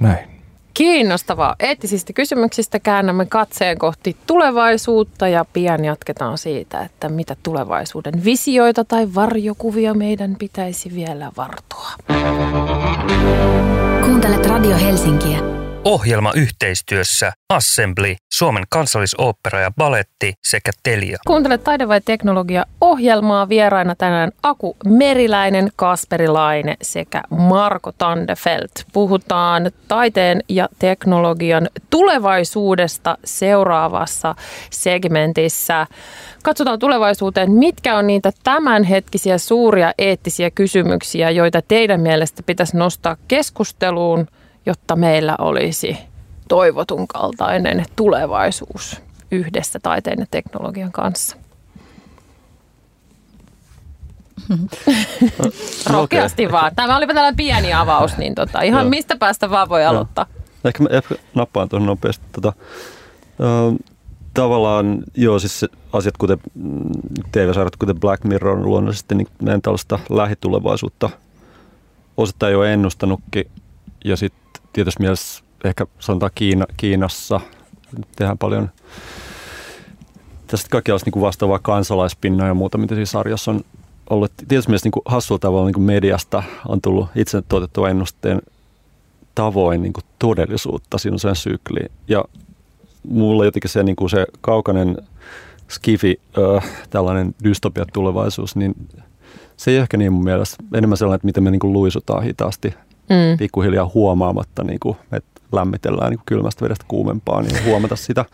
Näin. 0.00 0.38
Kiinnostavaa. 0.74 1.56
Eettisistä 1.60 2.12
kysymyksistä 2.12 2.78
käännämme 2.78 3.26
katseen 3.26 3.78
kohti 3.78 4.16
tulevaisuutta 4.26 5.28
ja 5.28 5.44
pian 5.52 5.84
jatketaan 5.84 6.38
siitä, 6.38 6.80
että 6.80 7.08
mitä 7.08 7.36
tulevaisuuden 7.42 8.24
visioita 8.24 8.84
tai 8.84 9.14
varjokuvia 9.14 9.94
meidän 9.94 10.36
pitäisi 10.38 10.94
vielä 10.94 11.32
vartoa. 11.36 11.90
Kuuntelet 14.04 14.46
Radio 14.46 14.76
Helsinkiä. 14.76 15.57
Ohjelma 15.84 16.32
yhteistyössä 16.32 17.32
Assembly, 17.54 18.16
Suomen 18.32 18.64
kansallisooppera 18.70 19.60
ja 19.60 19.70
baletti 19.70 20.34
sekä 20.46 20.70
Telia. 20.82 21.18
Kuuntelet 21.26 21.64
Taide 21.64 21.88
vai 21.88 22.00
teknologia 22.00 22.64
ohjelmaa 22.80 23.48
vieraina 23.48 23.94
tänään 23.94 24.32
Aku 24.42 24.76
Meriläinen, 24.84 25.68
Kasperi 25.76 26.28
Laine 26.28 26.76
sekä 26.82 27.22
Marko 27.30 27.92
Tandefelt. 27.92 28.70
Puhutaan 28.92 29.70
taiteen 29.88 30.40
ja 30.48 30.68
teknologian 30.78 31.68
tulevaisuudesta 31.90 33.18
seuraavassa 33.24 34.34
segmentissä. 34.70 35.86
Katsotaan 36.42 36.78
tulevaisuuteen, 36.78 37.50
mitkä 37.50 37.96
on 37.96 38.06
niitä 38.06 38.32
tämänhetkisiä 38.44 39.38
suuria 39.38 39.92
eettisiä 39.98 40.50
kysymyksiä, 40.50 41.30
joita 41.30 41.62
teidän 41.62 42.00
mielestä 42.00 42.42
pitäisi 42.42 42.76
nostaa 42.76 43.16
keskusteluun– 43.28 44.26
jotta 44.68 44.96
meillä 44.96 45.34
olisi 45.38 45.98
toivotun 46.48 47.08
kaltainen 47.08 47.84
tulevaisuus 47.96 49.02
yhdessä 49.30 49.78
taiteen 49.82 50.20
ja 50.20 50.26
teknologian 50.30 50.92
kanssa. 50.92 51.36
Rohkeasti 55.90 56.46
okay. 56.46 56.52
vaan. 56.52 56.72
Tämä 56.76 56.96
olipa 56.96 57.14
tällainen 57.14 57.36
pieni 57.36 57.72
avaus, 57.72 58.16
niin 58.16 58.34
tota, 58.34 58.60
ihan 58.60 58.82
joo. 58.82 58.90
mistä 58.90 59.16
päästä 59.16 59.50
vaan 59.50 59.68
voi 59.68 59.84
aloittaa. 59.84 60.26
Ehkä 60.64 60.82
mä 60.82 60.88
ehkä 60.90 61.14
nappaan 61.34 61.68
tuohon 61.68 61.86
nopeasti. 61.86 62.24
Tota, 62.32 62.48
äh, 62.48 63.78
tavallaan, 64.34 64.98
joo, 65.14 65.38
siis 65.38 65.64
asiat 65.92 66.16
kuten 66.16 66.38
mm, 66.54 66.90
TV-sarjat, 67.32 67.76
kuten 67.76 68.00
Black 68.00 68.24
Mirror 68.24 68.58
on 68.58 68.66
luonnollisesti, 68.66 69.14
niin 69.14 69.28
meidän 69.42 69.62
tällaista 69.62 69.98
lähitulevaisuutta 70.10 71.10
osittain 72.16 72.52
jo 72.52 72.62
ennustanutkin. 72.62 73.50
Ja 74.04 74.16
sitten 74.16 74.47
tietysti 74.72 75.02
mielessä 75.02 75.42
ehkä 75.64 75.86
sanotaan 75.98 76.32
Kiina, 76.34 76.66
Kiinassa 76.76 77.40
tehdään 78.16 78.38
paljon 78.38 78.70
tästä 80.46 80.68
kaikenlaista 80.70 81.10
niin 81.10 81.22
vastaavaa 81.22 81.58
kansalaispinnoja 81.58 82.48
ja 82.48 82.54
muuta, 82.54 82.78
mitä 82.78 82.94
siinä 82.94 83.06
sarjassa 83.06 83.50
on 83.50 83.60
ollut. 84.10 84.32
Tietysti 84.48 84.70
mielessä 84.70 84.88
niin 84.94 85.02
hassulla 85.04 85.38
tavalla 85.38 85.66
niin 85.66 85.74
kuin 85.74 85.84
mediasta 85.84 86.42
on 86.68 86.80
tullut 86.80 87.08
itse 87.14 87.42
tuotettua 87.42 87.90
ennusteen 87.90 88.42
tavoin 89.34 89.82
niin 89.82 89.92
kuin 89.92 90.04
todellisuutta. 90.18 90.98
Siinä 90.98 91.14
on 91.14 91.18
sen 91.18 91.36
sykli. 91.36 91.80
Ja 92.08 92.24
mulla 93.08 93.44
jotenkin 93.44 93.70
se, 93.70 93.82
niin 93.82 93.96
kuin 93.96 94.10
se 94.10 94.26
kaukainen 94.40 94.96
skifi, 95.68 96.20
äh, 96.38 96.70
tällainen 96.90 97.34
dystopia 97.44 97.84
tulevaisuus, 97.92 98.56
niin 98.56 98.74
se 99.56 99.70
ei 99.70 99.76
ehkä 99.76 99.96
niin 99.96 100.12
mun 100.12 100.24
mielestä 100.24 100.64
enemmän 100.74 100.96
sellainen, 100.96 101.16
että 101.16 101.26
miten 101.26 101.42
me 101.42 101.50
niin 101.50 101.60
kuin 101.60 101.72
luisutaan 101.72 102.22
hitaasti– 102.22 102.74
mm. 103.10 103.38
pikkuhiljaa 103.38 103.90
huomaamatta, 103.94 104.64
niin 104.64 104.80
kuin, 104.80 104.96
että 105.12 105.40
lämmitellään 105.52 106.10
niin 106.10 106.18
kuin 106.18 106.26
kylmästä 106.26 106.64
vedestä 106.64 106.84
kuumempaa, 106.88 107.42
niin 107.42 107.64
huomata 107.64 107.96
sitä. 107.96 108.24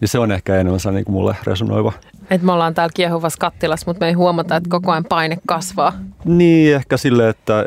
Ja 0.00 0.08
se 0.08 0.18
on 0.18 0.32
ehkä 0.32 0.56
enemmän 0.56 0.80
se 0.80 0.90
niin 0.90 1.04
kuin 1.04 1.14
mulle 1.14 1.36
resonoiva. 1.44 1.92
Että 2.30 2.46
me 2.46 2.52
ollaan 2.52 2.74
täällä 2.74 2.92
kiehuvassa 2.94 3.38
kattilassa, 3.38 3.84
mutta 3.86 4.04
me 4.04 4.08
ei 4.08 4.12
huomata, 4.12 4.56
että 4.56 4.70
koko 4.70 4.92
ajan 4.92 5.04
paine 5.04 5.38
kasvaa. 5.46 5.92
Niin, 6.24 6.74
ehkä 6.74 6.96
sille, 6.96 7.28
että 7.28 7.66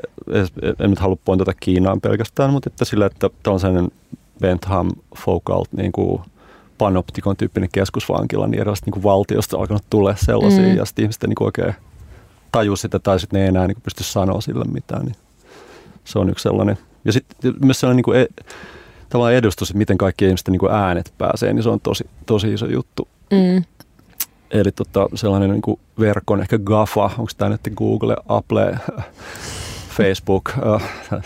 en 0.80 0.90
nyt 0.90 1.00
halua 1.00 1.18
pointata 1.26 1.54
Kiinaan 1.60 2.02
pelkästään, 2.02 2.52
mutta 2.52 2.70
että 2.70 2.86
sille, 2.86 3.06
että 3.06 3.30
tämä 3.44 3.54
on 3.54 3.60
sellainen 3.60 3.92
Bentham 4.42 4.92
Focal 5.18 5.66
niin 5.78 5.92
kuin 5.92 6.22
panoptikon 6.78 7.38
tyyppinen 7.38 7.70
keskusvankila, 7.72 8.48
niin 8.48 8.60
erilaisista 8.60 8.88
niin 8.88 8.94
kuin 8.94 9.04
valtiosta 9.04 9.58
on 9.58 9.62
alkanut 9.62 9.84
tulla 9.90 10.16
sellaisia, 10.16 10.68
mm. 10.68 10.78
ja 10.78 10.86
sitten 10.86 11.04
ihmiset 11.04 11.24
niin 11.24 11.36
kuin 11.36 11.46
oikein 11.46 11.76
tajus 12.52 12.82
sitä, 12.82 13.00
tai 13.00 13.20
sitten 13.20 13.38
ne 13.38 13.44
ei 13.44 13.50
enää 13.50 13.68
niin 13.68 13.76
kuin 13.76 13.84
pysty 13.84 14.04
sanoa 14.04 14.42
sille 14.42 14.66
mitään. 14.66 15.06
Niin 15.06 15.16
se 16.06 16.20
on 16.20 16.30
yksi 16.30 16.44
sellainen 16.44 16.78
Ja 17.06 17.12
sitten 17.12 17.54
myös 17.66 17.80
se 17.80 17.88
on 17.88 17.96
niin 17.96 18.04
kuin 18.04 18.20
e, 18.20 18.28
tavallaan 19.10 19.34
edustus, 19.34 19.70
että 19.70 19.78
miten 19.78 19.98
kaikki 19.98 20.26
ihmisten 20.26 20.52
niin 20.52 20.60
kuin 20.60 20.74
äänet 20.74 21.14
pääsee, 21.18 21.54
niin 21.54 21.64
se 21.64 21.70
on 21.70 21.80
tosi, 21.80 22.04
tosi 22.26 22.54
iso 22.54 22.66
juttu. 22.66 23.08
Mm. 23.32 23.64
Eli 24.52 24.72
tota, 24.72 25.10
sellainen 25.16 25.52
niin 25.52 25.62
kuin 25.62 25.80
verkon, 26.00 26.42
ehkä 26.42 26.60
GAFA, 26.60 27.04
onko 27.04 27.32
tämä 27.38 27.50
nyt 27.50 27.62
Google, 27.76 28.16
Apple, 28.28 28.78
Facebook, 29.98 30.50
äh, 30.74 31.24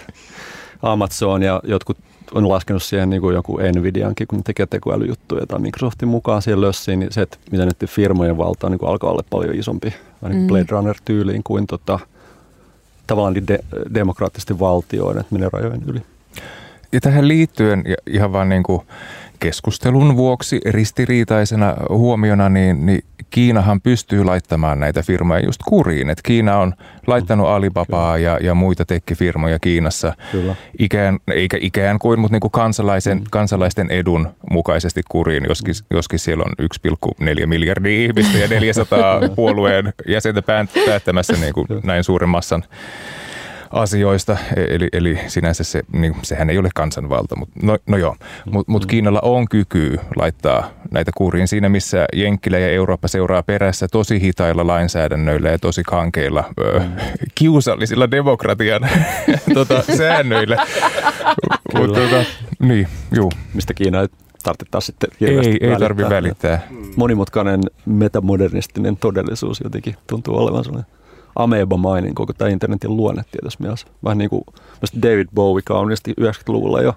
Amazon 0.82 1.44
ja 1.44 1.62
jotkut 1.64 1.98
on 2.34 2.50
laskenut 2.50 2.84
siihen 2.84 3.10
niin 3.10 3.22
kuin 3.22 3.36
joku 3.36 3.58
Nvidiankin, 3.58 4.28
kun 4.28 4.40
ne 4.40 4.44
tekee 4.44 4.66
tekoälyjuttuja 4.66 5.46
tai 5.46 5.60
Microsoftin 5.60 6.10
mukaan 6.10 6.42
siihen 6.42 6.62
lössiin, 6.62 7.00
niin 7.00 7.12
se, 7.12 7.22
että 7.22 7.38
mitä 7.52 7.66
nyt 7.66 7.78
firmojen 7.86 8.38
valta 8.38 8.68
on, 8.68 8.72
niin 8.72 8.80
kuin 8.80 8.90
alkaa 8.90 9.12
olla 9.12 9.24
paljon 9.30 9.56
isompi 9.56 9.94
niin 10.22 10.42
mm. 10.42 10.48
Blade 10.48 10.66
Runner-tyyliin 10.70 11.44
kuin 11.44 11.68
tota, 11.68 12.00
tavallaan 13.08 13.34
niin 13.34 13.48
de- 13.48 13.60
demokraattisesti 13.94 14.60
valtioiden, 14.60 15.22
että 15.22 15.36
menee 15.36 15.50
rajojen 15.54 15.82
yli. 15.88 16.02
Ja 16.92 17.02
tähän 17.02 17.28
liittyen 17.28 17.84
ihan 18.08 18.34
vaan 18.34 18.50
niin 18.50 18.64
kuin 18.64 18.82
keskustelun 19.40 20.16
vuoksi 20.16 20.62
ristiriitaisena 20.66 21.76
huomiona, 21.90 22.50
niin, 22.50 22.86
niin 22.86 23.04
Kiinahan 23.36 23.82
pystyy 23.82 24.24
laittamaan 24.24 24.80
näitä 24.80 25.02
firmoja 25.02 25.46
just 25.46 25.62
kuriin. 25.66 26.10
Et 26.10 26.22
Kiina 26.22 26.58
on 26.58 26.74
laittanut 27.08 27.48
Alibabaa 27.48 28.18
ja, 28.18 28.40
ja 28.42 28.56
muita 28.56 28.86
tekkifirmoja 28.86 29.60
Kiinassa 29.60 30.14
Kyllä. 30.32 30.56
ikään, 30.80 31.20
eikä 31.28 31.58
ikään 31.62 32.00
kuin, 32.00 32.20
mutta 32.20 32.34
niin 32.34 32.42
kuin 32.42 32.52
kansalaisen, 32.52 33.18
mm. 33.18 33.24
kansalaisten 33.32 33.92
edun 33.92 34.30
mukaisesti 34.52 35.02
kuriin, 35.10 35.46
joskin, 35.50 35.74
joskin 35.92 36.20
siellä 36.20 36.44
on 36.44 36.68
1,4 37.30 37.46
miljardia 37.46 38.06
ihmistä 38.06 38.38
ja 38.38 38.48
400 38.48 39.22
puolueen 39.36 39.94
jäsentä 40.08 40.42
päättämässä 40.88 41.34
niin 41.34 41.54
kuin 41.54 41.68
näin 41.84 42.04
suuren 42.04 42.30
massan 42.30 42.64
asioista, 43.76 44.38
e- 44.56 44.76
eli, 44.76 44.88
eli 44.94 45.20
sinänsä 45.28 45.64
se, 45.64 45.84
niin, 45.92 46.16
sehän 46.22 46.50
ei 46.50 46.58
ole 46.58 46.70
kansanvalta, 46.76 47.36
mutta 47.36 47.60
no, 47.64 47.78
no 47.88 47.98
joo, 47.98 48.16
mutta 48.52 48.72
mut 48.72 48.86
Kiinalla 48.86 49.20
on 49.24 49.48
kyky 49.50 50.00
laittaa 50.16 50.70
näitä 50.92 51.12
kuriin 51.18 51.48
siinä, 51.48 51.70
missä 51.70 52.06
Jenkkilä 52.14 52.60
ja 52.60 52.70
Eurooppa 52.70 53.08
seuraa 53.08 53.44
perässä 53.44 53.88
tosi 53.92 54.22
hitailla 54.22 54.68
lainsäädännöillä 54.68 55.50
ja 55.50 55.60
tosi 55.60 55.84
kankeilla 55.84 56.44
ö, 56.60 56.82
kiusallisilla 57.36 58.12
demokratian 58.12 58.90
tota, 59.54 59.84
säännöillä. 59.98 60.68
Mutta 61.74 62.00
tota, 62.00 62.24
niin, 62.60 62.88
juu. 63.16 63.32
Mistä 63.54 63.74
Kiina 63.74 64.02
ei 64.02 64.08
tarvitse 64.44 64.72
taas 64.72 64.86
sitten 64.86 65.10
Ei, 65.22 65.58
ei 65.62 65.80
tarvitse 65.80 66.10
välittää. 66.10 66.68
Monimutkainen 66.96 67.62
metamodernistinen 67.86 68.98
todellisuus 68.98 69.62
jotenkin 69.64 69.96
tuntuu 70.08 70.38
olevan 70.38 70.64
sellainen 70.64 70.92
ameba-mainin 71.36 72.16
koko 72.16 72.34
tämä 72.34 72.50
internetin 72.50 72.98
luonne 72.98 73.24
tietysti 73.32 73.64
mielessä. 73.64 73.88
Vähän 74.04 74.18
niin 74.18 74.30
kuin 74.30 74.44
David 75.02 75.28
Bowie 75.36 75.62
kauniisti 75.66 76.14
90-luvulla 76.22 76.82
jo 76.82 76.94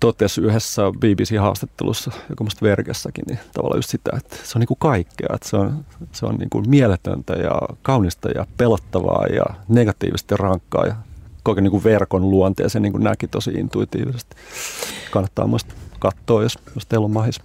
totesi 0.00 0.40
yhdessä 0.40 0.82
BBC-haastattelussa, 0.98 2.10
joka 2.30 2.44
musta 2.44 2.66
verkessäkin, 2.66 3.24
niin 3.28 3.38
tavallaan 3.54 3.78
just 3.78 3.90
sitä, 3.90 4.10
että 4.16 4.36
se 4.36 4.52
on 4.54 4.60
niin 4.60 4.68
kuin 4.68 4.78
kaikkea. 4.78 5.28
Että 5.34 5.48
se 5.48 5.56
on, 5.56 5.84
se 6.12 6.26
on 6.26 6.34
niin 6.36 6.50
kuin 6.50 6.70
mieletöntä 6.70 7.32
ja 7.32 7.60
kaunista 7.82 8.28
ja 8.30 8.46
pelottavaa 8.56 9.26
ja 9.26 9.44
negatiivista 9.68 10.34
ja 10.34 10.36
rankkaa 10.36 10.86
ja 10.86 10.94
koko 11.42 11.60
niin 11.60 11.70
kuin 11.70 11.84
verkon 11.84 12.30
luonteeseen 12.30 12.82
niin 12.82 12.92
kuin 12.92 13.04
näki 13.04 13.28
tosi 13.28 13.50
intuitiivisesti. 13.50 14.36
Kannattaa 15.10 15.46
muista 15.46 15.74
katsoa, 15.98 16.42
jos, 16.42 16.58
jos 16.74 16.86
teillä 16.86 17.04
on 17.04 17.10
mahis. 17.10 17.40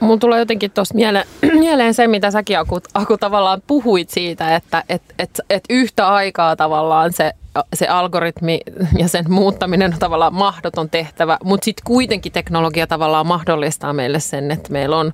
Mulla 0.00 0.18
tulee 0.18 0.38
jotenkin 0.38 0.70
tuosta 0.70 0.94
mieleen, 0.94 1.26
mieleen 1.60 1.94
se, 1.94 2.06
mitä 2.06 2.30
säkin 2.30 2.58
Aku, 2.58 2.80
Aku 2.94 3.18
tavallaan 3.18 3.62
puhuit 3.66 4.10
siitä, 4.10 4.56
että 4.56 4.84
et, 4.88 5.02
et, 5.18 5.40
et 5.50 5.64
yhtä 5.70 6.08
aikaa 6.08 6.56
tavallaan 6.56 7.12
se 7.12 7.32
se 7.74 7.86
algoritmi 7.86 8.60
ja 8.98 9.08
sen 9.08 9.24
muuttaminen 9.28 9.92
on 9.92 9.98
tavallaan 9.98 10.34
mahdoton 10.34 10.90
tehtävä, 10.90 11.38
mutta 11.44 11.64
sitten 11.64 11.84
kuitenkin 11.84 12.32
teknologia 12.32 12.86
tavallaan 12.86 13.26
mahdollistaa 13.26 13.92
meille 13.92 14.20
sen, 14.20 14.50
että 14.50 14.72
meillä 14.72 14.96
on 14.96 15.12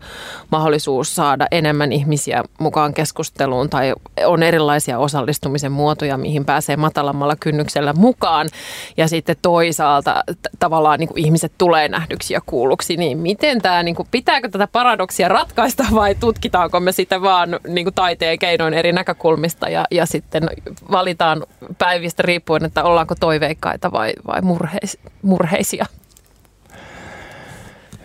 mahdollisuus 0.51 1.14
saada 1.14 1.47
enemmän 1.51 1.92
ihmisiä 1.92 2.45
mukaan 2.59 2.95
keskusteluun 2.95 3.70
tai 3.70 3.92
on 4.26 4.42
erilaisia 4.42 4.99
osallistumisen 4.99 5.72
muotoja, 5.72 6.16
mihin 6.16 6.45
pääsee 6.45 6.76
matalammalla 6.76 7.36
kynnyksellä 7.36 7.92
mukaan. 7.92 8.49
Ja 8.97 9.09
sitten 9.09 9.36
toisaalta 9.42 10.24
t- 10.42 10.47
tavallaan 10.59 11.01
niin 11.01 11.09
kuin 11.09 11.24
ihmiset 11.24 11.53
tulee 11.59 11.88
nähdyksi 11.88 12.34
ja 12.34 12.40
kuulluksi, 12.47 12.97
niin 12.97 13.18
miten 13.18 13.62
tämä, 13.62 13.82
niin 13.82 13.95
kuin, 13.95 14.09
pitääkö 14.11 14.49
tätä 14.49 14.66
paradoksia 14.66 15.28
ratkaista 15.28 15.84
vai 15.95 16.14
tutkitaanko 16.14 16.80
me 16.80 16.92
sitä 16.92 17.22
vaan 17.22 17.59
niin 17.68 17.84
kuin 17.84 17.95
taiteen 17.95 18.38
keinoin 18.38 18.74
eri 18.74 18.92
näkökulmista 18.92 19.68
ja, 19.68 19.84
ja 19.90 20.07
sitten 20.07 20.51
valitaan 20.90 21.42
päivistä 21.78 22.22
riippuen, 22.35 22.64
että 22.64 22.85
ollaanko 22.85 23.14
toiveikkaita 23.20 23.93
vai, 23.93 24.12
vai 24.26 24.41
murheis, 24.43 24.99
murheisia. 25.22 25.87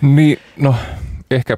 Niin, 0.01 0.39
no 0.57 0.75
ehkä 1.31 1.57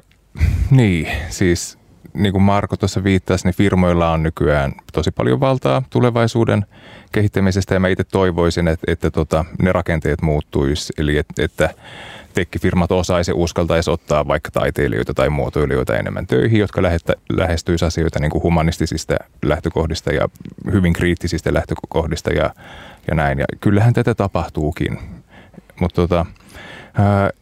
niin, 0.70 1.08
siis 1.28 1.78
niin 2.14 2.32
kuin 2.32 2.42
Marko 2.42 2.76
tuossa 2.76 3.04
viittasi, 3.04 3.46
niin 3.46 3.54
firmoilla 3.54 4.10
on 4.10 4.22
nykyään 4.22 4.72
tosi 4.92 5.10
paljon 5.10 5.40
valtaa 5.40 5.82
tulevaisuuden 5.90 6.66
kehittämisestä 7.12 7.74
ja 7.74 7.80
mä 7.80 7.88
itse 7.88 8.04
toivoisin, 8.04 8.68
että, 8.68 8.92
että 8.92 9.10
tota, 9.10 9.44
ne 9.62 9.72
rakenteet 9.72 10.22
muuttuisi, 10.22 10.92
eli 10.98 11.18
että, 11.18 11.44
että 11.44 11.70
tekkifirmat 12.34 12.92
osaisi 12.92 13.32
uskaltaisi 13.32 13.90
ottaa 13.90 14.28
vaikka 14.28 14.50
taiteilijoita 14.50 15.14
tai 15.14 15.28
muotoilijoita 15.28 15.96
enemmän 15.96 16.26
töihin, 16.26 16.60
jotka 16.60 16.82
lähettä, 16.82 17.12
lähestyisi 17.32 17.84
asioita 17.84 18.20
niin 18.20 18.30
kuin 18.30 18.42
humanistisista 18.42 19.14
lähtökohdista 19.42 20.12
ja 20.12 20.28
hyvin 20.72 20.92
kriittisistä 20.92 21.54
lähtökohdista 21.54 22.30
ja, 22.30 22.54
ja 23.08 23.14
näin. 23.14 23.38
Ja 23.38 23.44
kyllähän 23.60 23.94
tätä 23.94 24.14
tapahtuukin. 24.14 24.98
Mutta 25.80 26.02
tota, 26.02 26.26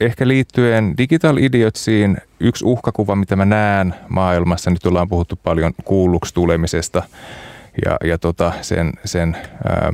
ehkä 0.01 0.29
liittyen 0.29 0.95
Digital 0.99 1.37
Idiotsiin, 1.37 2.17
yksi 2.41 2.65
uhkakuva, 2.65 3.17
mitä 3.17 3.37
mä 3.37 3.45
näen 3.45 3.95
maailmassa, 4.09 4.71
nyt 4.71 4.87
ollaan 4.87 5.09
puhuttu 5.09 5.37
paljon 5.43 5.73
kuulluksi 5.85 6.35
tulemisesta 6.35 7.03
ja, 7.85 7.97
ja 8.05 8.19
tota, 8.19 8.53
sen, 8.61 8.93
sen 9.05 9.37
ää, 9.69 9.93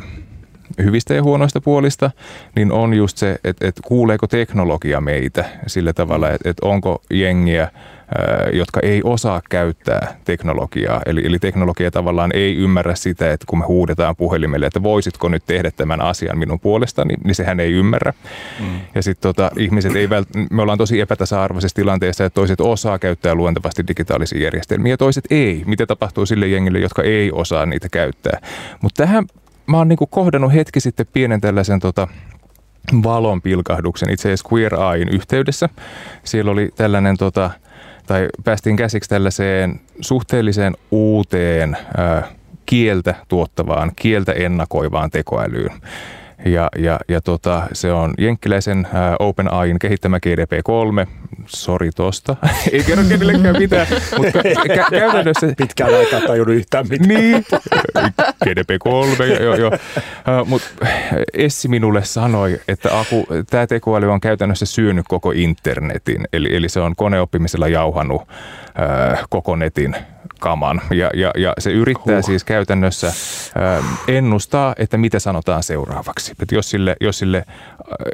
hyvistä 0.82 1.14
ja 1.14 1.22
huonoista 1.22 1.60
puolista, 1.60 2.10
niin 2.56 2.72
on 2.72 2.94
just 2.94 3.16
se, 3.16 3.38
että, 3.44 3.68
että 3.68 3.80
kuuleeko 3.84 4.26
teknologia 4.26 5.00
meitä 5.00 5.44
sillä 5.66 5.92
tavalla, 5.92 6.30
että, 6.30 6.50
että 6.50 6.66
onko 6.66 7.02
jengiä, 7.10 7.70
jotka 8.52 8.80
ei 8.82 9.00
osaa 9.04 9.42
käyttää 9.50 10.16
teknologiaa. 10.24 11.02
Eli, 11.06 11.26
eli 11.26 11.38
teknologia 11.38 11.90
tavallaan 11.90 12.30
ei 12.34 12.56
ymmärrä 12.56 12.94
sitä, 12.94 13.32
että 13.32 13.44
kun 13.48 13.58
me 13.58 13.64
huudetaan 13.64 14.16
puhelimelle, 14.16 14.66
että 14.66 14.82
voisitko 14.82 15.28
nyt 15.28 15.42
tehdä 15.46 15.70
tämän 15.70 16.00
asian 16.00 16.38
minun 16.38 16.60
puolestani, 16.60 17.14
niin 17.24 17.34
sehän 17.34 17.60
ei 17.60 17.72
ymmärrä. 17.72 18.12
Mm. 18.60 18.80
Ja 18.94 19.02
sitten 19.02 19.22
tota, 19.22 19.50
ihmiset 19.58 19.96
ei 19.96 20.06
vält- 20.06 20.46
me 20.50 20.62
ollaan 20.62 20.78
tosi 20.78 21.00
epätasa-arvoisessa 21.00 21.74
tilanteessa, 21.74 22.24
että 22.24 22.34
toiset 22.34 22.60
osaa 22.60 22.98
käyttää 22.98 23.34
luontevasti 23.34 23.84
digitaalisia 23.88 24.42
järjestelmiä 24.42 24.92
ja 24.92 24.96
toiset 24.96 25.24
ei. 25.30 25.62
Mitä 25.66 25.86
tapahtuu 25.86 26.26
sille 26.26 26.46
jengille, 26.46 26.78
jotka 26.78 27.02
ei 27.02 27.30
osaa 27.32 27.66
niitä 27.66 27.88
käyttää? 27.88 28.40
Mutta 28.82 29.02
tähän 29.02 29.24
mä 29.66 29.76
oon 29.76 29.88
niinku 29.88 30.06
kohdannut 30.06 30.52
hetki 30.52 30.80
sitten 30.80 31.06
pienen 31.12 31.40
tällaisen 31.40 31.80
tota, 31.80 32.08
valon 33.02 33.42
pilkahduksen 33.42 34.10
itse 34.10 34.28
asiassa 34.28 34.48
Queer 34.52 34.74
Eyein 34.74 35.08
yhteydessä. 35.08 35.68
Siellä 36.24 36.50
oli 36.50 36.70
tällainen, 36.76 37.16
tota, 37.16 37.50
tai 38.06 38.28
päästiin 38.44 38.76
käsiksi 38.76 39.10
tällaiseen 39.10 39.80
suhteelliseen 40.00 40.76
uuteen 40.90 41.76
ää, 41.96 42.22
kieltä 42.66 43.14
tuottavaan, 43.28 43.92
kieltä 43.96 44.32
ennakoivaan 44.32 45.10
tekoälyyn. 45.10 45.70
Ja, 46.44 46.68
ja, 46.78 47.00
ja 47.08 47.20
tota, 47.20 47.62
se 47.72 47.92
on 47.92 48.14
jenkkiläisen 48.18 48.86
uh, 48.90 49.26
OpenAIin 49.26 49.78
kehittämä 49.78 50.18
GDP3. 50.26 51.08
Sori 51.46 51.90
tosta. 51.90 52.36
Ei 52.72 52.84
kerro 52.84 53.04
kenellekään 53.08 53.58
mitään, 53.58 53.86
mutta 54.18 54.38
kä- 54.38 54.90
käytännössä... 54.90 55.46
Pitkään 55.56 55.94
aikaa 55.94 56.20
tajunnut 56.20 56.56
yhtään 56.56 56.86
mitään. 56.88 57.08
Niin, 57.08 57.44
GDP3, 58.44 59.22
jo, 59.42 59.54
jo. 59.54 59.68
Uh, 59.68 60.46
mutta 60.46 60.68
Essi 61.32 61.68
minulle 61.68 62.04
sanoi, 62.04 62.60
että 62.68 63.00
Aku, 63.00 63.26
tämä 63.50 63.66
tekoäly 63.66 64.12
on 64.12 64.20
käytännössä 64.20 64.66
syönyt 64.66 65.04
koko 65.08 65.30
internetin. 65.30 66.24
Eli, 66.32 66.56
eli 66.56 66.68
se 66.68 66.80
on 66.80 66.96
koneoppimisella 66.96 67.68
jauhannut 67.68 68.22
uh, 68.22 68.28
koko 69.30 69.56
netin 69.56 69.96
kaman. 70.40 70.80
Ja, 70.90 71.10
ja, 71.14 71.30
ja 71.36 71.52
se 71.58 71.72
yrittää 71.72 72.16
huh. 72.16 72.24
siis 72.24 72.44
käytännössä 72.44 73.06
ä, 73.06 73.12
ennustaa, 74.08 74.74
että 74.78 74.98
mitä 74.98 75.18
sanotaan 75.18 75.62
seuraavaksi. 75.62 76.32
Että 76.42 76.54
jos 76.54 76.70
sille, 76.70 76.96
jos 77.00 77.18
sille, 77.18 77.44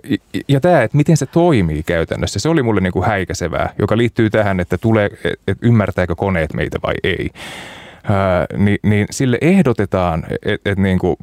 ja, 0.05 0.41
ja 0.49 0.61
tämä, 0.61 0.83
että 0.83 0.97
miten 0.97 1.17
se 1.17 1.27
toimii 1.27 1.83
käytännössä, 1.83 2.39
se 2.39 2.49
oli 2.49 2.63
mulle 2.63 2.81
niin 2.81 2.93
kuin 2.93 3.07
häikäisevää, 3.07 3.73
joka 3.79 3.97
liittyy 3.97 4.31
tähän, 4.31 4.61
että 4.61 4.79
tulee, 4.79 5.11
että 5.25 5.67
ymmärtääkö 5.67 6.15
koneet 6.15 6.55
meitä 6.55 6.79
vai 6.83 6.95
ei. 7.05 7.31
Ää, 8.05 8.47
niin, 8.57 8.79
niin 8.83 9.07
sille 9.11 9.39
ehdotetaan, 9.41 10.25
että 10.43 10.71
et 10.71 10.79
niin 10.79 10.99
kuin, 10.99 11.17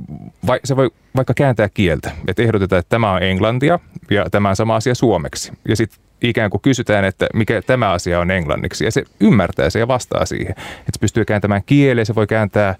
vai, 0.47 0.59
se 0.63 0.75
voi 0.75 0.91
vaikka 1.15 1.33
kääntää 1.33 1.69
kieltä. 1.69 2.11
Että 2.27 2.43
ehdotetaan, 2.43 2.79
että 2.79 2.89
tämä 2.89 3.11
on 3.11 3.23
englantia, 3.23 3.79
ja 4.11 4.29
tämä 4.29 4.49
on 4.49 4.55
sama 4.55 4.75
asia 4.75 4.95
suomeksi. 4.95 5.51
Ja 5.67 5.75
sitten 5.75 6.08
ikään 6.21 6.49
kuin 6.49 6.61
kysytään, 6.61 7.05
että 7.05 7.27
mikä 7.33 7.61
tämä 7.61 7.91
asia 7.91 8.19
on 8.19 8.31
englanniksi. 8.31 8.85
Ja 8.85 8.91
se 8.91 9.03
ymmärtää 9.19 9.69
se 9.69 9.79
ja 9.79 9.87
vastaa 9.87 10.25
siihen. 10.25 10.51
Että 10.51 10.91
se 10.93 10.99
pystyy 10.99 11.25
kääntämään 11.25 11.63
kieleen, 11.65 12.05
se 12.05 12.15
voi 12.15 12.27
kääntää 12.27 12.75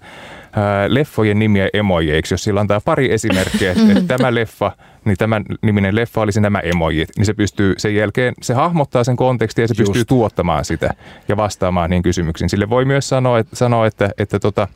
ää, 0.52 0.94
leffojen 0.94 1.38
nimiä 1.38 1.68
emojeiksi, 1.72 2.34
jos 2.34 2.44
sillä 2.44 2.60
antaa 2.60 2.80
pari 2.84 3.12
esimerkkiä, 3.12 3.72
että, 3.72 3.92
että 3.92 4.16
tämä 4.16 4.34
leffa, 4.34 4.72
niin 5.04 5.16
tämän 5.16 5.44
niminen 5.62 5.94
leffa 5.94 6.20
olisi 6.20 6.40
nämä 6.40 6.58
emojit, 6.58 7.08
niin 7.16 7.26
se 7.26 7.34
pystyy 7.34 7.74
sen 7.78 7.94
jälkeen, 7.94 8.34
se 8.42 8.54
hahmottaa 8.54 9.04
sen 9.04 9.16
kontekstin 9.16 9.62
ja 9.62 9.68
se 9.68 9.74
Just. 9.78 9.92
pystyy 9.92 10.04
tuottamaan 10.04 10.64
sitä 10.64 10.94
ja 11.28 11.36
vastaamaan 11.36 11.90
niin 11.90 12.02
kysymyksiin. 12.02 12.50
Sille 12.50 12.70
voi 12.70 12.84
myös 12.84 13.08
sanoa, 13.08 13.38
että, 13.38 13.56
sanoa, 13.56 13.86
että, 13.86 14.10
että 14.18 14.38
tota, 14.38 14.68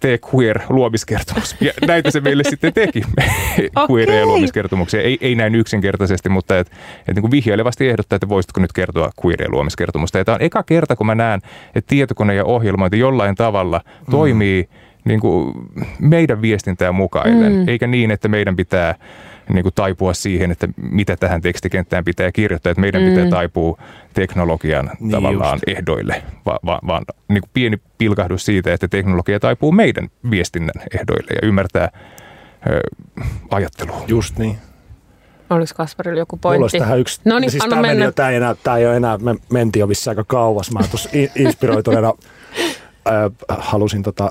tee 0.00 0.18
queer-luomiskertomus. 0.34 1.56
Ja 1.60 1.72
näitä 1.86 2.10
se 2.10 2.20
meille 2.20 2.44
sitten 2.44 2.72
teki, 2.72 3.02
queer 3.90 4.26
luomiskertomuksia. 4.26 5.02
Ei, 5.02 5.18
ei 5.20 5.34
näin 5.34 5.54
yksinkertaisesti, 5.54 6.28
mutta 6.28 6.58
et, 6.58 6.70
et 7.08 7.14
niin 7.14 7.20
kuin 7.20 7.30
vihjailevasti 7.30 7.88
ehdottaa, 7.88 8.16
että 8.16 8.28
voisitko 8.28 8.60
nyt 8.60 8.72
kertoa 8.72 9.10
queer 9.24 9.50
luomiskertomusta. 9.50 10.18
Ja 10.18 10.24
tämä 10.24 10.34
on 10.34 10.42
eka 10.42 10.62
kerta, 10.62 10.96
kun 10.96 11.06
mä 11.06 11.14
näen, 11.14 11.40
että 11.74 11.88
tietokone 11.88 12.34
ja 12.34 12.44
ohjelmointi 12.44 12.98
jollain 12.98 13.34
tavalla 13.34 13.80
mm. 13.84 14.10
toimii 14.10 14.68
niin 15.04 15.20
kuin 15.20 15.54
meidän 15.98 16.42
viestintää 16.42 16.92
mukaillen, 16.92 17.52
mm. 17.52 17.68
eikä 17.68 17.86
niin, 17.86 18.10
että 18.10 18.28
meidän 18.28 18.56
pitää 18.56 18.94
niin 19.54 19.62
kuin 19.62 19.74
taipua 19.74 20.14
siihen, 20.14 20.50
että 20.50 20.68
mitä 20.76 21.16
tähän 21.16 21.40
tekstikenttään 21.40 22.04
pitää 22.04 22.32
kirjoittaa, 22.32 22.70
että 22.70 22.80
meidän 22.80 23.02
mm. 23.02 23.08
pitää 23.08 23.30
taipua 23.30 23.78
teknologian 24.14 24.90
niin 25.00 25.10
tavallaan 25.10 25.54
just. 25.66 25.78
ehdoille, 25.78 26.22
Va, 26.46 26.58
va, 26.66 26.80
vaan 26.86 27.04
niin 27.28 27.40
kuin 27.40 27.50
pieni 27.54 27.76
pilkahdus 27.98 28.44
siitä, 28.44 28.74
että 28.74 28.88
teknologia 28.88 29.40
taipuu 29.40 29.72
meidän 29.72 30.08
viestinnän 30.30 30.84
ehdoille 30.94 31.30
ja 31.42 31.48
ymmärtää 31.48 31.90
ö, 32.70 32.80
ajattelua. 33.50 34.04
Just 34.06 34.38
niin. 34.38 34.56
Oliko 35.50 35.72
Kasparilla 35.76 36.18
joku 36.18 36.36
pointti? 36.36 36.56
Mulla 36.56 36.64
olisi 36.64 36.78
tähän 36.78 36.98
yksi, 36.98 37.20
no 37.24 37.38
niin, 37.38 37.50
siis 37.50 37.64
tämä, 37.68 37.82
mennä. 37.82 38.04
Jo, 38.04 38.12
tämä, 38.12 38.30
ei 38.30 38.36
enää, 38.36 38.54
tämä 38.54 38.76
ei 38.76 38.86
ole 38.86 38.96
enää, 38.96 39.18
me 39.18 39.36
mentiin 39.52 39.80
jo 39.80 39.86
missä 39.86 40.10
aika 40.10 40.24
kauas. 40.24 40.70
Mä 40.72 40.80
tuossa 40.90 41.10
inspiroituneena 41.44 42.12
halusin 43.48 44.02
tota 44.02 44.30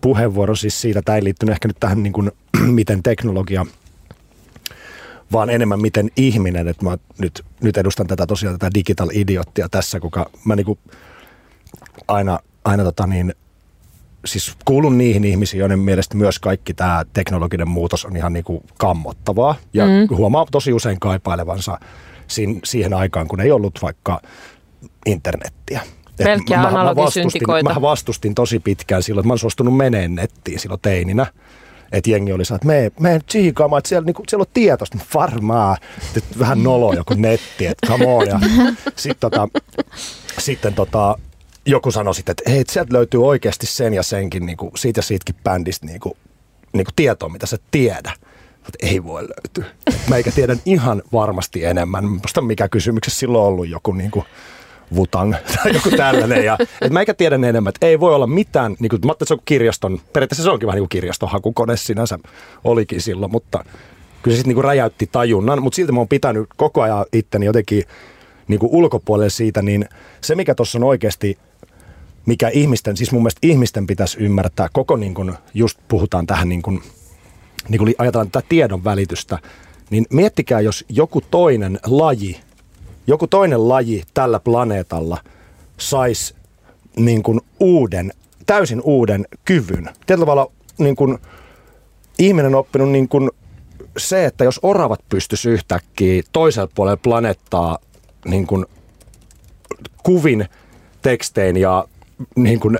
puheenvuoro 0.00 0.54
siis 0.54 0.80
siitä, 0.80 1.02
tämä 1.02 1.16
ei 1.16 1.24
liittynyt 1.24 1.52
ehkä 1.52 1.68
nyt 1.68 1.76
tähän 1.80 2.02
niin 2.02 2.12
kuin, 2.12 2.32
miten 2.78 3.02
teknologia– 3.02 3.66
vaan 5.32 5.50
enemmän 5.50 5.80
miten 5.80 6.10
ihminen, 6.16 6.68
että 6.68 6.84
mä 6.84 6.98
nyt, 7.18 7.44
nyt 7.62 7.76
edustan 7.76 8.06
tätä 8.06 8.26
tosiaan 8.26 8.58
tätä 8.58 8.74
digital 8.74 9.08
idiottia 9.12 9.68
tässä, 9.68 10.00
kuka 10.00 10.30
mä 10.44 10.56
niinku 10.56 10.78
aina, 12.08 12.38
aina 12.64 12.84
tota 12.84 13.06
niin, 13.06 13.34
siis 14.24 14.56
kuulun 14.64 14.98
niihin 14.98 15.24
ihmisiin, 15.24 15.60
joiden 15.60 15.78
mielestä 15.78 16.16
myös 16.16 16.38
kaikki 16.38 16.74
tämä 16.74 17.04
teknologinen 17.12 17.68
muutos 17.68 18.04
on 18.04 18.16
ihan 18.16 18.32
niinku 18.32 18.64
kammottavaa 18.78 19.54
ja 19.72 19.84
mm. 19.86 20.16
huomaa 20.16 20.46
tosi 20.50 20.72
usein 20.72 21.00
kaipailevansa 21.00 21.78
siihen, 22.26 22.60
siihen 22.64 22.94
aikaan, 22.94 23.28
kun 23.28 23.40
ei 23.40 23.50
ollut 23.50 23.78
vaikka 23.82 24.20
internettiä. 25.06 25.80
Pelkkiä 26.24 26.56
mä, 26.62 26.70
mä, 26.70 26.96
vastustin, 26.96 27.42
mä 27.74 27.80
vastustin 27.80 28.34
tosi 28.34 28.60
pitkään 28.60 29.02
silloin, 29.02 29.22
että 29.22 29.28
mä 29.28 29.32
oon 29.32 29.38
suostunut 29.38 29.76
meneen 29.76 30.14
nettiin 30.14 30.60
silloin 30.60 30.80
teininä 30.80 31.26
että 31.92 32.10
jengi 32.10 32.32
oli 32.32 32.42
että 32.54 32.66
me, 32.66 32.92
me 33.00 33.20
tsiikaamaan, 33.26 33.78
että 33.78 33.88
siellä, 33.88 34.06
niinku, 34.06 34.22
siellä 34.28 34.42
on 34.42 34.52
tietoista, 34.54 34.98
varmaa, 35.14 35.76
että 36.16 36.38
vähän 36.38 36.62
nolo 36.62 36.92
joku 36.92 37.14
netti, 37.14 37.66
että 37.66 37.86
come 37.86 38.06
on. 38.06 38.26
Ja 38.26 38.40
sit, 38.96 39.20
tota, 39.20 39.48
sitten 40.38 40.74
tota, 40.74 41.18
joku 41.66 41.90
sanoi 41.90 42.14
sitten, 42.14 42.32
että 42.32 42.50
hei, 42.50 42.64
sieltä 42.68 42.94
löytyy 42.94 43.26
oikeasti 43.26 43.66
sen 43.66 43.94
ja 43.94 44.02
senkin, 44.02 44.46
niinku, 44.46 44.70
siitä 44.76 44.98
ja 44.98 45.02
siitäkin 45.02 45.34
bändistä 45.44 45.86
niinku, 45.86 46.16
niinku 46.72 46.90
tietoa, 46.96 47.28
mitä 47.28 47.46
sä 47.46 47.56
tiedä. 47.70 48.12
Että 48.58 48.86
ei 48.86 49.04
voi 49.04 49.22
löytyä. 49.22 49.74
Mä 50.08 50.16
eikä 50.16 50.30
tiedän 50.30 50.60
ihan 50.64 51.02
varmasti 51.12 51.64
enemmän. 51.64 52.04
Musta 52.04 52.40
mikä 52.40 52.68
kysymyksessä 52.68 53.18
silloin 53.18 53.44
ollut 53.44 53.68
joku 53.68 53.92
niinku, 53.92 54.24
Wutang 54.96 55.34
tai 55.56 55.74
joku 55.74 55.90
tällainen. 55.90 56.44
Ja, 56.44 56.58
et 56.80 56.92
mä 56.92 57.00
eikä 57.00 57.14
tiedä 57.14 57.34
enemmän, 57.34 57.68
että 57.68 57.86
ei 57.86 58.00
voi 58.00 58.14
olla 58.14 58.26
mitään, 58.26 58.76
niin 58.78 58.90
kuin, 58.90 59.00
mä 59.04 59.12
että 59.12 59.24
se 59.24 59.34
on 59.34 59.40
kirjaston, 59.44 60.00
periaatteessa 60.12 60.42
se 60.42 60.50
onkin 60.50 60.66
vähän 60.66 60.76
niin 60.76 60.82
kuin 60.82 60.88
kirjaston 60.88 61.28
hakukone 61.28 61.76
sinänsä 61.76 62.18
olikin 62.64 63.00
silloin, 63.00 63.32
mutta 63.32 63.64
kyllä 64.22 64.34
se 64.34 64.38
sitten 64.38 64.54
niin 64.54 64.64
räjäytti 64.64 65.08
tajunnan, 65.12 65.62
mutta 65.62 65.76
silti 65.76 65.92
mä 65.92 66.00
oon 66.00 66.08
pitänyt 66.08 66.48
koko 66.56 66.82
ajan 66.82 67.04
itteni 67.12 67.46
jotenkin 67.46 67.84
niin 68.48 68.60
kuin 68.60 68.72
ulkopuolelle 68.72 69.30
siitä, 69.30 69.62
niin 69.62 69.88
se 70.20 70.34
mikä 70.34 70.54
tuossa 70.54 70.78
on 70.78 70.84
oikeasti 70.84 71.38
mikä 72.28 72.48
ihmisten, 72.48 72.96
siis 72.96 73.12
mun 73.12 73.22
mielestä 73.22 73.38
ihmisten 73.42 73.86
pitäisi 73.86 74.18
ymmärtää, 74.18 74.68
koko 74.72 74.96
niin 74.96 75.14
kuin, 75.14 75.32
just 75.54 75.78
puhutaan 75.88 76.26
tähän 76.26 76.48
niin 76.48 76.62
kuin, 76.62 76.82
niin 77.68 77.78
kuin 77.78 77.94
ajatellaan 77.98 78.30
tätä 78.30 78.46
tiedon 78.48 78.84
välitystä, 78.84 79.38
niin 79.90 80.06
miettikää, 80.10 80.60
jos 80.60 80.84
joku 80.88 81.20
toinen 81.20 81.78
laji 81.86 82.40
joku 83.08 83.26
toinen 83.26 83.68
laji 83.68 84.02
tällä 84.14 84.40
planeetalla 84.40 85.18
saisi 85.78 86.34
niin 86.96 87.22
kuin 87.22 87.40
uuden, 87.60 88.12
täysin 88.46 88.80
uuden 88.80 89.26
kyvyn. 89.44 89.88
Tietyllä 90.06 90.26
tavalla 90.26 90.52
niin 90.78 90.96
kuin 90.96 91.18
ihminen 92.18 92.54
on 92.54 92.60
oppinut 92.60 92.90
niin 92.90 93.08
kuin 93.08 93.30
se, 93.96 94.24
että 94.24 94.44
jos 94.44 94.60
oravat 94.62 95.00
pystyisi 95.08 95.50
yhtäkkiä 95.50 96.22
toisella 96.32 96.70
puolella 96.74 96.96
planeettaa 96.96 97.78
niin 98.24 98.46
kuin 98.46 98.66
kuvin, 100.02 100.46
tekstein 101.02 101.56
ja 101.56 101.84
niin 102.36 102.60
kuin 102.60 102.78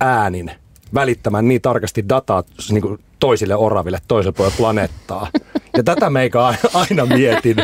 äänin 0.00 0.50
välittämään 0.94 1.48
niin 1.48 1.60
tarkasti 1.60 2.08
dataa 2.08 2.42
niin 2.70 2.82
kuin 2.82 2.98
toisille 3.20 3.56
oraville 3.56 3.98
toiselle 4.08 4.32
puolelle 4.36 4.56
planeettaa. 4.56 5.28
Ja 5.76 5.82
tätä 5.82 6.10
meikä 6.10 6.38
aina 6.74 7.06
mietin, 7.06 7.56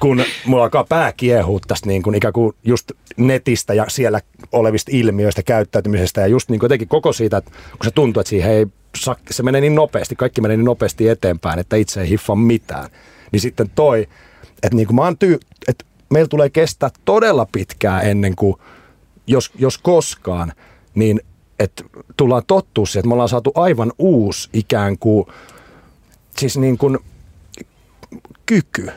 kun 0.00 0.24
mulla 0.46 0.62
alkaa 0.62 0.84
pää 0.88 1.12
kiehua 1.12 1.60
tästä 1.66 1.86
niin 1.86 2.02
kuin 2.02 2.14
ikään 2.14 2.32
kuin 2.32 2.56
just 2.64 2.92
netistä 3.16 3.74
ja 3.74 3.84
siellä 3.88 4.20
olevista 4.52 4.90
ilmiöistä, 4.94 5.42
käyttäytymisestä 5.42 6.20
ja 6.20 6.26
just 6.26 6.50
niin 6.50 6.58
kuin 6.58 6.64
jotenkin 6.64 6.88
koko 6.88 7.12
siitä, 7.12 7.36
että 7.36 7.50
kun 7.50 7.84
se 7.84 7.90
tuntuu, 7.90 8.20
että 8.20 8.30
siihen 8.30 8.52
ei, 8.52 8.66
se 9.30 9.42
menee 9.42 9.60
niin 9.60 9.74
nopeasti, 9.74 10.16
kaikki 10.16 10.40
menee 10.40 10.56
niin 10.56 10.64
nopeasti 10.64 11.08
eteenpäin, 11.08 11.58
että 11.58 11.76
itse 11.76 12.00
ei 12.00 12.08
hiffa 12.08 12.34
mitään. 12.34 12.90
Niin 13.32 13.40
sitten 13.40 13.70
toi, 13.74 14.08
että 14.62 14.76
niin 14.76 14.86
kuin 14.86 14.96
mä 14.96 15.02
oon 15.02 15.18
tyy, 15.18 15.38
että 15.68 15.84
meillä 16.10 16.28
tulee 16.28 16.50
kestää 16.50 16.90
todella 17.04 17.46
pitkään 17.52 18.06
ennen 18.06 18.36
kuin, 18.36 18.56
jos, 19.26 19.50
jos 19.58 19.78
koskaan, 19.78 20.52
niin 20.94 21.20
että 21.58 21.84
tullaan 22.16 22.42
tottua 22.46 22.86
siihen, 22.86 23.00
että 23.00 23.08
me 23.08 23.12
ollaan 23.14 23.28
saatu 23.28 23.52
aivan 23.54 23.92
uusi 23.98 24.48
ikään 24.52 24.98
kuin, 24.98 25.26
siis 26.36 26.58
niin 26.58 26.78
kuin 26.78 26.98
kyky. 28.50 28.88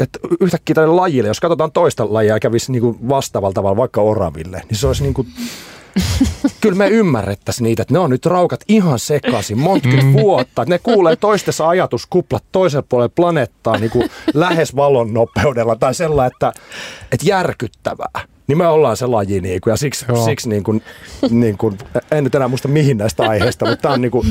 Että 0.00 0.18
yhtäkkiä 0.40 0.74
tälle 0.74 0.94
lajille, 0.94 1.28
jos 1.28 1.40
katsotaan 1.40 1.72
toista 1.72 2.14
lajia 2.14 2.34
ja 2.34 2.40
kävisi 2.40 2.72
niin 2.72 2.82
kuin 2.82 3.08
vastaavalla 3.08 3.54
tavalla 3.54 3.76
vaikka 3.76 4.00
oraville, 4.00 4.62
niin 4.68 4.78
se 4.78 4.86
olisi 4.86 5.02
niin 5.02 5.14
kuin 5.14 5.28
kyllä 6.60 6.76
me 6.76 6.88
ymmärrettäisiin 6.88 7.64
niitä, 7.64 7.82
että 7.82 7.94
ne 7.94 7.98
on 7.98 8.10
nyt 8.10 8.26
raukat 8.26 8.60
ihan 8.68 8.98
sekaisin 8.98 9.58
montkymmentä 9.58 10.06
mm. 10.06 10.12
vuotta. 10.12 10.64
Ne 10.64 10.78
kuulee 10.78 11.16
toistensa 11.16 11.68
ajatuskuplat 11.68 12.44
toisella 12.52 12.86
puolella 12.88 13.12
planeettaa 13.16 13.78
niin 13.78 13.90
kuin 13.90 14.10
lähes 14.34 14.76
valon 14.76 15.14
nopeudella 15.14 15.76
tai 15.76 15.94
sellainen, 15.94 16.32
että, 16.32 16.52
että 17.12 17.26
järkyttävää 17.26 18.26
niin 18.50 18.58
me 18.58 18.66
ollaan 18.66 18.96
se 18.96 19.06
laji 19.06 19.40
niin 19.40 19.60
kuin, 19.60 19.72
ja 19.72 19.76
siksi, 19.76 20.06
siksi 20.24 20.48
niin 20.48 20.64
kuin, 20.64 20.82
niin 21.30 21.58
kuin, 21.58 21.78
en 22.10 22.24
nyt 22.24 22.34
enää 22.34 22.48
muista 22.48 22.68
mihin 22.68 22.98
näistä 22.98 23.22
aiheista, 23.22 23.66
mutta 23.66 23.82
tämä 23.82 23.94
on 23.94 24.00
niin 24.00 24.10
kuin 24.10 24.26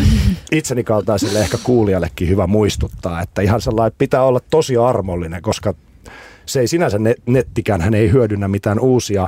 itseni 0.52 0.84
kaltaiselle 0.84 1.40
ehkä 1.40 1.58
kuulijallekin 1.64 2.30
hyvä 2.30 2.48
muistuttaa, 2.48 3.22
että 3.22 3.42
ihan 3.42 3.62
sellainen 3.62 3.96
pitää 3.98 4.24
olla 4.24 4.40
tosi 4.50 4.78
armollinen, 4.78 5.42
koska 5.42 5.74
se 6.46 6.60
ei 6.60 6.68
sinänsä 6.68 6.98
nettikään, 7.26 7.82
hän 7.82 7.94
ei 7.94 8.12
hyödynnä 8.12 8.48
mitään 8.48 8.80
uusia 8.80 9.28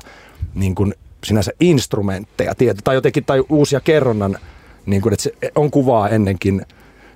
niin 0.56 0.76
kuin 0.76 0.94
sinänsä 1.26 1.52
instrumentteja 1.60 2.56
tietä, 2.56 2.82
tai 2.84 2.96
jotenkin 2.96 3.26
tai 3.26 3.44
uusia 3.50 3.80
kerronnan, 3.80 4.38
niin 4.86 5.02
kuin, 5.02 5.14
että 5.14 5.24
se 5.24 5.34
on 5.56 5.72
kuvaa 5.72 6.10
ennenkin, 6.10 6.66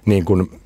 niin 0.05 0.25
kuin, 0.25 0.61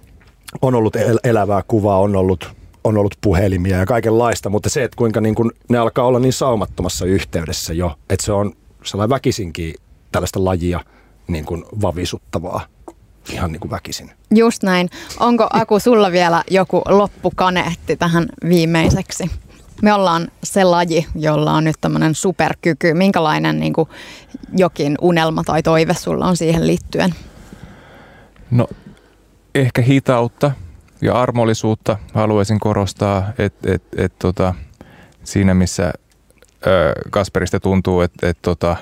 on 0.61 0.75
ollut 0.75 0.95
elävää 1.23 1.63
kuvaa, 1.67 1.99
on 1.99 2.15
ollut 2.15 2.59
on 2.83 2.97
ollut 2.97 3.15
puhelimia 3.21 3.77
ja 3.77 3.85
kaikenlaista, 3.85 4.49
mutta 4.49 4.69
se, 4.69 4.83
että 4.83 4.95
kuinka 4.95 5.21
niin 5.21 5.35
kuin 5.35 5.51
ne 5.69 5.77
alkaa 5.77 6.05
olla 6.05 6.19
niin 6.19 6.33
saumattomassa 6.33 7.05
yhteydessä 7.05 7.73
jo, 7.73 7.95
että 8.09 8.25
se 8.25 8.31
on 8.31 8.53
sellainen 8.83 9.09
väkisinkin 9.09 9.73
tällaista 10.11 10.45
lajia 10.45 10.79
niin 11.27 11.45
kuin 11.45 11.65
vavisuttavaa 11.81 12.65
ihan 13.33 13.51
niin 13.51 13.59
kuin 13.59 13.71
väkisin. 13.71 14.11
Just 14.35 14.63
näin. 14.63 14.89
Onko 15.19 15.47
Aku 15.53 15.79
sulla 15.79 16.11
vielä 16.11 16.43
joku 16.51 16.81
loppukaneetti 16.85 17.95
tähän 17.95 18.25
viimeiseksi? 18.49 19.31
Me 19.81 19.93
ollaan 19.93 20.27
se 20.43 20.63
laji, 20.63 21.07
jolla 21.15 21.53
on 21.53 21.63
nyt 21.63 21.75
tämmöinen 21.81 22.15
superkyky. 22.15 22.93
Minkälainen 22.93 23.59
niin 23.59 23.73
kuin 23.73 23.89
jokin 24.57 24.95
unelma 25.01 25.43
tai 25.43 25.63
toive 25.63 25.93
sulla 25.93 26.25
on 26.25 26.37
siihen 26.37 26.67
liittyen? 26.67 27.15
No 28.51 28.67
ehkä 29.55 29.81
hitautta 29.81 30.51
ja 31.01 31.21
armollisuutta 31.21 31.97
haluaisin 32.13 32.59
korostaa, 32.59 33.31
että 33.37 33.73
et, 33.73 33.83
et, 33.97 34.13
tota, 34.19 34.53
siinä 35.23 35.53
missä 35.53 35.93
ö, 36.67 36.93
Kasperista 37.09 37.59
tuntuu, 37.59 38.01
että 38.01 38.29
et, 38.29 38.37
tota, 38.41 38.75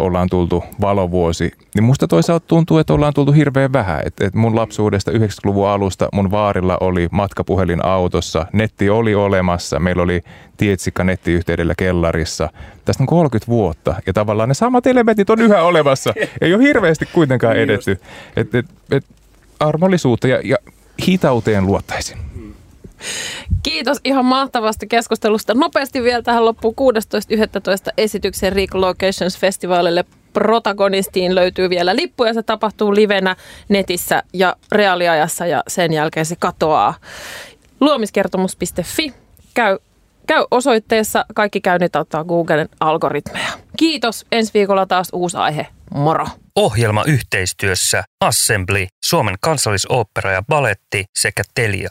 ollaan 0.00 0.28
tultu 0.28 0.64
valovuosi, 0.80 1.52
niin 1.74 1.84
musta 1.84 2.08
toisaalta 2.08 2.46
tuntuu, 2.46 2.78
että 2.78 2.94
ollaan 2.94 3.14
tultu 3.14 3.32
hirveän 3.32 3.72
vähän. 3.72 4.02
Et, 4.04 4.20
et 4.20 4.34
mun 4.34 4.56
lapsuudesta 4.56 5.10
90-luvun 5.10 5.68
alusta 5.68 6.08
mun 6.12 6.30
vaarilla 6.30 6.78
oli 6.80 7.08
matkapuhelin 7.10 7.84
autossa, 7.84 8.46
netti 8.52 8.90
oli 8.90 9.14
olemassa, 9.14 9.78
meillä 9.78 10.02
oli 10.02 10.22
tietsikka 10.56 11.04
nettiyhteydellä 11.04 11.74
kellarissa. 11.76 12.48
Tästä 12.84 13.02
on 13.02 13.06
30 13.06 13.46
vuotta 13.50 13.94
ja 14.06 14.12
tavallaan 14.12 14.48
ne 14.48 14.54
samat 14.54 14.86
elementit 14.86 15.30
on 15.30 15.40
yhä 15.40 15.62
olemassa. 15.62 16.14
Ei 16.40 16.54
ole 16.54 16.62
hirveästi 16.62 17.06
kuitenkaan 17.12 17.54
niin 17.54 17.64
edetty. 17.64 18.00
Et, 18.36 18.54
et, 18.54 18.66
et, 18.90 19.04
armollisuutta 19.60 20.28
ja, 20.28 20.40
ja 20.44 20.56
hitauteen 21.06 21.66
luottaisin. 21.66 22.25
Kiitos 23.62 24.00
ihan 24.04 24.24
mahtavasta 24.24 24.86
keskustelusta. 24.86 25.54
Nopeasti 25.54 26.02
vielä 26.02 26.22
tähän 26.22 26.44
loppuun 26.44 26.74
16.11. 26.80 27.92
esityksen 27.98 28.52
Rico 28.52 28.80
Locations 28.80 29.38
Festivalille 29.38 30.04
protagonistiin 30.32 31.34
löytyy 31.34 31.70
vielä 31.70 31.96
lippuja. 31.96 32.34
Se 32.34 32.42
tapahtuu 32.42 32.94
livenä 32.94 33.36
netissä 33.68 34.22
ja 34.32 34.56
reaaliajassa 34.72 35.46
ja 35.46 35.62
sen 35.68 35.92
jälkeen 35.92 36.26
se 36.26 36.36
katoaa. 36.36 36.94
Luomiskertomus.fi. 37.80 39.14
Käy, 39.54 39.78
käy 40.26 40.44
osoitteessa. 40.50 41.24
Kaikki 41.34 41.60
käynnit 41.60 41.96
auttaa 41.96 42.24
Googlen 42.24 42.68
algoritmeja. 42.80 43.48
Kiitos. 43.76 44.26
Ensi 44.32 44.54
viikolla 44.54 44.86
taas 44.86 45.08
uusi 45.12 45.36
aihe. 45.36 45.66
Moro! 45.94 46.26
Ohjelma 46.56 47.04
yhteistyössä 47.04 48.04
Assembly, 48.20 48.86
Suomen 49.04 49.34
kansallisooppera 49.40 50.32
ja 50.32 50.42
baletti 50.42 51.04
sekä 51.18 51.42
Telia. 51.54 51.88